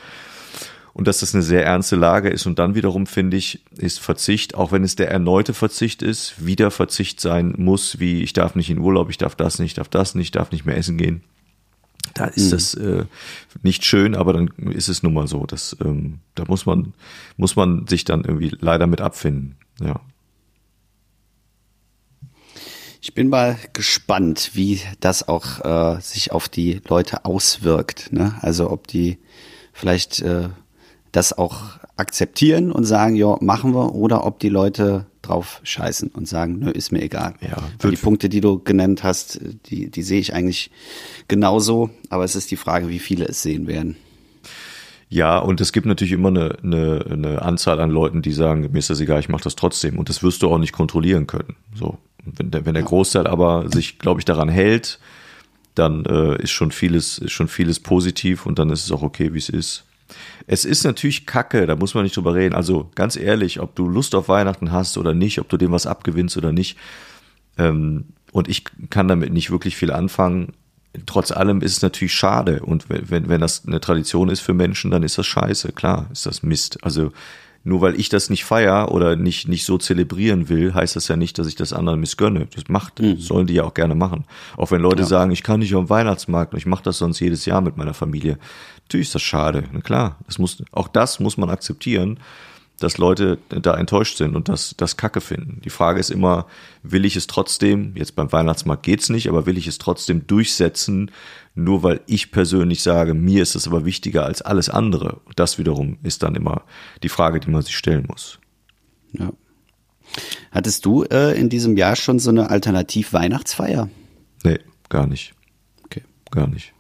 und 0.94 1.08
dass 1.08 1.20
das 1.22 1.34
eine 1.34 1.44
sehr 1.44 1.66
ernste 1.66 1.96
Lage 1.96 2.30
ist. 2.30 2.46
Und 2.46 2.60
dann 2.60 2.76
wiederum 2.76 3.08
finde 3.08 3.38
ich, 3.38 3.64
ist 3.78 4.00
Verzicht, 4.00 4.56
auch 4.56 4.72
wenn 4.72 4.84
es 4.84 4.96
der 4.96 5.10
erneute 5.10 5.54
Verzicht 5.54 6.02
ist, 6.02 6.46
wieder 6.46 6.72
Verzicht 6.72 7.22
sein 7.22 7.54
muss, 7.58 8.00
wie 8.00 8.24
ich 8.24 8.34
darf 8.34 8.56
nicht 8.56 8.70
in 8.70 8.80
Urlaub, 8.80 9.10
ich 9.10 9.18
darf 9.18 9.36
das 9.36 9.60
nicht, 9.60 9.78
darf 9.78 9.90
das 9.90 10.16
nicht, 10.16 10.36
darf 10.36 10.52
nicht 10.52 10.66
mehr 10.66 10.78
essen 10.78 10.98
gehen. 10.98 11.24
Da 12.14 12.26
ist 12.26 12.48
mhm. 12.48 12.52
das 12.52 12.74
äh, 12.74 13.06
nicht 13.64 13.86
schön, 13.86 14.16
aber 14.16 14.34
dann 14.34 14.48
ist 14.72 14.90
es 14.90 15.04
nun 15.04 15.14
mal 15.14 15.28
so. 15.28 15.46
dass 15.46 15.78
ähm, 15.84 16.20
da 16.36 16.44
muss 16.46 16.66
man, 16.66 16.94
muss 17.38 17.56
man 17.56 17.88
sich 17.88 18.04
dann 18.04 18.24
irgendwie 18.24 18.52
leider 18.60 18.88
mit 18.88 19.02
abfinden. 19.02 19.56
Ja. 19.80 20.02
Ich 23.04 23.14
bin 23.14 23.30
mal 23.30 23.58
gespannt, 23.74 24.52
wie 24.54 24.80
das 25.00 25.28
auch 25.28 25.66
äh, 25.66 26.02
sich 26.02 26.32
auf 26.32 26.50
die 26.50 26.82
Leute 26.88 27.26
auswirkt. 27.26 28.12
Ne? 28.12 28.36
Also 28.42 28.70
ob 28.70 28.88
die 28.88 29.18
vielleicht 29.74 30.22
äh, 30.22 30.50
das 31.12 31.38
auch 31.38 31.62
akzeptieren 31.98 32.72
und 32.72 32.86
sagen, 32.86 33.16
ja, 33.16 33.38
machen 33.42 33.74
wir, 33.74 33.94
oder 33.94 34.26
ob 34.26 34.40
die 34.40 34.50
Leute 34.50 35.06
drauf 35.22 35.62
scheißen 35.64 36.10
und 36.10 36.28
sagen, 36.28 36.60
nö, 36.60 36.72
ist 36.72 36.92
mir 36.92 37.02
egal. 37.02 37.36
Ja, 37.42 37.90
die 37.90 37.96
Punkte, 37.96 38.30
die 38.30 38.42
du 38.42 38.60
genannt 38.60 39.04
hast, 39.04 39.40
die, 39.68 39.90
die 39.92 40.02
sehe 40.02 40.20
ich 40.20 40.34
eigentlich 40.34 40.72
genauso, 41.28 41.90
aber 42.10 42.24
es 42.24 42.36
ist 42.36 42.50
die 42.50 42.56
Frage, 42.56 42.90
wie 42.90 43.00
viele 43.00 43.26
es 43.26 43.42
sehen 43.42 43.68
werden. 43.68 43.98
Ja, 45.10 45.40
und 45.40 45.60
es 45.60 45.74
gibt 45.74 45.86
natürlich 45.86 46.14
immer 46.14 46.30
eine, 46.30 46.58
eine, 46.64 47.06
eine 47.10 47.42
Anzahl 47.42 47.82
an 47.82 47.90
Leuten, 47.90 48.22
die 48.22 48.32
sagen, 48.32 48.70
mir 48.72 48.80
ist 48.80 48.90
das 48.90 49.02
egal, 49.02 49.20
ich 49.20 49.28
mache 49.28 49.44
das 49.44 49.58
trotzdem. 49.58 50.00
Und 50.00 50.08
das 50.08 50.24
wirst 50.24 50.42
du 50.42 50.50
auch 50.50 50.58
nicht 50.58 50.72
kontrollieren 50.72 51.28
können. 51.28 51.58
So, 51.76 51.98
wenn 52.24 52.50
der, 52.50 52.66
wenn 52.66 52.76
der 52.76 52.84
Großteil 52.84 53.28
aber 53.28 53.70
sich, 53.70 54.00
glaube 54.00 54.22
ich, 54.22 54.26
daran 54.26 54.48
hält, 54.48 55.00
dann 55.76 56.06
äh, 56.06 56.42
ist 56.42 56.52
schon 56.52 56.72
vieles, 56.72 57.18
ist 57.18 57.34
schon 57.34 57.50
vieles 57.50 57.82
positiv 57.82 58.46
und 58.46 58.58
dann 58.58 58.70
ist 58.70 58.86
es 58.86 58.92
auch 58.92 59.02
okay, 59.02 59.34
wie 59.34 59.38
es 59.38 59.50
ist. 59.50 59.84
Es 60.48 60.66
ist 60.66 60.84
natürlich 60.84 61.26
Kacke, 61.26 61.66
da 61.66 61.76
muss 61.76 61.94
man 61.94 62.04
nicht 62.04 62.16
drüber 62.16 62.36
reden. 62.36 62.56
Also 62.56 62.90
ganz 62.96 63.16
ehrlich, 63.16 63.60
ob 63.60 63.76
du 63.76 63.88
Lust 63.88 64.16
auf 64.16 64.30
Weihnachten 64.30 64.72
hast 64.72 64.98
oder 64.98 65.14
nicht, 65.14 65.40
ob 65.40 65.50
du 65.50 65.58
dem 65.58 65.72
was 65.72 65.86
abgewinnst 65.86 66.38
oder 66.38 66.52
nicht. 66.52 66.78
Ähm, 67.58 68.06
und 68.32 68.48
ich 68.48 68.64
kann 68.90 69.08
damit 69.08 69.34
nicht 69.34 69.52
wirklich 69.52 69.76
viel 69.76 69.92
anfangen. 69.92 70.54
Trotz 71.06 71.32
allem 71.32 71.62
ist 71.62 71.78
es 71.78 71.82
natürlich 71.82 72.14
schade. 72.14 72.62
Und 72.62 72.90
wenn, 72.90 73.30
wenn 73.30 73.42
das 73.42 73.66
eine 73.66 73.80
Tradition 73.80 74.30
ist 74.30 74.42
für 74.42 74.54
Menschen, 74.54 74.92
dann 74.92 75.04
ist 75.04 75.18
das 75.18 75.28
scheiße. 75.28 75.72
Klar, 75.72 76.08
ist 76.12 76.26
das 76.26 76.44
Mist. 76.44 76.84
Also 76.84 77.12
nur 77.64 77.82
weil 77.82 78.00
ich 78.00 78.10
das 78.10 78.30
nicht 78.30 78.44
feier 78.44 78.92
oder 78.92 79.16
nicht, 79.16 79.48
nicht 79.48 79.66
so 79.66 79.78
zelebrieren 79.78 80.50
will, 80.50 80.74
heißt 80.74 80.96
das 80.96 81.08
ja 81.08 81.16
nicht, 81.16 81.38
dass 81.38 81.48
ich 81.48 81.56
das 81.56 81.74
anderen 81.74 82.00
missgönne. 82.00 82.48
Das 82.56 82.68
macht, 82.70 83.00
mhm. 83.00 83.18
sollen 83.18 83.48
die 83.48 83.54
ja 83.54 83.64
auch 83.64 83.74
gerne 83.74 83.96
machen. 83.96 84.26
Auch 84.58 84.72
wenn 84.72 84.82
Leute 84.82 85.04
ja. 85.04 85.08
sagen, 85.08 85.32
ich 85.32 85.44
kann 85.44 85.60
nicht 85.60 85.76
auf 85.76 85.86
den 85.86 85.90
Weihnachtsmarkt 85.90 86.54
und 86.54 86.58
ich 86.58 86.66
mache 86.66 86.84
das 86.84 86.98
sonst 86.98 87.20
jedes 87.20 87.46
Jahr 87.46 87.62
mit 87.62 87.78
meiner 87.78 87.94
Familie. 87.94 88.40
Natürlich 88.84 89.08
ist 89.08 89.16
das 89.16 89.22
schade. 89.22 89.66
Na 89.72 89.82
klar, 89.82 90.18
das 90.26 90.40
muss, 90.40 90.64
auch 90.72 90.88
das 90.88 91.20
muss 91.20 91.38
man 91.38 91.50
akzeptieren 91.50 92.20
dass 92.84 92.98
Leute 92.98 93.38
da 93.50 93.76
enttäuscht 93.76 94.18
sind 94.18 94.36
und 94.36 94.50
das, 94.50 94.76
das 94.78 94.98
Kacke 94.98 95.22
finden. 95.22 95.62
Die 95.64 95.70
Frage 95.70 96.00
ist 96.00 96.10
immer, 96.10 96.48
will 96.84 97.06
ich 97.06 97.16
es 97.16 97.28
trotzdem, 97.28 97.94
jetzt 97.96 98.16
beim 98.16 98.32
Weihnachtsmarkt 98.32 98.84
geht's 98.84 99.10
nicht, 99.10 99.30
aber 99.30 99.46
will 99.46 99.58
ich 99.58 99.68
es 99.68 99.78
trotzdem 99.78 100.28
durchsetzen, 100.28 101.12
nur 101.56 101.84
weil 101.84 102.02
ich 102.08 102.32
persönlich 102.32 102.82
sage, 102.84 103.14
mir 103.14 103.44
ist 103.44 103.56
es 103.56 103.68
aber 103.68 103.86
wichtiger 103.86 104.26
als 104.26 104.42
alles 104.42 104.70
andere. 104.70 105.22
Das 105.36 105.58
wiederum 105.58 105.98
ist 106.04 106.24
dann 106.24 106.36
immer 106.36 106.64
die 107.04 107.10
Frage, 107.10 107.40
die 107.40 107.50
man 107.50 107.62
sich 107.62 107.76
stellen 107.76 108.06
muss. 108.08 108.40
Ja. 109.14 109.32
Hattest 110.52 110.86
du 110.86 111.04
äh, 111.04 111.40
in 111.40 111.50
diesem 111.50 111.78
Jahr 111.78 111.96
schon 111.96 112.20
so 112.20 112.30
eine 112.30 112.50
Alternativ-Weihnachtsfeier? 112.50 113.90
Nee, 114.44 114.60
gar 114.90 115.08
nicht. 115.08 115.34
Okay. 115.86 116.04
Gar 116.32 116.48
nicht 116.48 116.74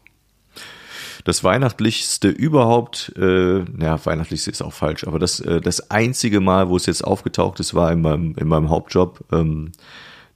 das 1.23 1.43
Weihnachtlichste 1.43 2.29
überhaupt, 2.29 3.13
äh, 3.17 3.59
ja, 3.59 4.05
Weihnachtlichste 4.05 4.51
ist 4.51 4.61
auch 4.61 4.73
falsch, 4.73 5.05
aber 5.05 5.19
das, 5.19 5.39
äh, 5.39 5.61
das 5.61 5.91
einzige 5.91 6.39
Mal, 6.39 6.69
wo 6.69 6.77
es 6.77 6.85
jetzt 6.85 7.03
aufgetaucht 7.03 7.59
ist, 7.59 7.73
war 7.73 7.91
in 7.91 8.01
meinem, 8.01 8.35
in 8.37 8.47
meinem 8.47 8.69
Hauptjob, 8.69 9.21
ähm, 9.31 9.71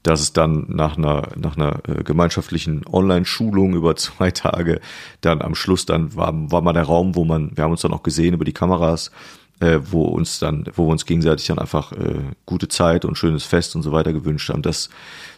dass 0.03 0.21
es 0.21 0.33
dann 0.33 0.65
nach 0.67 0.97
einer, 0.97 1.29
nach 1.35 1.57
einer 1.57 1.79
äh, 1.87 2.03
gemeinschaftlichen 2.03 2.85
Online-Schulung 2.85 3.73
über 3.73 3.95
zwei 3.95 4.29
Tage 4.31 4.79
dann 5.21 5.41
am 5.41 5.55
Schluss 5.55 5.85
dann 5.85 6.15
war, 6.15 6.33
war 6.51 6.61
mal 6.61 6.73
der 6.73 6.83
Raum, 6.83 7.15
wo 7.15 7.25
man, 7.25 7.51
wir 7.55 7.63
haben 7.63 7.71
uns 7.71 7.81
dann 7.81 7.93
auch 7.93 8.03
gesehen 8.03 8.35
über 8.35 8.45
die 8.45 8.53
Kameras, 8.53 9.11
äh, 9.59 9.79
wo 9.83 10.03
uns 10.03 10.39
dann, 10.39 10.65
wo 10.75 10.85
wir 10.85 10.91
uns 10.91 11.05
gegenseitig 11.05 11.47
dann 11.47 11.59
einfach 11.59 11.91
äh, 11.93 12.21
gute 12.45 12.67
Zeit 12.67 13.05
und 13.05 13.17
schönes 13.17 13.43
Fest 13.43 13.75
und 13.75 13.83
so 13.83 13.91
weiter 13.91 14.13
gewünscht 14.13 14.49
haben. 14.49 14.61
Das 14.61 14.89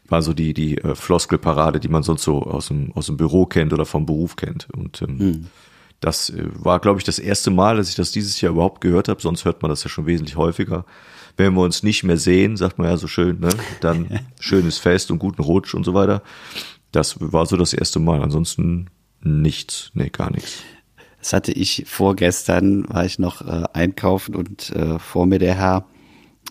war 0.07 0.21
so 0.21 0.33
die, 0.33 0.53
die 0.53 0.77
äh, 0.77 0.95
Floskelparade, 0.95 1.79
die 1.79 1.89
man 1.89 2.03
sonst 2.03 2.23
so 2.23 2.41
aus 2.41 2.69
dem, 2.69 2.91
aus 2.93 3.07
dem 3.07 3.17
Büro 3.17 3.45
kennt 3.45 3.73
oder 3.73 3.85
vom 3.85 4.05
Beruf 4.05 4.35
kennt. 4.35 4.67
Und 4.75 5.01
ähm, 5.01 5.19
hm. 5.19 5.47
das 5.99 6.29
äh, 6.29 6.45
war, 6.53 6.79
glaube 6.79 6.99
ich, 6.99 7.03
das 7.03 7.19
erste 7.19 7.51
Mal, 7.51 7.77
dass 7.77 7.89
ich 7.89 7.95
das 7.95 8.11
dieses 8.11 8.39
Jahr 8.41 8.53
überhaupt 8.53 8.81
gehört 8.81 9.07
habe. 9.07 9.21
Sonst 9.21 9.45
hört 9.45 9.61
man 9.61 9.69
das 9.69 9.83
ja 9.83 9.89
schon 9.89 10.07
wesentlich 10.07 10.35
häufiger. 10.35 10.85
Wenn 11.35 11.53
wir 11.53 11.61
uns 11.61 11.83
nicht 11.83 12.03
mehr 12.03 12.17
sehen, 12.17 12.57
sagt 12.57 12.79
man 12.79 12.87
ja 12.87 12.97
so 12.97 13.07
schön, 13.07 13.39
ne? 13.39 13.49
dann 13.81 14.19
schönes 14.39 14.79
Fest 14.79 15.11
und 15.11 15.19
guten 15.19 15.43
Rutsch 15.43 15.75
und 15.75 15.83
so 15.83 15.93
weiter. 15.93 16.23
Das 16.91 17.17
war 17.19 17.45
so 17.45 17.57
das 17.57 17.73
erste 17.73 17.99
Mal. 17.99 18.23
Ansonsten 18.23 18.89
nichts, 19.21 19.91
nee, 19.93 20.09
gar 20.09 20.31
nichts. 20.31 20.63
Das 21.27 21.33
hatte 21.33 21.51
ich 21.51 21.83
vorgestern, 21.85 22.87
war 22.87 23.03
ich 23.03 23.19
noch 23.19 23.41
äh, 23.41 23.65
einkaufen 23.73 24.33
und 24.33 24.69
äh, 24.69 24.97
vor 24.97 25.25
mir 25.25 25.39
der 25.39 25.55
Herr 25.55 25.85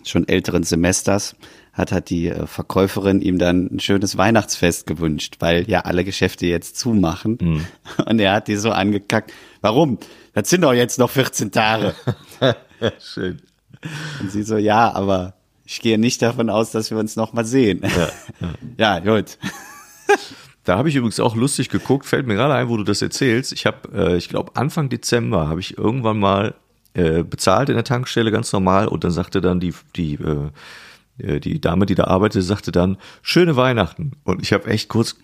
schon 0.05 0.27
älteren 0.27 0.61
Semesters 0.61 1.35
hat 1.73 1.91
hat 1.91 2.11
die 2.11 2.27
äh, 2.27 2.45
Verkäuferin 2.45 3.19
ihm 3.19 3.39
dann 3.39 3.71
ein 3.71 3.79
schönes 3.79 4.19
Weihnachtsfest 4.19 4.85
gewünscht, 4.85 5.37
weil 5.39 5.67
ja 5.67 5.79
alle 5.79 6.03
Geschäfte 6.03 6.45
jetzt 6.45 6.77
zumachen. 6.77 7.39
Mhm. 7.41 7.65
Und 8.05 8.19
er 8.19 8.33
hat 8.33 8.47
die 8.47 8.55
so 8.55 8.69
angekackt. 8.69 9.33
Warum? 9.61 9.97
Das 10.35 10.47
sind 10.47 10.61
doch 10.61 10.73
jetzt 10.73 10.99
noch 10.99 11.09
14 11.09 11.51
Tage. 11.51 11.95
Schön. 12.99 13.41
Und 14.21 14.31
sie 14.31 14.43
so, 14.43 14.57
ja, 14.57 14.93
aber 14.93 15.33
ich 15.65 15.81
gehe 15.81 15.97
nicht 15.97 16.21
davon 16.21 16.51
aus, 16.51 16.69
dass 16.69 16.91
wir 16.91 16.99
uns 16.99 17.15
noch 17.15 17.33
mal 17.33 17.45
sehen. 17.45 17.81
Ja, 17.81 18.09
ja. 18.77 18.99
ja 18.99 18.99
gut. 18.99 19.39
Da 20.67 20.77
habe 20.77 20.89
ich 20.89 20.97
übrigens 20.97 21.21
auch 21.21 21.33
lustig 21.33 21.69
geguckt, 21.69 22.05
fällt 22.05 22.27
mir 22.27 22.35
gerade 22.35 22.53
ein, 22.53 22.67
wo 22.67 22.75
du 22.75 22.83
das 22.83 23.01
erzählst. 23.01 23.53
Ich 23.53 23.65
habe, 23.65 23.87
äh, 23.93 24.17
ich 24.17 24.27
glaube, 24.27 24.57
Anfang 24.57 24.89
Dezember 24.89 25.47
habe 25.47 25.61
ich 25.61 25.77
irgendwann 25.77 26.19
mal 26.19 26.55
äh, 26.93 27.23
bezahlt 27.23 27.69
in 27.69 27.75
der 27.75 27.85
Tankstelle 27.85 28.33
ganz 28.33 28.51
normal 28.51 28.89
und 28.89 29.05
dann 29.05 29.11
sagte 29.11 29.39
dann 29.39 29.61
die, 29.61 29.73
die, 29.95 30.15
äh, 30.15 30.49
äh 31.35 31.39
die 31.39 31.61
Dame, 31.61 31.85
die 31.85 31.95
da 31.95 32.03
arbeitete, 32.07 32.41
sagte 32.41 32.73
dann, 32.73 32.97
schöne 33.21 33.55
Weihnachten. 33.55 34.11
Und 34.25 34.41
ich 34.41 34.51
habe 34.51 34.69
echt 34.69 34.89
kurz, 34.89 35.15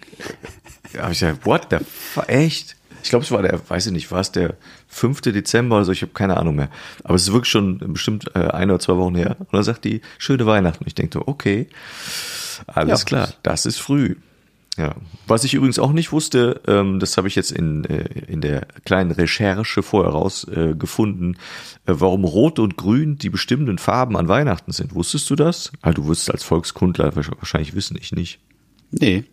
ja, 0.94 1.12
ich 1.12 1.20
gesagt, 1.20 1.46
what 1.46 1.68
the 1.72 1.80
fuck, 1.84 2.30
echt? 2.30 2.78
Ich 3.04 3.10
glaube, 3.10 3.26
es 3.26 3.32
war 3.32 3.42
der, 3.42 3.60
weiß 3.70 3.88
ich 3.88 3.92
nicht, 3.92 4.14
war 4.14 4.22
es 4.22 4.32
der 4.32 4.56
5. 4.88 5.20
Dezember 5.20 5.76
oder 5.76 5.84
so, 5.84 5.92
ich 5.92 6.04
habe 6.04 6.14
keine 6.14 6.38
Ahnung 6.38 6.56
mehr. 6.56 6.70
Aber 7.04 7.16
es 7.16 7.24
ist 7.24 7.34
wirklich 7.34 7.52
schon 7.52 7.80
bestimmt 7.80 8.34
äh, 8.34 8.48
ein 8.48 8.70
oder 8.70 8.80
zwei 8.80 8.96
Wochen 8.96 9.16
her. 9.16 9.36
Und 9.40 9.52
dann 9.52 9.64
sagt 9.64 9.84
die, 9.84 10.00
schöne 10.20 10.46
Weihnachten. 10.46 10.86
Ich 10.88 10.96
denke, 10.96 11.28
okay, 11.28 11.68
alles 12.66 13.02
ja. 13.02 13.06
klar, 13.06 13.34
das 13.44 13.66
ist 13.66 13.82
früh. 13.82 14.16
Ja, 14.78 14.96
was 15.28 15.44
ich 15.44 15.54
übrigens 15.54 15.78
auch 15.78 15.92
nicht 15.92 16.12
wusste, 16.12 16.62
ähm, 16.68 17.00
das 17.00 17.18
habe 17.18 17.28
ich 17.28 17.36
jetzt 17.36 17.52
in, 17.52 17.86
äh, 17.86 18.06
in 18.28 18.42
der 18.42 18.68
kleinen 18.86 19.12
Recherche 19.12 19.84
vorher 19.84 20.14
rausgefunden, 20.14 21.38
äh, 21.86 21.92
äh, 21.92 21.96
warum 22.00 22.24
Rot 22.24 22.58
und 22.58 22.76
Grün 22.76 23.20
die 23.20 23.30
bestimmenden 23.30 23.78
Farben 23.78 24.18
an 24.18 24.28
Weihnachten 24.28 24.72
sind. 24.72 24.96
Wusstest 24.96 25.30
du 25.30 25.36
das? 25.36 25.72
Ah, 25.84 25.92
du 25.92 26.08
wirst 26.08 26.32
als 26.32 26.44
Volkskundler 26.44 27.16
wahrscheinlich 27.16 27.76
wissen, 27.76 27.98
ich 28.02 28.14
nicht. 28.14 28.40
Nee. 28.90 29.26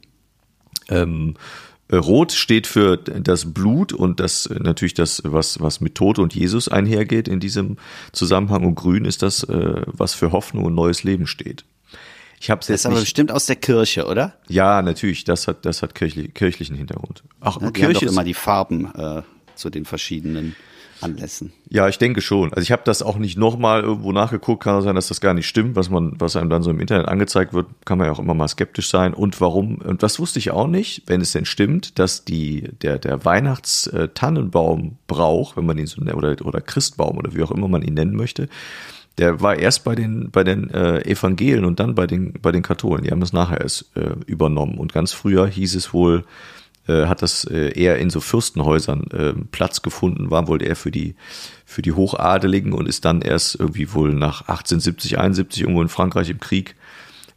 Ähm, 0.90 1.36
äh, 1.88 1.96
Rot 1.96 2.32
steht 2.32 2.66
für 2.66 2.98
das 2.98 3.54
Blut 3.54 3.94
und 3.94 4.20
das 4.20 4.44
äh, 4.44 4.58
natürlich 4.60 4.94
das, 4.94 5.22
was, 5.24 5.58
was 5.60 5.80
mit 5.80 5.94
Tod 5.94 6.18
und 6.18 6.34
Jesus 6.34 6.68
einhergeht 6.68 7.28
in 7.28 7.40
diesem 7.40 7.78
Zusammenhang. 8.12 8.64
Und 8.64 8.74
Grün 8.74 9.06
ist 9.06 9.22
das, 9.22 9.42
äh, 9.44 9.82
was 9.86 10.12
für 10.12 10.32
Hoffnung 10.32 10.64
und 10.64 10.74
neues 10.74 11.02
Leben 11.02 11.26
steht. 11.26 11.64
Ich 12.40 12.50
habe 12.50 12.60
jetzt. 12.60 12.70
Das 12.70 12.80
ist 12.80 12.86
aber 12.86 13.00
bestimmt 13.00 13.30
aus 13.30 13.44
der 13.46 13.56
Kirche, 13.56 14.06
oder? 14.06 14.32
Ja, 14.48 14.80
natürlich. 14.80 15.24
Das 15.24 15.46
hat, 15.46 15.66
das 15.66 15.82
hat 15.82 15.94
kirchlich, 15.94 16.32
kirchlichen 16.32 16.74
Hintergrund. 16.74 17.22
Ach, 17.40 17.60
ja, 17.60 17.66
die 17.66 17.72
Kirche 17.74 18.00
haben 18.00 18.06
doch 18.06 18.12
immer 18.12 18.24
die 18.24 18.34
Farben 18.34 18.90
äh, 18.94 19.20
zu 19.54 19.68
den 19.68 19.84
verschiedenen 19.84 20.56
Anlässen. 21.02 21.52
Ja, 21.68 21.86
ich 21.88 21.98
denke 21.98 22.22
schon. 22.22 22.54
Also 22.54 22.62
ich 22.62 22.72
habe 22.72 22.80
das 22.84 23.02
auch 23.02 23.18
nicht 23.18 23.36
nochmal 23.36 23.82
irgendwo 23.82 24.12
nachgeguckt. 24.12 24.62
Kann 24.62 24.74
auch 24.74 24.80
sein, 24.80 24.94
dass 24.94 25.08
das 25.08 25.20
gar 25.20 25.34
nicht 25.34 25.48
stimmt, 25.48 25.76
was 25.76 25.90
man, 25.90 26.18
was 26.18 26.34
einem 26.34 26.48
dann 26.48 26.62
so 26.62 26.70
im 26.70 26.80
Internet 26.80 27.08
angezeigt 27.08 27.52
wird, 27.52 27.66
kann 27.84 27.98
man 27.98 28.06
ja 28.06 28.12
auch 28.12 28.18
immer 28.18 28.32
mal 28.32 28.48
skeptisch 28.48 28.88
sein. 28.88 29.12
Und 29.12 29.38
warum? 29.42 29.74
Und 29.76 30.02
das 30.02 30.18
wusste 30.18 30.38
ich 30.38 30.50
auch 30.50 30.66
nicht, 30.66 31.02
wenn 31.06 31.20
es 31.20 31.32
denn 31.32 31.44
stimmt, 31.44 31.98
dass 31.98 32.24
die 32.24 32.70
der 32.80 32.98
der 32.98 33.22
Weihnachtstannenbaumbrauch, 33.22 35.58
wenn 35.58 35.66
man 35.66 35.76
ihn 35.76 35.86
so 35.86 36.00
nennt, 36.00 36.16
oder 36.16 36.34
oder 36.42 36.62
Christbaum 36.62 37.18
oder 37.18 37.34
wie 37.34 37.42
auch 37.42 37.50
immer 37.50 37.68
man 37.68 37.82
ihn 37.82 37.94
nennen 37.94 38.16
möchte, 38.16 38.48
der 39.20 39.40
war 39.42 39.56
erst 39.56 39.84
bei 39.84 39.94
den, 39.94 40.30
bei 40.30 40.44
den 40.44 40.70
äh, 40.70 41.02
Evangelien 41.02 41.66
und 41.66 41.78
dann 41.78 41.94
bei 41.94 42.06
den, 42.06 42.32
bei 42.40 42.52
den 42.52 42.62
Katholen. 42.62 43.04
Die 43.04 43.10
haben 43.10 43.20
es 43.20 43.34
nachher 43.34 43.60
erst 43.60 43.94
äh, 43.94 44.14
übernommen. 44.26 44.78
Und 44.78 44.94
ganz 44.94 45.12
früher 45.12 45.46
hieß 45.46 45.74
es 45.74 45.92
wohl, 45.92 46.24
äh, 46.88 47.04
hat 47.04 47.20
das 47.20 47.44
äh, 47.44 47.78
eher 47.78 47.98
in 47.98 48.08
so 48.08 48.20
Fürstenhäusern 48.20 49.04
äh, 49.10 49.34
Platz 49.52 49.82
gefunden, 49.82 50.30
war 50.30 50.48
wohl 50.48 50.62
eher 50.62 50.74
für 50.74 50.90
die, 50.90 51.16
für 51.66 51.82
die 51.82 51.92
Hochadeligen 51.92 52.72
und 52.72 52.88
ist 52.88 53.04
dann 53.04 53.20
erst 53.20 53.60
irgendwie 53.60 53.92
wohl 53.92 54.14
nach 54.14 54.40
1870, 54.40 55.18
71 55.18 55.60
irgendwo 55.60 55.82
in 55.82 55.88
Frankreich 55.88 56.30
im 56.30 56.40
Krieg 56.40 56.74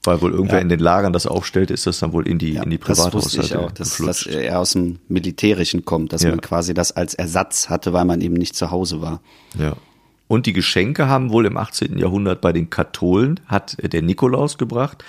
weil 0.05 0.21
wohl 0.21 0.31
irgendwer 0.31 0.57
ja. 0.57 0.61
in 0.61 0.67
den 0.67 0.81
Lagern 0.81 1.13
das 1.13 1.25
aufstellt, 1.25 1.71
ist 1.71 1.87
das 1.87 1.99
dann 1.99 2.11
wohl 2.11 2.27
in 2.27 2.37
die, 2.37 2.55
ja, 2.55 2.63
in 2.63 2.69
die 2.69 2.77
Privathaushalte. 2.77 3.37
Das 3.37 3.45
ich 3.51 3.55
auch, 3.55 3.71
dass, 3.71 3.97
dass 3.97 4.25
er 4.25 4.59
aus 4.59 4.73
dem 4.73 4.99
Militärischen 5.07 5.85
kommt, 5.85 6.11
dass 6.11 6.23
ja. 6.23 6.31
man 6.31 6.41
quasi 6.41 6.73
das 6.73 6.91
als 6.91 7.13
Ersatz 7.13 7.69
hatte, 7.69 7.93
weil 7.93 8.03
man 8.03 8.19
eben 8.19 8.33
nicht 8.33 8.53
zu 8.53 8.69
Hause 8.69 9.01
war. 9.01 9.21
Ja. 9.57 9.77
Und 10.33 10.47
die 10.47 10.53
Geschenke 10.53 11.07
haben 11.07 11.29
wohl 11.29 11.45
im 11.45 11.57
18. 11.57 11.99
Jahrhundert 11.99 12.41
bei 12.41 12.51
den 12.51 12.71
Katholen, 12.71 13.39
hat 13.45 13.77
der 13.79 14.01
Nikolaus 14.01 14.57
gebracht 14.57 15.03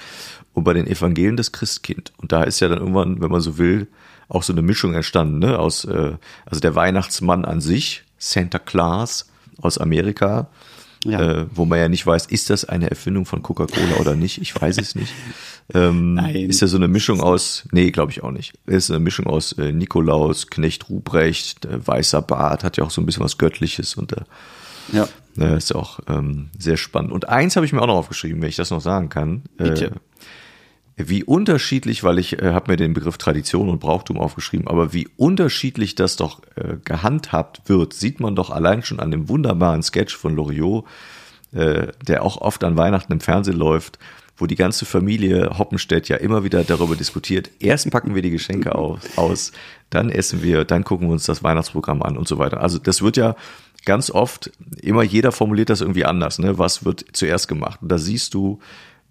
und 0.52 0.64
bei 0.64 0.74
den 0.74 0.86
Evangelien 0.86 1.38
das 1.38 1.50
Christkind. 1.50 2.12
Und 2.18 2.30
da 2.30 2.42
ist 2.42 2.60
ja 2.60 2.68
dann 2.68 2.76
irgendwann, 2.76 3.22
wenn 3.22 3.30
man 3.30 3.40
so 3.40 3.56
will, 3.56 3.88
auch 4.28 4.42
so 4.42 4.52
eine 4.52 4.60
Mischung 4.60 4.92
entstanden, 4.92 5.38
ne? 5.38 5.58
Aus, 5.58 5.86
äh, 5.86 6.12
also 6.44 6.60
der 6.60 6.74
Weihnachtsmann 6.74 7.46
an 7.46 7.62
sich, 7.62 8.04
Santa 8.18 8.58
Claus 8.58 9.30
aus 9.62 9.78
Amerika, 9.78 10.48
ja. 11.06 11.20
äh, 11.22 11.46
wo 11.54 11.64
man 11.64 11.78
ja 11.78 11.88
nicht 11.88 12.06
weiß, 12.06 12.26
ist 12.26 12.50
das 12.50 12.66
eine 12.66 12.90
Erfindung 12.90 13.24
von 13.24 13.42
Coca-Cola 13.42 13.96
oder 14.00 14.16
nicht? 14.16 14.42
Ich 14.42 14.60
weiß 14.60 14.76
es 14.76 14.94
nicht. 14.94 15.14
Ähm, 15.72 16.12
Nein. 16.12 16.50
Ist 16.50 16.60
ja 16.60 16.66
so 16.66 16.76
eine 16.76 16.88
Mischung 16.88 17.22
aus, 17.22 17.64
nee, 17.72 17.90
glaube 17.90 18.12
ich 18.12 18.22
auch 18.22 18.32
nicht. 18.32 18.52
Ist 18.66 18.90
eine 18.90 19.00
Mischung 19.00 19.26
aus 19.26 19.52
äh, 19.52 19.72
Nikolaus, 19.72 20.48
Knecht 20.48 20.90
Ruprecht, 20.90 21.64
äh, 21.64 21.86
weißer 21.86 22.20
Bart, 22.20 22.64
hat 22.64 22.76
ja 22.76 22.84
auch 22.84 22.90
so 22.90 23.00
ein 23.00 23.06
bisschen 23.06 23.24
was 23.24 23.38
Göttliches 23.38 23.94
und 23.94 24.12
äh, 24.12 24.20
ja. 24.92 25.08
Das 25.36 25.64
ist 25.64 25.74
auch 25.74 25.98
ähm, 26.06 26.50
sehr 26.56 26.76
spannend. 26.76 27.10
Und 27.10 27.28
eins 27.28 27.56
habe 27.56 27.66
ich 27.66 27.72
mir 27.72 27.82
auch 27.82 27.88
noch 27.88 27.96
aufgeschrieben, 27.96 28.40
wenn 28.40 28.48
ich 28.48 28.56
das 28.56 28.70
noch 28.70 28.80
sagen 28.80 29.08
kann. 29.08 29.42
Bitte. 29.56 29.86
Äh, 29.86 29.90
wie 30.96 31.24
unterschiedlich, 31.24 32.04
weil 32.04 32.20
ich 32.20 32.40
äh, 32.40 32.52
habe 32.52 32.70
mir 32.70 32.76
den 32.76 32.94
Begriff 32.94 33.18
Tradition 33.18 33.68
und 33.68 33.80
Brauchtum 33.80 34.18
aufgeschrieben, 34.18 34.68
aber 34.68 34.92
wie 34.92 35.08
unterschiedlich 35.16 35.96
das 35.96 36.14
doch 36.14 36.40
äh, 36.54 36.76
gehandhabt 36.84 37.68
wird, 37.68 37.94
sieht 37.94 38.20
man 38.20 38.36
doch 38.36 38.50
allein 38.50 38.84
schon 38.84 39.00
an 39.00 39.10
dem 39.10 39.28
wunderbaren 39.28 39.82
Sketch 39.82 40.16
von 40.16 40.36
Loriot, 40.36 40.84
äh, 41.52 41.88
der 42.06 42.22
auch 42.22 42.40
oft 42.40 42.62
an 42.62 42.76
Weihnachten 42.76 43.12
im 43.12 43.20
Fernsehen 43.20 43.56
läuft, 43.56 43.98
wo 44.36 44.46
die 44.46 44.54
ganze 44.54 44.84
Familie 44.84 45.58
Hoppenstedt 45.58 46.08
ja 46.08 46.16
immer 46.16 46.44
wieder 46.44 46.62
darüber 46.62 46.94
diskutiert. 46.94 47.50
Erst 47.58 47.90
packen 47.90 48.14
wir 48.14 48.22
die 48.22 48.30
Geschenke 48.30 48.74
aus, 48.76 49.00
aus, 49.16 49.52
dann 49.90 50.10
essen 50.10 50.42
wir, 50.42 50.64
dann 50.64 50.84
gucken 50.84 51.08
wir 51.08 51.12
uns 51.12 51.24
das 51.24 51.42
Weihnachtsprogramm 51.42 52.02
an 52.02 52.16
und 52.16 52.28
so 52.28 52.38
weiter. 52.38 52.60
Also 52.60 52.78
das 52.78 53.02
wird 53.02 53.16
ja 53.16 53.34
ganz 53.84 54.10
oft, 54.10 54.50
immer 54.80 55.02
jeder 55.02 55.32
formuliert 55.32 55.70
das 55.70 55.80
irgendwie 55.80 56.04
anders, 56.04 56.38
ne? 56.38 56.58
Was 56.58 56.84
wird 56.84 57.04
zuerst 57.12 57.48
gemacht? 57.48 57.80
Und 57.82 57.88
da 57.88 57.98
siehst 57.98 58.34
du, 58.34 58.60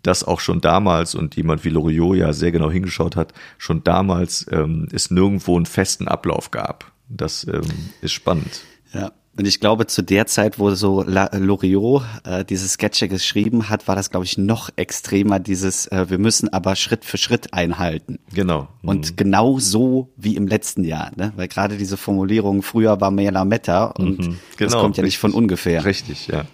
dass 0.01 0.23
auch 0.23 0.39
schon 0.39 0.61
damals 0.61 1.15
und 1.15 1.35
jemand 1.35 1.63
wie 1.63 1.69
Loriot 1.69 2.17
ja 2.17 2.33
sehr 2.33 2.51
genau 2.51 2.69
hingeschaut 2.69 3.15
hat, 3.15 3.33
schon 3.57 3.83
damals 3.83 4.45
ähm, 4.51 4.87
es 4.91 5.09
nirgendwo 5.09 5.55
einen 5.55 5.65
festen 5.65 6.07
Ablauf 6.07 6.51
gab. 6.51 6.91
Das 7.09 7.47
ähm, 7.47 7.63
ist 8.01 8.11
spannend. 8.11 8.61
Ja. 8.93 9.11
Und 9.35 9.47
ich 9.47 9.59
glaube, 9.59 9.87
zu 9.87 10.03
der 10.03 10.27
Zeit, 10.27 10.59
wo 10.59 10.75
so 10.75 11.03
Loriot 11.03 12.03
äh, 12.23 12.45
diese 12.45 12.67
Sketche 12.67 13.07
geschrieben 13.07 13.67
hat, 13.67 13.87
war 13.87 13.95
das, 13.95 14.11
glaube 14.11 14.25
ich, 14.25 14.37
noch 14.37 14.69
extremer, 14.75 15.39
dieses, 15.39 15.87
äh, 15.87 16.05
wir 16.07 16.19
müssen 16.19 16.53
aber 16.53 16.75
Schritt 16.75 17.03
für 17.03 17.17
Schritt 17.17 17.51
einhalten. 17.51 18.19
Genau. 18.31 18.67
Und 18.83 19.11
mhm. 19.11 19.15
genau 19.15 19.57
so 19.57 20.11
wie 20.17 20.35
im 20.35 20.45
letzten 20.45 20.83
Jahr, 20.83 21.11
ne? 21.15 21.33
Weil 21.35 21.47
gerade 21.47 21.77
diese 21.77 21.97
Formulierung, 21.97 22.61
früher 22.61 23.01
war 23.01 23.09
mehr 23.09 23.31
Lametta 23.31 23.85
und 23.85 24.19
mhm. 24.19 24.39
genau, 24.57 24.71
das 24.71 24.73
kommt 24.73 24.97
ja 24.97 25.03
nicht 25.03 25.17
von 25.17 25.33
ungefähr. 25.33 25.83
Richtig, 25.83 26.27
ja. 26.27 26.45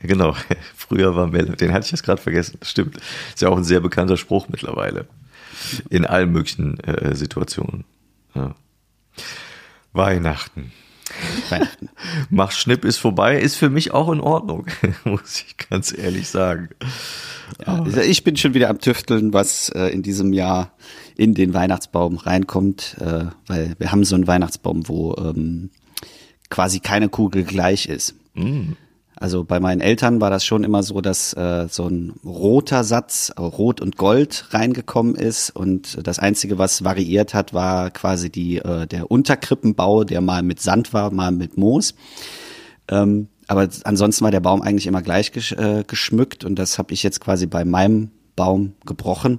Genau, 0.00 0.36
früher 0.76 1.16
war 1.16 1.28
mehr, 1.28 1.44
den 1.44 1.72
hatte 1.72 1.86
ich 1.86 1.92
jetzt 1.92 2.02
gerade 2.02 2.20
vergessen, 2.20 2.58
stimmt. 2.60 2.98
Ist 3.34 3.40
ja 3.40 3.48
auch 3.48 3.56
ein 3.56 3.64
sehr 3.64 3.80
bekannter 3.80 4.18
Spruch 4.18 4.48
mittlerweile. 4.48 5.06
In 5.88 6.04
allen 6.04 6.32
möglichen 6.32 6.78
äh, 6.80 7.14
Situationen. 7.14 7.84
Ja. 8.34 8.54
Weihnachten. 9.94 10.72
Weihnachten. 11.50 11.88
Mach 12.30 12.52
Schnipp 12.52 12.84
ist 12.84 12.98
vorbei, 12.98 13.38
ist 13.38 13.56
für 13.56 13.70
mich 13.70 13.92
auch 13.92 14.10
in 14.10 14.20
Ordnung, 14.20 14.66
muss 15.04 15.44
ich 15.46 15.56
ganz 15.56 15.96
ehrlich 15.96 16.28
sagen. 16.28 16.70
Ja, 17.64 17.82
also 17.82 18.00
ich 18.00 18.24
bin 18.24 18.36
schon 18.36 18.54
wieder 18.54 18.70
am 18.70 18.80
Tüfteln, 18.80 19.32
was 19.32 19.68
äh, 19.70 19.88
in 19.88 20.02
diesem 20.02 20.32
Jahr 20.32 20.72
in 21.16 21.34
den 21.34 21.54
Weihnachtsbaum 21.54 22.16
reinkommt, 22.16 22.96
äh, 23.00 23.26
weil 23.46 23.74
wir 23.78 23.92
haben 23.92 24.04
so 24.04 24.16
einen 24.16 24.26
Weihnachtsbaum, 24.26 24.88
wo 24.88 25.14
ähm, 25.16 25.70
quasi 26.50 26.80
keine 26.80 27.08
Kugel 27.08 27.44
gleich 27.44 27.86
ist. 27.86 28.14
Mm. 28.34 28.72
Also 29.18 29.44
bei 29.44 29.60
meinen 29.60 29.80
Eltern 29.80 30.20
war 30.20 30.28
das 30.28 30.44
schon 30.44 30.62
immer 30.62 30.82
so, 30.82 31.00
dass 31.00 31.32
äh, 31.32 31.68
so 31.70 31.88
ein 31.88 32.12
roter 32.22 32.84
Satz, 32.84 33.32
Rot 33.38 33.80
und 33.80 33.96
Gold 33.96 34.48
reingekommen 34.50 35.14
ist 35.14 35.48
und 35.50 36.06
das 36.06 36.18
Einzige, 36.18 36.58
was 36.58 36.84
variiert 36.84 37.32
hat, 37.32 37.54
war 37.54 37.90
quasi 37.90 38.28
die 38.28 38.58
äh, 38.58 38.86
der 38.86 39.10
Unterkrippenbau, 39.10 40.04
der 40.04 40.20
mal 40.20 40.42
mit 40.42 40.60
Sand 40.60 40.92
war, 40.92 41.10
mal 41.10 41.32
mit 41.32 41.56
Moos. 41.56 41.94
Ähm, 42.88 43.28
aber 43.48 43.68
ansonsten 43.84 44.22
war 44.22 44.30
der 44.30 44.40
Baum 44.40 44.60
eigentlich 44.60 44.86
immer 44.86 45.02
gleich 45.02 45.32
gesch 45.32 45.52
äh, 45.52 45.84
geschmückt 45.86 46.44
und 46.44 46.58
das 46.58 46.78
habe 46.78 46.92
ich 46.92 47.02
jetzt 47.02 47.20
quasi 47.20 47.46
bei 47.46 47.64
meinem 47.64 48.10
Baum 48.34 48.74
gebrochen 48.84 49.38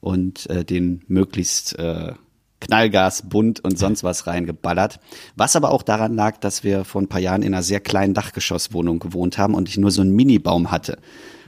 und 0.00 0.48
äh, 0.48 0.64
den 0.64 1.02
möglichst 1.08 1.78
äh, 1.78 2.14
Knallgas, 2.60 3.22
bunt 3.28 3.60
und 3.60 3.78
sonst 3.78 4.04
was 4.04 4.26
reingeballert. 4.26 5.00
Was 5.36 5.56
aber 5.56 5.70
auch 5.70 5.82
daran 5.82 6.14
lag, 6.14 6.36
dass 6.38 6.62
wir 6.62 6.84
vor 6.84 7.00
ein 7.00 7.08
paar 7.08 7.20
Jahren 7.20 7.42
in 7.42 7.54
einer 7.54 7.62
sehr 7.62 7.80
kleinen 7.80 8.14
Dachgeschosswohnung 8.14 8.98
gewohnt 8.98 9.38
haben 9.38 9.54
und 9.54 9.68
ich 9.68 9.78
nur 9.78 9.90
so 9.90 10.02
einen 10.02 10.14
Minibaum 10.14 10.70
hatte. 10.70 10.98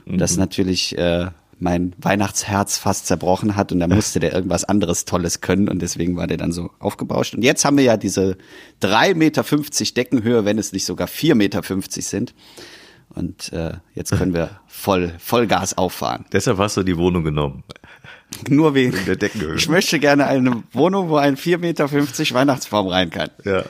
Und 0.05 0.13
mhm. 0.13 0.17
das 0.17 0.37
natürlich 0.37 0.97
äh, 0.97 1.27
mein 1.59 1.93
Weihnachtsherz 1.97 2.77
fast 2.77 3.07
zerbrochen 3.07 3.55
hat 3.55 3.71
und 3.71 3.79
da 3.79 3.87
musste 3.87 4.19
der 4.19 4.33
irgendwas 4.33 4.65
anderes 4.65 5.05
Tolles 5.05 5.41
können 5.41 5.69
und 5.69 5.81
deswegen 5.81 6.15
war 6.15 6.27
der 6.27 6.37
dann 6.37 6.51
so 6.51 6.69
aufgebauscht. 6.79 7.35
Und 7.35 7.43
jetzt 7.43 7.63
haben 7.65 7.77
wir 7.77 7.83
ja 7.83 7.97
diese 7.97 8.37
3,50 8.81 9.15
Meter 9.15 9.43
Deckenhöhe, 9.95 10.45
wenn 10.45 10.57
es 10.57 10.73
nicht 10.73 10.85
sogar 10.85 11.07
4,50 11.07 11.35
Meter 11.35 11.61
sind. 12.01 12.33
Und 13.09 13.53
äh, 13.53 13.73
jetzt 13.95 14.11
können 14.11 14.33
wir 14.33 14.49
voll 14.67 15.13
Vollgas 15.19 15.77
auffahren. 15.77 16.25
Deshalb 16.31 16.57
hast 16.57 16.77
du 16.77 16.83
die 16.83 16.97
Wohnung 16.97 17.23
genommen. 17.23 17.63
Nur 18.49 18.73
wegen 18.73 18.97
der 19.05 19.15
Deckenhöhe. 19.15 19.55
Ich 19.55 19.69
möchte 19.69 19.99
gerne 19.99 20.25
eine 20.25 20.63
Wohnung, 20.71 21.09
wo 21.09 21.17
ein 21.17 21.37
4,50 21.37 21.57
Meter 21.59 21.91
Weihnachtsbaum 21.91 22.87
rein 22.87 23.09
kann. 23.09 23.29
Ja. 23.43 23.63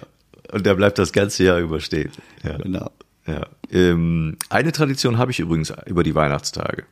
Und 0.51 0.65
der 0.65 0.75
bleibt 0.75 0.97
das 0.97 1.11
ganze 1.11 1.43
Jahr 1.43 1.59
überstehen. 1.59 2.11
Ja. 2.43 2.57
Genau. 2.57 2.91
Ja. 3.25 3.47
Ähm, 3.71 4.37
eine 4.49 4.71
Tradition 4.71 5.17
habe 5.17 5.31
ich 5.31 5.39
übrigens 5.39 5.73
über 5.85 6.03
die 6.03 6.15
Weihnachtstage. 6.15 6.85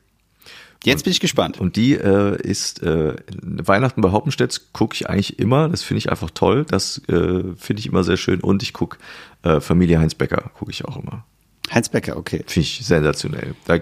Jetzt 0.84 1.04
bin 1.04 1.12
ich 1.12 1.20
gespannt. 1.20 1.60
Und 1.60 1.76
die 1.76 1.94
äh, 1.94 2.42
ist 2.42 2.82
äh, 2.82 3.16
Weihnachten 3.44 4.02
bei 4.02 4.12
Hoppenstedt 4.12 4.74
gucke 4.74 4.96
ich 4.96 5.08
eigentlich 5.08 5.38
immer. 5.38 5.70
Das 5.70 5.84
finde 5.84 6.00
ich 6.00 6.10
einfach 6.10 6.32
toll. 6.32 6.66
Das 6.66 6.98
äh, 7.08 7.44
finde 7.56 7.80
ich 7.80 7.86
immer 7.86 8.04
sehr 8.04 8.18
schön. 8.18 8.39
Und 8.42 8.64
ich 8.64 8.74
gucke 8.74 8.98
äh, 9.44 9.60
Familie 9.60 10.00
Heinz 10.00 10.16
Becker, 10.16 10.50
gucke 10.56 10.72
ich 10.72 10.84
auch 10.86 10.98
immer. 10.98 11.24
Heinz 11.72 11.89
Becker, 11.89 12.17
okay. 12.17 12.43
Finde 12.45 12.61
ich 12.61 12.86
sensationell. 12.86 13.55
Da 13.65 13.80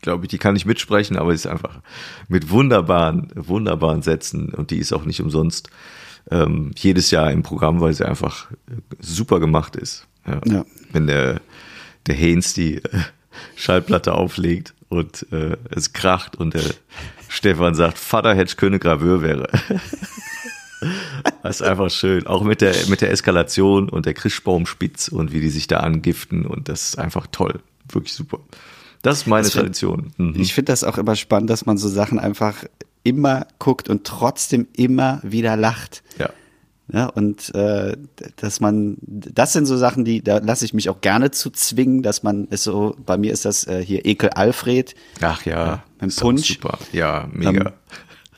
glaube 0.00 0.24
ich, 0.24 0.28
die 0.28 0.38
kann 0.38 0.56
ich 0.56 0.66
mitsprechen, 0.66 1.16
aber 1.16 1.32
ist 1.32 1.46
einfach 1.46 1.80
mit 2.28 2.50
wunderbaren, 2.50 3.32
wunderbaren 3.34 4.02
Sätzen 4.02 4.54
und 4.54 4.70
die 4.70 4.78
ist 4.78 4.92
auch 4.92 5.04
nicht 5.04 5.20
umsonst 5.20 5.70
ähm, 6.30 6.72
jedes 6.76 7.10
Jahr 7.10 7.30
im 7.30 7.42
Programm, 7.42 7.80
weil 7.80 7.94
sie 7.94 8.06
einfach 8.06 8.48
super 9.00 9.40
gemacht 9.40 9.76
ist. 9.76 10.06
Ja. 10.26 10.40
Ja. 10.44 10.64
Wenn 10.92 11.06
der, 11.06 11.40
der 12.06 12.14
Haynes 12.14 12.54
die 12.54 12.76
äh, 12.76 13.00
Schallplatte 13.56 14.14
auflegt 14.14 14.74
und 14.88 15.26
äh, 15.32 15.56
es 15.70 15.92
kracht 15.92 16.36
und 16.36 16.54
der 16.54 16.64
Stefan 17.28 17.74
sagt, 17.74 17.98
Vater 17.98 18.34
hätte 18.34 18.56
König 18.56 18.82
Graveur 18.82 19.22
wäre. 19.22 19.48
Das 21.42 21.60
ist 21.60 21.62
einfach 21.66 21.90
schön. 21.90 22.26
Auch 22.26 22.42
mit 22.42 22.60
der, 22.60 22.74
mit 22.88 23.00
der 23.00 23.10
Eskalation 23.10 23.88
und 23.88 24.06
der 24.06 24.14
Christbaumspitz 24.14 25.08
und 25.08 25.32
wie 25.32 25.40
die 25.40 25.50
sich 25.50 25.66
da 25.66 25.78
angiften 25.78 26.46
und 26.46 26.68
das 26.68 26.88
ist 26.90 26.98
einfach 26.98 27.26
toll. 27.32 27.60
Wirklich 27.90 28.12
super. 28.12 28.38
Das 29.02 29.18
ist 29.18 29.26
meine 29.26 29.42
Das 29.44 29.52
find- 29.52 29.62
Tradition. 29.62 30.12
Mhm. 30.16 30.34
Ich 30.38 30.54
finde 30.54 30.72
das 30.72 30.84
auch 30.84 30.98
immer 30.98 31.16
spannend, 31.16 31.50
dass 31.50 31.66
man 31.66 31.78
so 31.78 31.88
Sachen 31.88 32.18
einfach 32.18 32.64
immer 33.04 33.46
guckt 33.58 33.88
und 33.88 34.04
trotzdem 34.04 34.66
immer 34.74 35.20
wieder 35.22 35.56
lacht. 35.56 36.02
Ja. 36.18 36.30
Ja, 36.90 37.06
und 37.06 37.54
äh, 37.54 37.98
dass 38.36 38.60
man, 38.60 38.96
das 39.02 39.52
sind 39.52 39.66
so 39.66 39.76
Sachen, 39.76 40.06
die, 40.06 40.22
da 40.24 40.38
lasse 40.38 40.64
ich 40.64 40.72
mich 40.72 40.88
auch 40.88 41.02
gerne 41.02 41.30
zu 41.30 41.50
zwingen, 41.50 42.02
dass 42.02 42.22
man 42.22 42.46
ist 42.48 42.62
so, 42.64 42.96
bei 43.04 43.18
mir 43.18 43.30
ist 43.30 43.44
das 43.44 43.66
äh, 43.66 43.84
hier 43.84 44.06
Ekel 44.06 44.30
Alfred, 44.30 44.94
Ach 45.20 45.44
ja, 45.44 45.82
mit 46.00 46.08
ist 46.08 46.18
auch 46.18 46.22
Punsch. 46.22 46.48
Super. 46.54 46.78
Ja, 46.92 47.28
mega. 47.30 47.50
Ähm, 47.60 47.72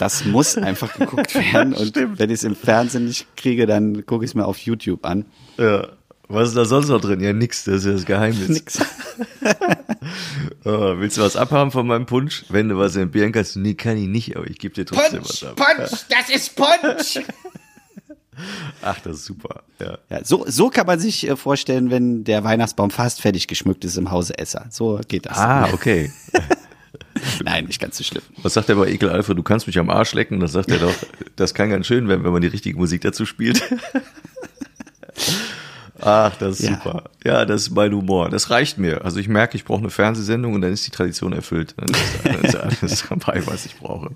das 0.01 0.25
muss 0.25 0.57
einfach 0.57 0.95
geguckt 0.95 1.35
werden. 1.53 1.75
Und 1.75 1.95
wenn 1.97 2.31
ich 2.31 2.37
es 2.37 2.45
im 2.45 2.57
Fernsehen 2.57 3.05
nicht 3.07 3.37
kriege, 3.37 3.67
dann 3.67 4.07
gucke 4.07 4.25
ich 4.25 4.31
es 4.31 4.35
mir 4.35 4.47
auf 4.47 4.59
YouTube 4.59 5.05
an. 5.05 5.27
ja. 5.59 5.89
Was 6.33 6.51
ist 6.51 6.57
da 6.57 6.65
sonst 6.65 6.87
noch 6.87 7.01
drin? 7.01 7.19
Ja, 7.19 7.33
nix, 7.33 7.65
das 7.65 7.79
ist 7.79 7.87
ja 7.87 7.91
das 7.93 8.05
Geheimnis. 8.07 8.49
Nix. 8.49 8.79
Oh, 10.65 10.95
willst 10.99 11.17
du 11.17 11.23
was 11.23 11.37
abhaben 11.37 11.71
von 11.71 11.87
meinem 11.87 12.07
Punsch? 12.07 12.45
Wenn 12.49 12.69
du 12.69 12.79
was 12.79 12.95
entbehren 12.97 13.33
kannst, 13.33 13.57
nee, 13.57 13.75
kann 13.75 13.97
ich 13.97 14.07
nicht, 14.07 14.37
aber 14.37 14.49
ich 14.49 14.59
gebe 14.59 14.75
dir 14.75 14.85
trotzdem 14.85 15.23
was 15.23 15.43
ab. 15.43 15.57
Punch, 15.57 15.91
das 16.09 16.31
ist 16.35 16.55
Punch. 16.55 17.25
Ach, 18.83 19.01
das 19.01 19.17
ist 19.17 19.25
super. 19.25 19.63
Ja. 19.81 19.99
Ja, 20.09 20.25
so, 20.25 20.45
so 20.47 20.69
kann 20.71 20.87
man 20.87 20.99
sich 21.01 21.29
äh, 21.29 21.37
vorstellen, 21.37 21.91
wenn 21.91 22.25
der 22.25 22.45
Weihnachtsbaum 22.45 22.91
fast 22.91 23.21
fertig 23.21 23.49
geschmückt 23.49 23.85
ist 23.85 23.97
im 23.97 24.11
Hause 24.11 24.39
Esser. 24.39 24.67
So 24.71 25.01
geht 25.09 25.27
das. 25.27 25.37
Ah, 25.39 25.69
okay. 25.73 26.13
Nein, 27.45 27.65
nicht 27.67 27.81
ganz 27.81 27.97
so 27.99 28.05
schlimm. 28.05 28.23
Was 28.43 28.55
sagt 28.55 28.69
der 28.69 28.75
bei 28.75 28.89
Ekel 28.89 29.09
Alpha? 29.11 29.35
Du 29.35 29.43
kannst 29.43 29.67
mich 29.67 29.79
am 29.79 29.91
Arsch 29.91 30.13
lecken. 30.15 30.41
Das 30.41 30.53
sagt 30.53 30.71
er 30.71 30.79
doch. 30.79 30.95
Das 31.37 31.55
kann 31.55 31.71
ganz 31.71 31.87
schön 31.87 32.09
werden, 32.09 32.25
wenn 32.25 32.33
man 32.33 32.43
die 32.43 32.49
richtige 32.49 32.77
Musik 32.79 33.03
dazu 33.03 33.27
spielt. 33.27 33.63
Ach, 36.03 36.35
das 36.37 36.61
ist 36.61 36.69
Ja. 36.69 36.77
super. 36.77 37.05
Ja, 37.25 37.45
das 37.45 37.63
ist 37.63 37.71
mein 37.71 37.93
Humor. 37.93 38.31
Das 38.31 38.49
reicht 38.51 38.79
mir. 38.79 39.05
Also 39.05 39.19
ich 39.21 39.29
merke, 39.29 39.57
ich 39.57 39.65
brauche 39.65 39.81
eine 39.81 39.91
Fernsehsendung 39.91 40.55
und 40.55 40.63
dann 40.63 40.73
ist 40.73 40.87
die 40.87 40.91
Tradition 40.91 41.33
erfüllt. 41.35 41.75
Dann 41.77 41.89
ist, 41.91 42.01
dann 42.25 42.41
ist 42.43 42.57
alles 42.57 43.05
dabei, 43.09 43.43
was 43.47 43.67
ich 43.67 43.77
brauche. 43.77 44.11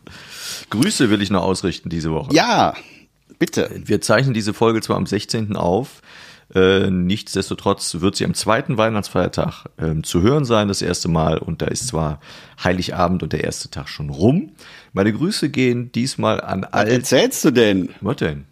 Grüße 0.71 1.11
will 1.11 1.21
ich 1.21 1.31
noch 1.31 1.43
ausrichten 1.43 1.91
diese 1.91 2.11
Woche. 2.11 2.35
Ja, 2.35 2.75
bitte. 3.39 3.71
Wir 3.85 4.01
zeichnen 4.01 4.33
diese 4.33 4.55
Folge 4.55 4.81
zwar 4.81 4.97
am 4.97 5.05
16. 5.07 5.57
auf, 5.57 6.01
äh, 6.55 6.91
nichtsdestotrotz 6.91 7.97
wird 8.01 8.17
sie 8.17 8.25
am 8.25 8.35
zweiten 8.35 8.79
Weihnachtsfeiertag 8.79 9.67
ähm, 9.79 10.05
zu 10.05 10.23
hören 10.23 10.45
sein, 10.45 10.69
das 10.69 10.83
erste 10.83 11.09
Mal. 11.09 11.39
Und 11.39 11.63
da 11.63 11.67
ist 11.67 11.89
zwar 11.89 12.21
Heiligabend 12.63 13.23
und 13.23 13.33
der 13.33 13.43
erste 13.45 13.71
Tag 13.71 13.89
schon 13.89 14.11
rum. 14.11 14.53
Meine 14.93 15.13
Grüße 15.13 15.51
gehen 15.51 15.91
diesmal 15.93 16.41
an 16.41 16.63
Was 16.63 16.73
all... 16.73 16.89
erzählst 16.89 17.45
du 17.45 17.51
denn? 17.51 17.91
Was 18.01 18.17
denn? 18.17 18.47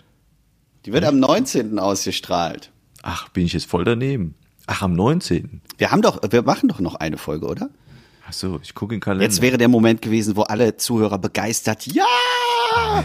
Die 0.84 0.92
wird 0.92 1.04
am 1.04 1.20
19. 1.20 1.78
ausgestrahlt. 1.78 2.70
Ach, 3.02 3.28
bin 3.28 3.46
ich 3.46 3.52
jetzt 3.52 3.66
voll 3.66 3.84
daneben. 3.84 4.34
Ach, 4.66 4.82
am 4.82 4.94
19. 4.94 5.60
Wir 5.78 5.90
haben 5.90 6.02
doch, 6.02 6.20
wir 6.28 6.42
machen 6.42 6.68
doch 6.68 6.80
noch 6.80 6.96
eine 6.96 7.18
Folge, 7.18 7.46
oder? 7.46 7.70
Ach 8.28 8.32
so, 8.32 8.58
ich 8.62 8.74
gucke 8.74 8.94
in 8.94 8.98
den 8.98 9.04
Kalender. 9.04 9.24
Jetzt 9.24 9.42
wäre 9.42 9.58
der 9.58 9.68
Moment 9.68 10.02
gewesen, 10.02 10.36
wo 10.36 10.42
alle 10.42 10.76
Zuhörer 10.76 11.18
begeistert, 11.18 11.86
ja! 11.86 12.04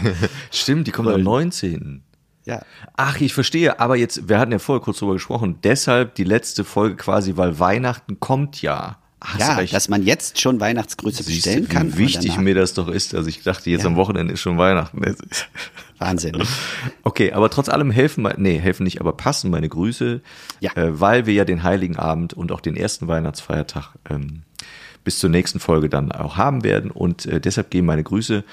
Stimmt, 0.50 0.86
die 0.86 0.92
kommt 0.92 1.08
am 1.08 1.22
19. 1.22 2.02
ja. 2.48 2.62
Ach, 2.96 3.20
ich 3.20 3.34
verstehe. 3.34 3.78
Aber 3.78 3.96
jetzt, 3.96 4.28
wir 4.28 4.38
hatten 4.38 4.52
ja 4.52 4.58
vorher 4.58 4.82
kurz 4.82 4.98
drüber 4.98 5.12
gesprochen. 5.12 5.58
Deshalb 5.62 6.14
die 6.16 6.24
letzte 6.24 6.64
Folge 6.64 6.96
quasi, 6.96 7.36
weil 7.36 7.58
Weihnachten 7.60 8.18
kommt 8.20 8.62
ja. 8.62 8.98
Hast 9.20 9.40
Ja, 9.40 9.54
recht. 9.56 9.74
dass 9.74 9.88
man 9.88 10.04
jetzt 10.04 10.40
schon 10.40 10.60
Weihnachtsgrüße 10.60 11.24
Siehst 11.24 11.44
bestellen 11.44 11.64
du, 11.68 11.74
kann. 11.74 11.92
wie 11.94 11.98
wichtig 11.98 12.38
mir 12.38 12.54
das 12.54 12.74
doch 12.74 12.86
ist. 12.86 13.14
Also 13.16 13.28
ich 13.28 13.42
dachte, 13.42 13.68
jetzt 13.68 13.82
Ja. 13.82 13.88
am 13.88 13.96
Wochenende 13.96 14.32
ist 14.34 14.40
schon 14.40 14.58
Weihnachten. 14.58 15.00
Wahnsinn. 15.98 16.36
ne? 16.36 16.44
Okay, 17.02 17.32
aber 17.32 17.50
trotz 17.50 17.68
allem 17.68 17.90
helfen, 17.90 18.28
nee, 18.36 18.58
helfen 18.58 18.84
nicht, 18.84 19.00
aber 19.00 19.12
passen 19.12 19.50
meine 19.50 19.68
Grüße, 19.68 20.20
Ja. 20.60 20.72
äh, 20.76 21.00
weil 21.00 21.26
wir 21.26 21.34
ja 21.34 21.44
den 21.44 21.64
Heiligen 21.64 21.96
Abend 21.96 22.32
und 22.32 22.52
auch 22.52 22.60
den 22.60 22.76
ersten 22.76 23.08
Weihnachtsfeiertag 23.08 23.90
ähm, 24.08 24.42
bis 25.02 25.18
zur 25.18 25.30
nächsten 25.30 25.58
Folge 25.58 25.88
dann 25.88 26.12
auch 26.12 26.36
haben 26.36 26.62
werden. 26.62 26.92
Und 26.92 27.26
äh, 27.26 27.40
deshalb 27.40 27.70
gehen 27.70 27.86
meine 27.86 28.04
Grüße 28.04 28.44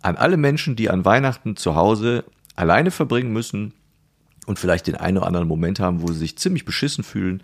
an 0.00 0.16
alle 0.16 0.38
Menschen, 0.38 0.74
die 0.74 0.88
an 0.88 1.04
Weihnachten 1.04 1.56
zu 1.56 1.74
Hause 1.74 2.24
alleine 2.56 2.90
verbringen 2.90 3.32
müssen 3.32 3.72
und 4.46 4.58
vielleicht 4.58 4.86
den 4.86 4.96
einen 4.96 5.18
oder 5.18 5.26
anderen 5.26 5.48
Moment 5.48 5.80
haben, 5.80 6.02
wo 6.02 6.08
sie 6.08 6.18
sich 6.18 6.36
ziemlich 6.38 6.64
beschissen 6.64 7.04
fühlen. 7.04 7.42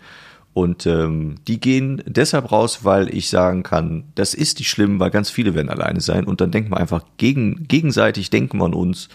Und 0.53 0.85
ähm, 0.85 1.35
die 1.47 1.61
gehen 1.61 2.03
deshalb 2.05 2.51
raus, 2.51 2.83
weil 2.83 3.13
ich 3.13 3.29
sagen 3.29 3.63
kann, 3.63 4.03
das 4.15 4.33
ist 4.33 4.59
nicht 4.59 4.69
schlimm, 4.69 4.99
weil 4.99 5.09
ganz 5.09 5.29
viele 5.29 5.55
werden 5.55 5.69
alleine 5.69 6.01
sein. 6.01 6.25
Und 6.25 6.41
dann 6.41 6.51
denken 6.51 6.71
wir 6.71 6.77
einfach 6.77 7.05
gegen, 7.17 7.67
gegenseitig, 7.67 8.29
denken 8.29 8.57
wir 8.57 8.65
an 8.65 8.73
uns. 8.73 9.07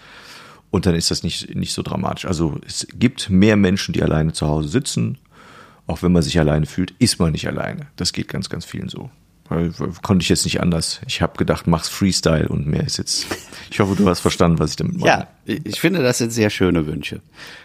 Und 0.71 0.85
dann 0.85 0.95
ist 0.95 1.11
das 1.11 1.23
nicht, 1.23 1.55
nicht 1.55 1.73
so 1.73 1.83
dramatisch. 1.83 2.25
Also 2.25 2.59
es 2.65 2.87
gibt 2.95 3.29
mehr 3.29 3.55
Menschen, 3.55 3.93
die 3.93 4.01
alleine 4.01 4.33
zu 4.33 4.47
Hause 4.47 4.67
sitzen. 4.69 5.19
Auch 5.85 6.01
wenn 6.01 6.11
man 6.11 6.23
sich 6.23 6.37
alleine 6.39 6.65
fühlt, 6.65 6.91
ist 6.99 7.19
man 7.19 7.31
nicht 7.31 7.47
alleine. 7.47 7.87
Das 7.95 8.13
geht 8.13 8.27
ganz, 8.27 8.49
ganz 8.49 8.65
vielen 8.65 8.89
so. 8.89 9.09
Konnte 9.49 10.23
ich 10.23 10.29
jetzt 10.29 10.45
nicht 10.45 10.61
anders. 10.61 11.01
Ich 11.07 11.21
habe 11.21 11.37
gedacht, 11.37 11.67
mach's 11.67 11.89
Freestyle 11.89 12.49
und 12.49 12.67
mehr 12.67 12.85
ist 12.85 12.97
jetzt. 12.97 13.27
Ich 13.69 13.81
hoffe, 13.81 13.97
du 13.97 14.07
hast 14.07 14.21
verstanden, 14.21 14.59
was 14.59 14.69
ich 14.69 14.75
damit 14.77 14.97
meine. 14.97 15.11
Ja, 15.11 15.27
ich 15.43 15.65
ich 15.65 15.81
finde, 15.81 16.01
das 16.01 16.19
sind 16.19 16.31
sehr 16.31 16.49
schöne 16.49 16.87
Wünsche. 16.87 17.19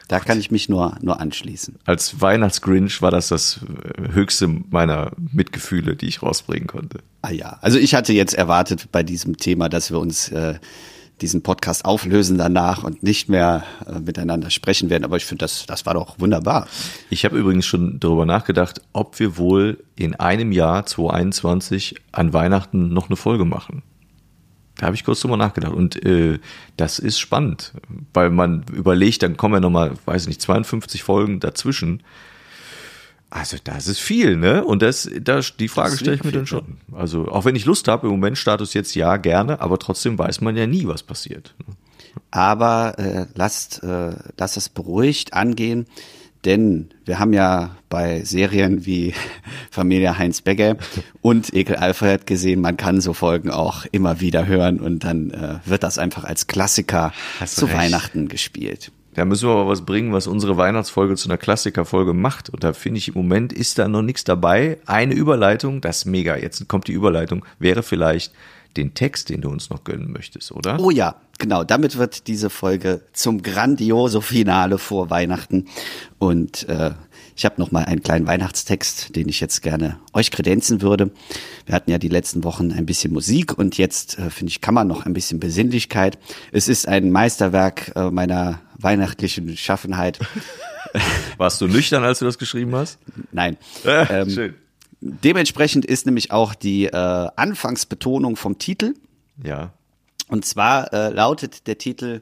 Da 0.08 0.18
kann 0.18 0.40
ich 0.40 0.50
mich 0.50 0.68
nur, 0.68 0.98
nur 1.00 1.20
anschließen. 1.20 1.76
als 1.84 2.20
Weihnachtsgrinch 2.20 3.00
war 3.02 3.12
das 3.12 3.28
das 3.28 3.60
äh, 3.62 4.12
höchste 4.12 4.48
meiner 4.48 5.12
Mitgefühle, 5.32 5.94
die 5.94 6.06
ich 6.06 6.20
rausbringen 6.20 6.66
konnte. 6.66 6.98
Ah 7.22 7.30
ja, 7.30 7.56
also 7.60 7.78
ich 7.78 7.94
hatte 7.94 8.12
jetzt 8.12 8.34
erwartet 8.34 8.88
bei 8.90 9.04
diesem 9.04 9.36
Thema, 9.36 9.68
dass 9.68 9.92
wir 9.92 10.00
uns 10.00 10.28
äh, 10.30 10.58
diesen 11.20 11.42
Podcast 11.42 11.84
auflösen 11.84 12.38
danach 12.38 12.82
und 12.82 13.02
nicht 13.02 13.28
mehr 13.28 13.64
äh, 13.86 14.00
miteinander 14.00 14.50
sprechen 14.50 14.90
werden. 14.90 15.04
Aber 15.04 15.16
ich 15.16 15.24
finde, 15.24 15.44
das, 15.44 15.66
das 15.66 15.86
war 15.86 15.94
doch 15.94 16.18
wunderbar. 16.18 16.66
Ich 17.10 17.24
habe 17.24 17.38
übrigens 17.38 17.66
schon 17.66 18.00
darüber 18.00 18.26
nachgedacht, 18.26 18.82
ob 18.92 19.18
wir 19.20 19.36
wohl 19.36 19.84
in 19.94 20.14
einem 20.14 20.52
Jahr 20.52 20.84
2021 20.84 21.96
an 22.10 22.32
Weihnachten 22.32 22.92
noch 22.92 23.08
eine 23.08 23.16
Folge 23.16 23.44
machen. 23.44 23.82
Da 24.76 24.86
habe 24.86 24.96
ich 24.96 25.04
kurz 25.04 25.20
drüber 25.20 25.36
nachgedacht 25.36 25.74
und 25.74 26.04
äh, 26.04 26.40
das 26.76 26.98
ist 26.98 27.20
spannend, 27.20 27.72
weil 28.14 28.30
man 28.30 28.64
überlegt, 28.72 29.22
dann 29.22 29.36
kommen 29.36 29.54
ja 29.54 29.60
nochmal, 29.60 29.92
weiß 30.06 30.22
ich 30.22 30.28
nicht, 30.28 30.42
52 30.42 31.04
Folgen 31.04 31.40
dazwischen. 31.40 32.02
Also 33.34 33.56
das 33.64 33.88
ist 33.88 33.98
viel, 33.98 34.36
ne? 34.36 34.62
Und 34.62 34.82
das, 34.82 35.08
das 35.22 35.56
die 35.56 35.68
Frage 35.68 35.92
Das 35.92 36.00
stelle 36.00 36.16
ich 36.16 36.24
mir 36.24 36.32
dann 36.32 36.46
schon. 36.46 36.76
Also 36.92 37.28
auch 37.28 37.46
wenn 37.46 37.56
ich 37.56 37.64
Lust 37.64 37.88
habe, 37.88 38.06
im 38.06 38.12
Moment 38.12 38.36
Status 38.36 38.74
jetzt 38.74 38.94
ja 38.94 39.16
gerne, 39.16 39.62
aber 39.62 39.78
trotzdem 39.78 40.18
weiß 40.18 40.42
man 40.42 40.54
ja 40.54 40.66
nie, 40.66 40.86
was 40.86 41.02
passiert. 41.02 41.54
Aber 42.30 42.98
äh, 42.98 43.24
lasst, 43.34 43.82
äh, 43.82 44.12
lasst 44.36 44.58
es 44.58 44.68
beruhigt 44.68 45.32
angehen, 45.32 45.86
denn 46.44 46.90
wir 47.06 47.18
haben 47.18 47.32
ja 47.32 47.76
bei 47.88 48.22
Serien 48.22 48.84
wie 48.84 49.14
Familie 49.70 50.18
Heinz 50.18 50.42
Becker 50.42 50.76
und 51.22 51.54
Ekel 51.54 51.76
Alfred 51.76 52.26
gesehen, 52.26 52.60
man 52.60 52.76
kann 52.76 53.00
so 53.00 53.14
Folgen 53.14 53.50
auch 53.50 53.86
immer 53.92 54.20
wieder 54.20 54.46
hören 54.46 54.78
und 54.78 55.04
dann 55.04 55.30
äh, 55.30 55.54
wird 55.64 55.84
das 55.84 55.96
einfach 55.96 56.24
als 56.24 56.48
Klassiker 56.48 57.14
Hast 57.40 57.56
zu 57.56 57.64
recht. 57.64 57.78
Weihnachten 57.78 58.28
gespielt. 58.28 58.92
Da 59.14 59.24
müssen 59.24 59.48
wir 59.48 59.52
aber 59.52 59.68
was 59.68 59.82
bringen, 59.82 60.12
was 60.12 60.26
unsere 60.26 60.56
Weihnachtsfolge 60.56 61.16
zu 61.16 61.28
einer 61.28 61.36
Klassikerfolge 61.36 62.14
macht. 62.14 62.48
Und 62.48 62.64
da 62.64 62.72
finde 62.72 62.98
ich 62.98 63.08
im 63.08 63.14
Moment 63.14 63.52
ist 63.52 63.78
da 63.78 63.88
noch 63.88 64.02
nichts 64.02 64.24
dabei. 64.24 64.78
Eine 64.86 65.14
Überleitung, 65.14 65.80
das 65.80 65.98
ist 65.98 66.04
mega. 66.06 66.36
Jetzt 66.36 66.66
kommt 66.68 66.88
die 66.88 66.92
Überleitung, 66.92 67.44
wäre 67.58 67.82
vielleicht 67.82 68.32
den 68.76 68.94
Text, 68.94 69.28
den 69.28 69.42
du 69.42 69.50
uns 69.50 69.68
noch 69.68 69.84
gönnen 69.84 70.12
möchtest, 70.12 70.52
oder? 70.52 70.80
Oh 70.80 70.90
ja, 70.90 71.16
genau. 71.38 71.62
Damit 71.62 71.98
wird 71.98 72.26
diese 72.26 72.48
Folge 72.48 73.02
zum 73.12 73.42
grandioso 73.42 74.22
Finale 74.22 74.78
vor 74.78 75.10
Weihnachten. 75.10 75.66
Und 76.18 76.68
äh, 76.68 76.92
ich 77.42 77.44
habe 77.44 77.60
noch 77.60 77.72
mal 77.72 77.84
einen 77.84 78.04
kleinen 78.04 78.28
Weihnachtstext, 78.28 79.16
den 79.16 79.28
ich 79.28 79.40
jetzt 79.40 79.62
gerne 79.62 79.98
euch 80.12 80.30
kredenzen 80.30 80.80
würde. 80.80 81.10
Wir 81.66 81.74
hatten 81.74 81.90
ja 81.90 81.98
die 81.98 82.06
letzten 82.06 82.44
Wochen 82.44 82.70
ein 82.70 82.86
bisschen 82.86 83.12
Musik 83.12 83.58
und 83.58 83.76
jetzt 83.78 84.16
äh, 84.16 84.30
finde 84.30 84.52
ich 84.52 84.60
kann 84.60 84.74
man 84.74 84.86
noch 84.86 85.06
ein 85.06 85.12
bisschen 85.12 85.40
Besinnlichkeit. 85.40 86.20
Es 86.52 86.68
ist 86.68 86.86
ein 86.86 87.10
Meisterwerk 87.10 87.96
äh, 87.96 88.12
meiner 88.12 88.60
weihnachtlichen 88.78 89.56
Schaffenheit. 89.56 90.20
Warst 91.36 91.60
du 91.60 91.66
nüchtern, 91.66 92.04
als 92.04 92.20
du 92.20 92.26
das 92.26 92.38
geschrieben 92.38 92.76
hast? 92.76 93.00
Nein. 93.32 93.56
Ähm, 93.84 94.30
Schön. 94.30 94.54
Dementsprechend 95.00 95.84
ist 95.84 96.06
nämlich 96.06 96.30
auch 96.30 96.54
die 96.54 96.84
äh, 96.84 96.92
Anfangsbetonung 96.94 98.36
vom 98.36 98.60
Titel. 98.60 98.94
Ja. 99.42 99.72
Und 100.28 100.44
zwar 100.44 100.92
äh, 100.92 101.08
lautet 101.08 101.66
der 101.66 101.76
Titel 101.76 102.20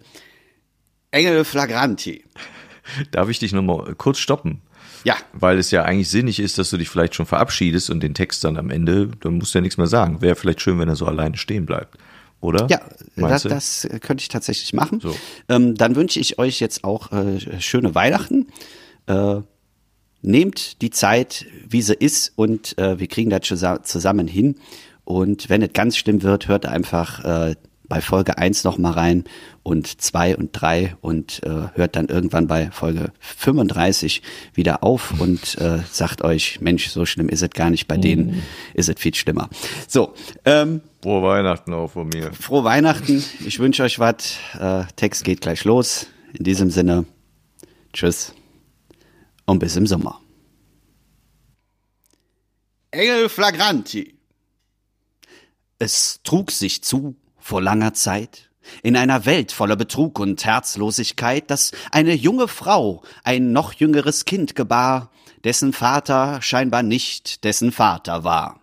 Engel 1.10 1.44
Flagranti. 1.44 2.24
Darf 3.10 3.28
ich 3.28 3.38
dich 3.38 3.52
nochmal 3.52 3.94
kurz 3.96 4.18
stoppen? 4.18 4.62
Ja. 5.05 5.14
Weil 5.32 5.59
es 5.59 5.70
ja 5.70 5.84
eigentlich 5.84 6.09
sinnig 6.09 6.40
ist, 6.40 6.59
dass 6.59 6.70
du 6.70 6.76
dich 6.76 6.88
vielleicht 6.88 7.14
schon 7.14 7.26
verabschiedest 7.26 7.90
und 7.90 8.01
den 8.01 8.14
Text 8.14 8.44
dann 8.44 8.57
am 8.57 8.70
Ende, 8.70 9.09
dann 9.20 9.34
musst 9.38 9.55
du 9.55 9.59
ja 9.59 9.62
nichts 9.62 9.76
mehr 9.78 9.86
sagen. 9.86 10.20
Wäre 10.20 10.36
vielleicht 10.36 10.61
schön, 10.61 10.78
wenn 10.78 10.88
er 10.88 10.96
so 10.96 11.07
alleine 11.07 11.36
stehen 11.36 11.66
bleibt. 11.66 11.96
Oder? 12.40 12.66
Ja, 12.70 12.80
das, 13.16 13.42
das 13.42 13.88
könnte 14.01 14.22
ich 14.22 14.28
tatsächlich 14.28 14.72
machen. 14.72 15.01
So. 15.01 15.14
Ähm, 15.48 15.74
dann 15.74 15.94
wünsche 15.94 16.18
ich 16.20 16.38
euch 16.38 16.61
jetzt 16.61 16.84
auch 16.84 17.12
äh, 17.12 17.61
schöne 17.61 17.94
Weihnachten. 17.94 18.46
Äh, 19.07 19.40
nehmt 20.22 20.80
die 20.82 20.90
Zeit, 20.90 21.46
wie 21.66 21.82
sie 21.82 21.94
ist, 21.94 22.32
und 22.36 22.78
äh, 22.78 22.98
wir 22.98 23.09
kriegen 23.09 23.30
das 23.30 23.42
zusa- 23.42 23.82
zusammen 23.82 24.26
hin. 24.26 24.57
Und 25.05 25.48
wenn 25.48 25.62
es 25.62 25.72
ganz 25.72 25.96
schlimm 25.96 26.22
wird, 26.22 26.48
hört 26.48 26.66
einfach 26.66 27.24
äh, 27.24 27.57
bei 27.88 28.01
Folge 28.01 28.38
1 28.38 28.64
noch 28.64 28.78
mal 28.78 28.92
rein 28.92 29.24
und 29.70 30.00
2 30.00 30.36
und 30.36 30.50
3 30.52 30.96
und 31.00 31.42
äh, 31.44 31.68
hört 31.74 31.96
dann 31.96 32.08
irgendwann 32.08 32.46
bei 32.46 32.70
Folge 32.70 33.12
35 33.20 34.22
wieder 34.54 34.82
auf 34.82 35.18
und 35.20 35.56
äh, 35.58 35.78
sagt 35.90 36.22
euch, 36.22 36.60
Mensch, 36.60 36.88
so 36.88 37.06
schlimm 37.06 37.28
ist 37.28 37.42
es 37.42 37.50
gar 37.50 37.70
nicht, 37.70 37.86
bei 37.86 37.96
denen 37.96 38.42
ist 38.74 38.88
es 38.88 38.98
viel 38.98 39.14
schlimmer. 39.14 39.48
So, 39.88 40.14
ähm, 40.44 40.80
Frohe 41.02 41.22
Weihnachten 41.22 41.72
auch 41.72 41.92
von 41.92 42.08
mir. 42.08 42.32
frohe 42.32 42.64
Weihnachten. 42.64 43.24
Ich 43.46 43.58
wünsche 43.58 43.82
euch 43.84 43.98
was. 43.98 44.36
Äh, 44.58 44.84
Text 44.96 45.24
geht 45.24 45.40
gleich 45.40 45.64
los. 45.64 46.08
In 46.36 46.44
diesem 46.44 46.70
Sinne, 46.70 47.06
tschüss 47.92 48.34
und 49.46 49.58
bis 49.60 49.76
im 49.76 49.86
Sommer. 49.86 50.20
Engel 52.90 53.28
Flagranti. 53.28 54.14
Es 55.78 56.20
trug 56.22 56.50
sich 56.50 56.82
zu 56.82 57.16
vor 57.38 57.62
langer 57.62 57.94
Zeit, 57.94 58.49
in 58.82 58.96
einer 58.96 59.26
Welt 59.26 59.52
voller 59.52 59.76
Betrug 59.76 60.18
und 60.18 60.44
Herzlosigkeit, 60.44 61.50
dass 61.50 61.72
eine 61.90 62.14
junge 62.14 62.48
Frau 62.48 63.02
ein 63.24 63.52
noch 63.52 63.72
jüngeres 63.72 64.24
Kind 64.24 64.54
gebar, 64.54 65.11
dessen 65.44 65.72
Vater 65.72 66.42
scheinbar 66.42 66.82
nicht 66.82 67.44
dessen 67.44 67.72
Vater 67.72 68.24
war. 68.24 68.59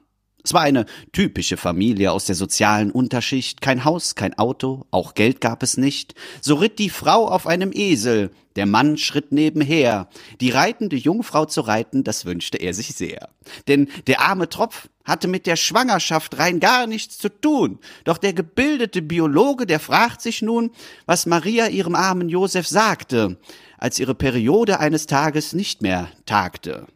Es 0.48 0.54
war 0.54 0.62
eine 0.62 0.86
typische 1.12 1.58
Familie 1.58 2.14
aus 2.14 2.24
der 2.24 2.36
sozialen 2.36 2.90
Unterschicht, 2.90 3.60
kein 3.60 3.84
Haus, 3.84 4.16
kein 4.16 4.38
Auto, 4.38 4.86
auch 4.92 5.14
Geld 5.14 5.42
gab 5.42 5.62
es 5.62 5.76
nicht. 5.76 6.16
So 6.40 6.56
ritt 6.56 6.80
die 6.80 6.90
Frau 6.90 7.28
auf 7.28 7.48
einem 7.48 7.72
Esel, 7.74 8.32
der 8.56 8.66
Mann 8.66 8.98
schritt 8.98 9.34
nebenher. 9.34 10.08
Die 10.40 10.52
reitende 10.52 10.96
Jungfrau 10.96 11.44
zu 11.44 11.60
reiten, 11.60 12.06
das 12.06 12.24
wünschte 12.24 12.60
er 12.60 12.74
sich 12.74 12.96
sehr. 12.96 13.28
Denn 13.68 13.90
der 14.08 14.22
arme 14.22 14.48
Tropf 14.48 14.88
hatte 15.04 15.28
mit 15.28 15.48
der 15.48 15.58
Schwangerschaft 15.58 16.40
rein 16.40 16.62
gar 16.62 16.88
nichts 16.88 17.18
zu 17.18 17.28
tun. 17.28 17.80
Doch 18.06 18.18
der 18.18 18.32
gebildete 18.32 19.02
Biologe, 19.02 19.66
der 19.66 19.82
fragt 19.82 20.22
sich 20.22 20.42
nun, 20.42 20.72
was 21.06 21.26
Maria 21.26 21.68
ihrem 21.68 21.94
armen 21.94 22.30
Josef 22.30 22.70
sagte, 22.70 23.38
als 23.78 24.00
ihre 24.00 24.16
Periode 24.16 24.80
eines 24.80 25.08
Tages 25.08 25.52
nicht 25.52 25.82
mehr 25.82 26.08
tagte. 26.26 26.88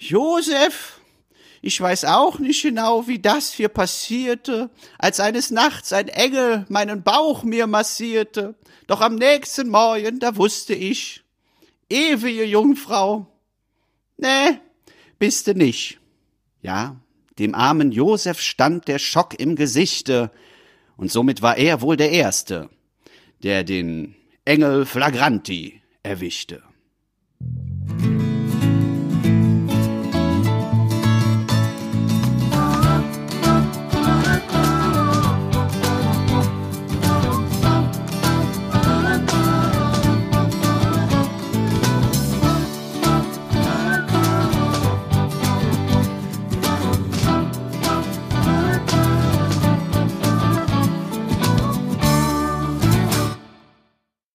Josef, 0.00 0.98
ich 1.64 1.80
weiß 1.80 2.06
auch 2.06 2.40
nicht 2.40 2.62
genau, 2.62 3.06
wie 3.06 3.20
das 3.20 3.52
hier 3.52 3.68
passierte, 3.68 4.68
als 4.98 5.20
eines 5.20 5.52
Nachts 5.52 5.92
ein 5.92 6.08
Engel 6.08 6.66
meinen 6.68 7.04
Bauch 7.04 7.44
mir 7.44 7.68
massierte. 7.68 8.56
Doch 8.88 9.00
am 9.00 9.14
nächsten 9.14 9.68
Morgen, 9.68 10.18
da 10.18 10.34
wusste 10.36 10.74
ich, 10.74 11.22
ewige 11.88 12.44
Jungfrau, 12.44 13.28
nee, 14.16 14.58
bist 15.20 15.46
du 15.46 15.54
nicht. 15.54 16.00
Ja, 16.62 16.96
dem 17.38 17.54
armen 17.54 17.92
Josef 17.92 18.40
stand 18.40 18.88
der 18.88 18.98
Schock 18.98 19.38
im 19.38 19.54
Gesichte, 19.54 20.32
und 20.96 21.10
somit 21.10 21.42
war 21.42 21.56
er 21.56 21.80
wohl 21.80 21.96
der 21.96 22.10
Erste, 22.10 22.70
der 23.42 23.62
den 23.62 24.16
Engel 24.44 24.84
Flagranti 24.84 25.80
erwischte. 26.02 26.62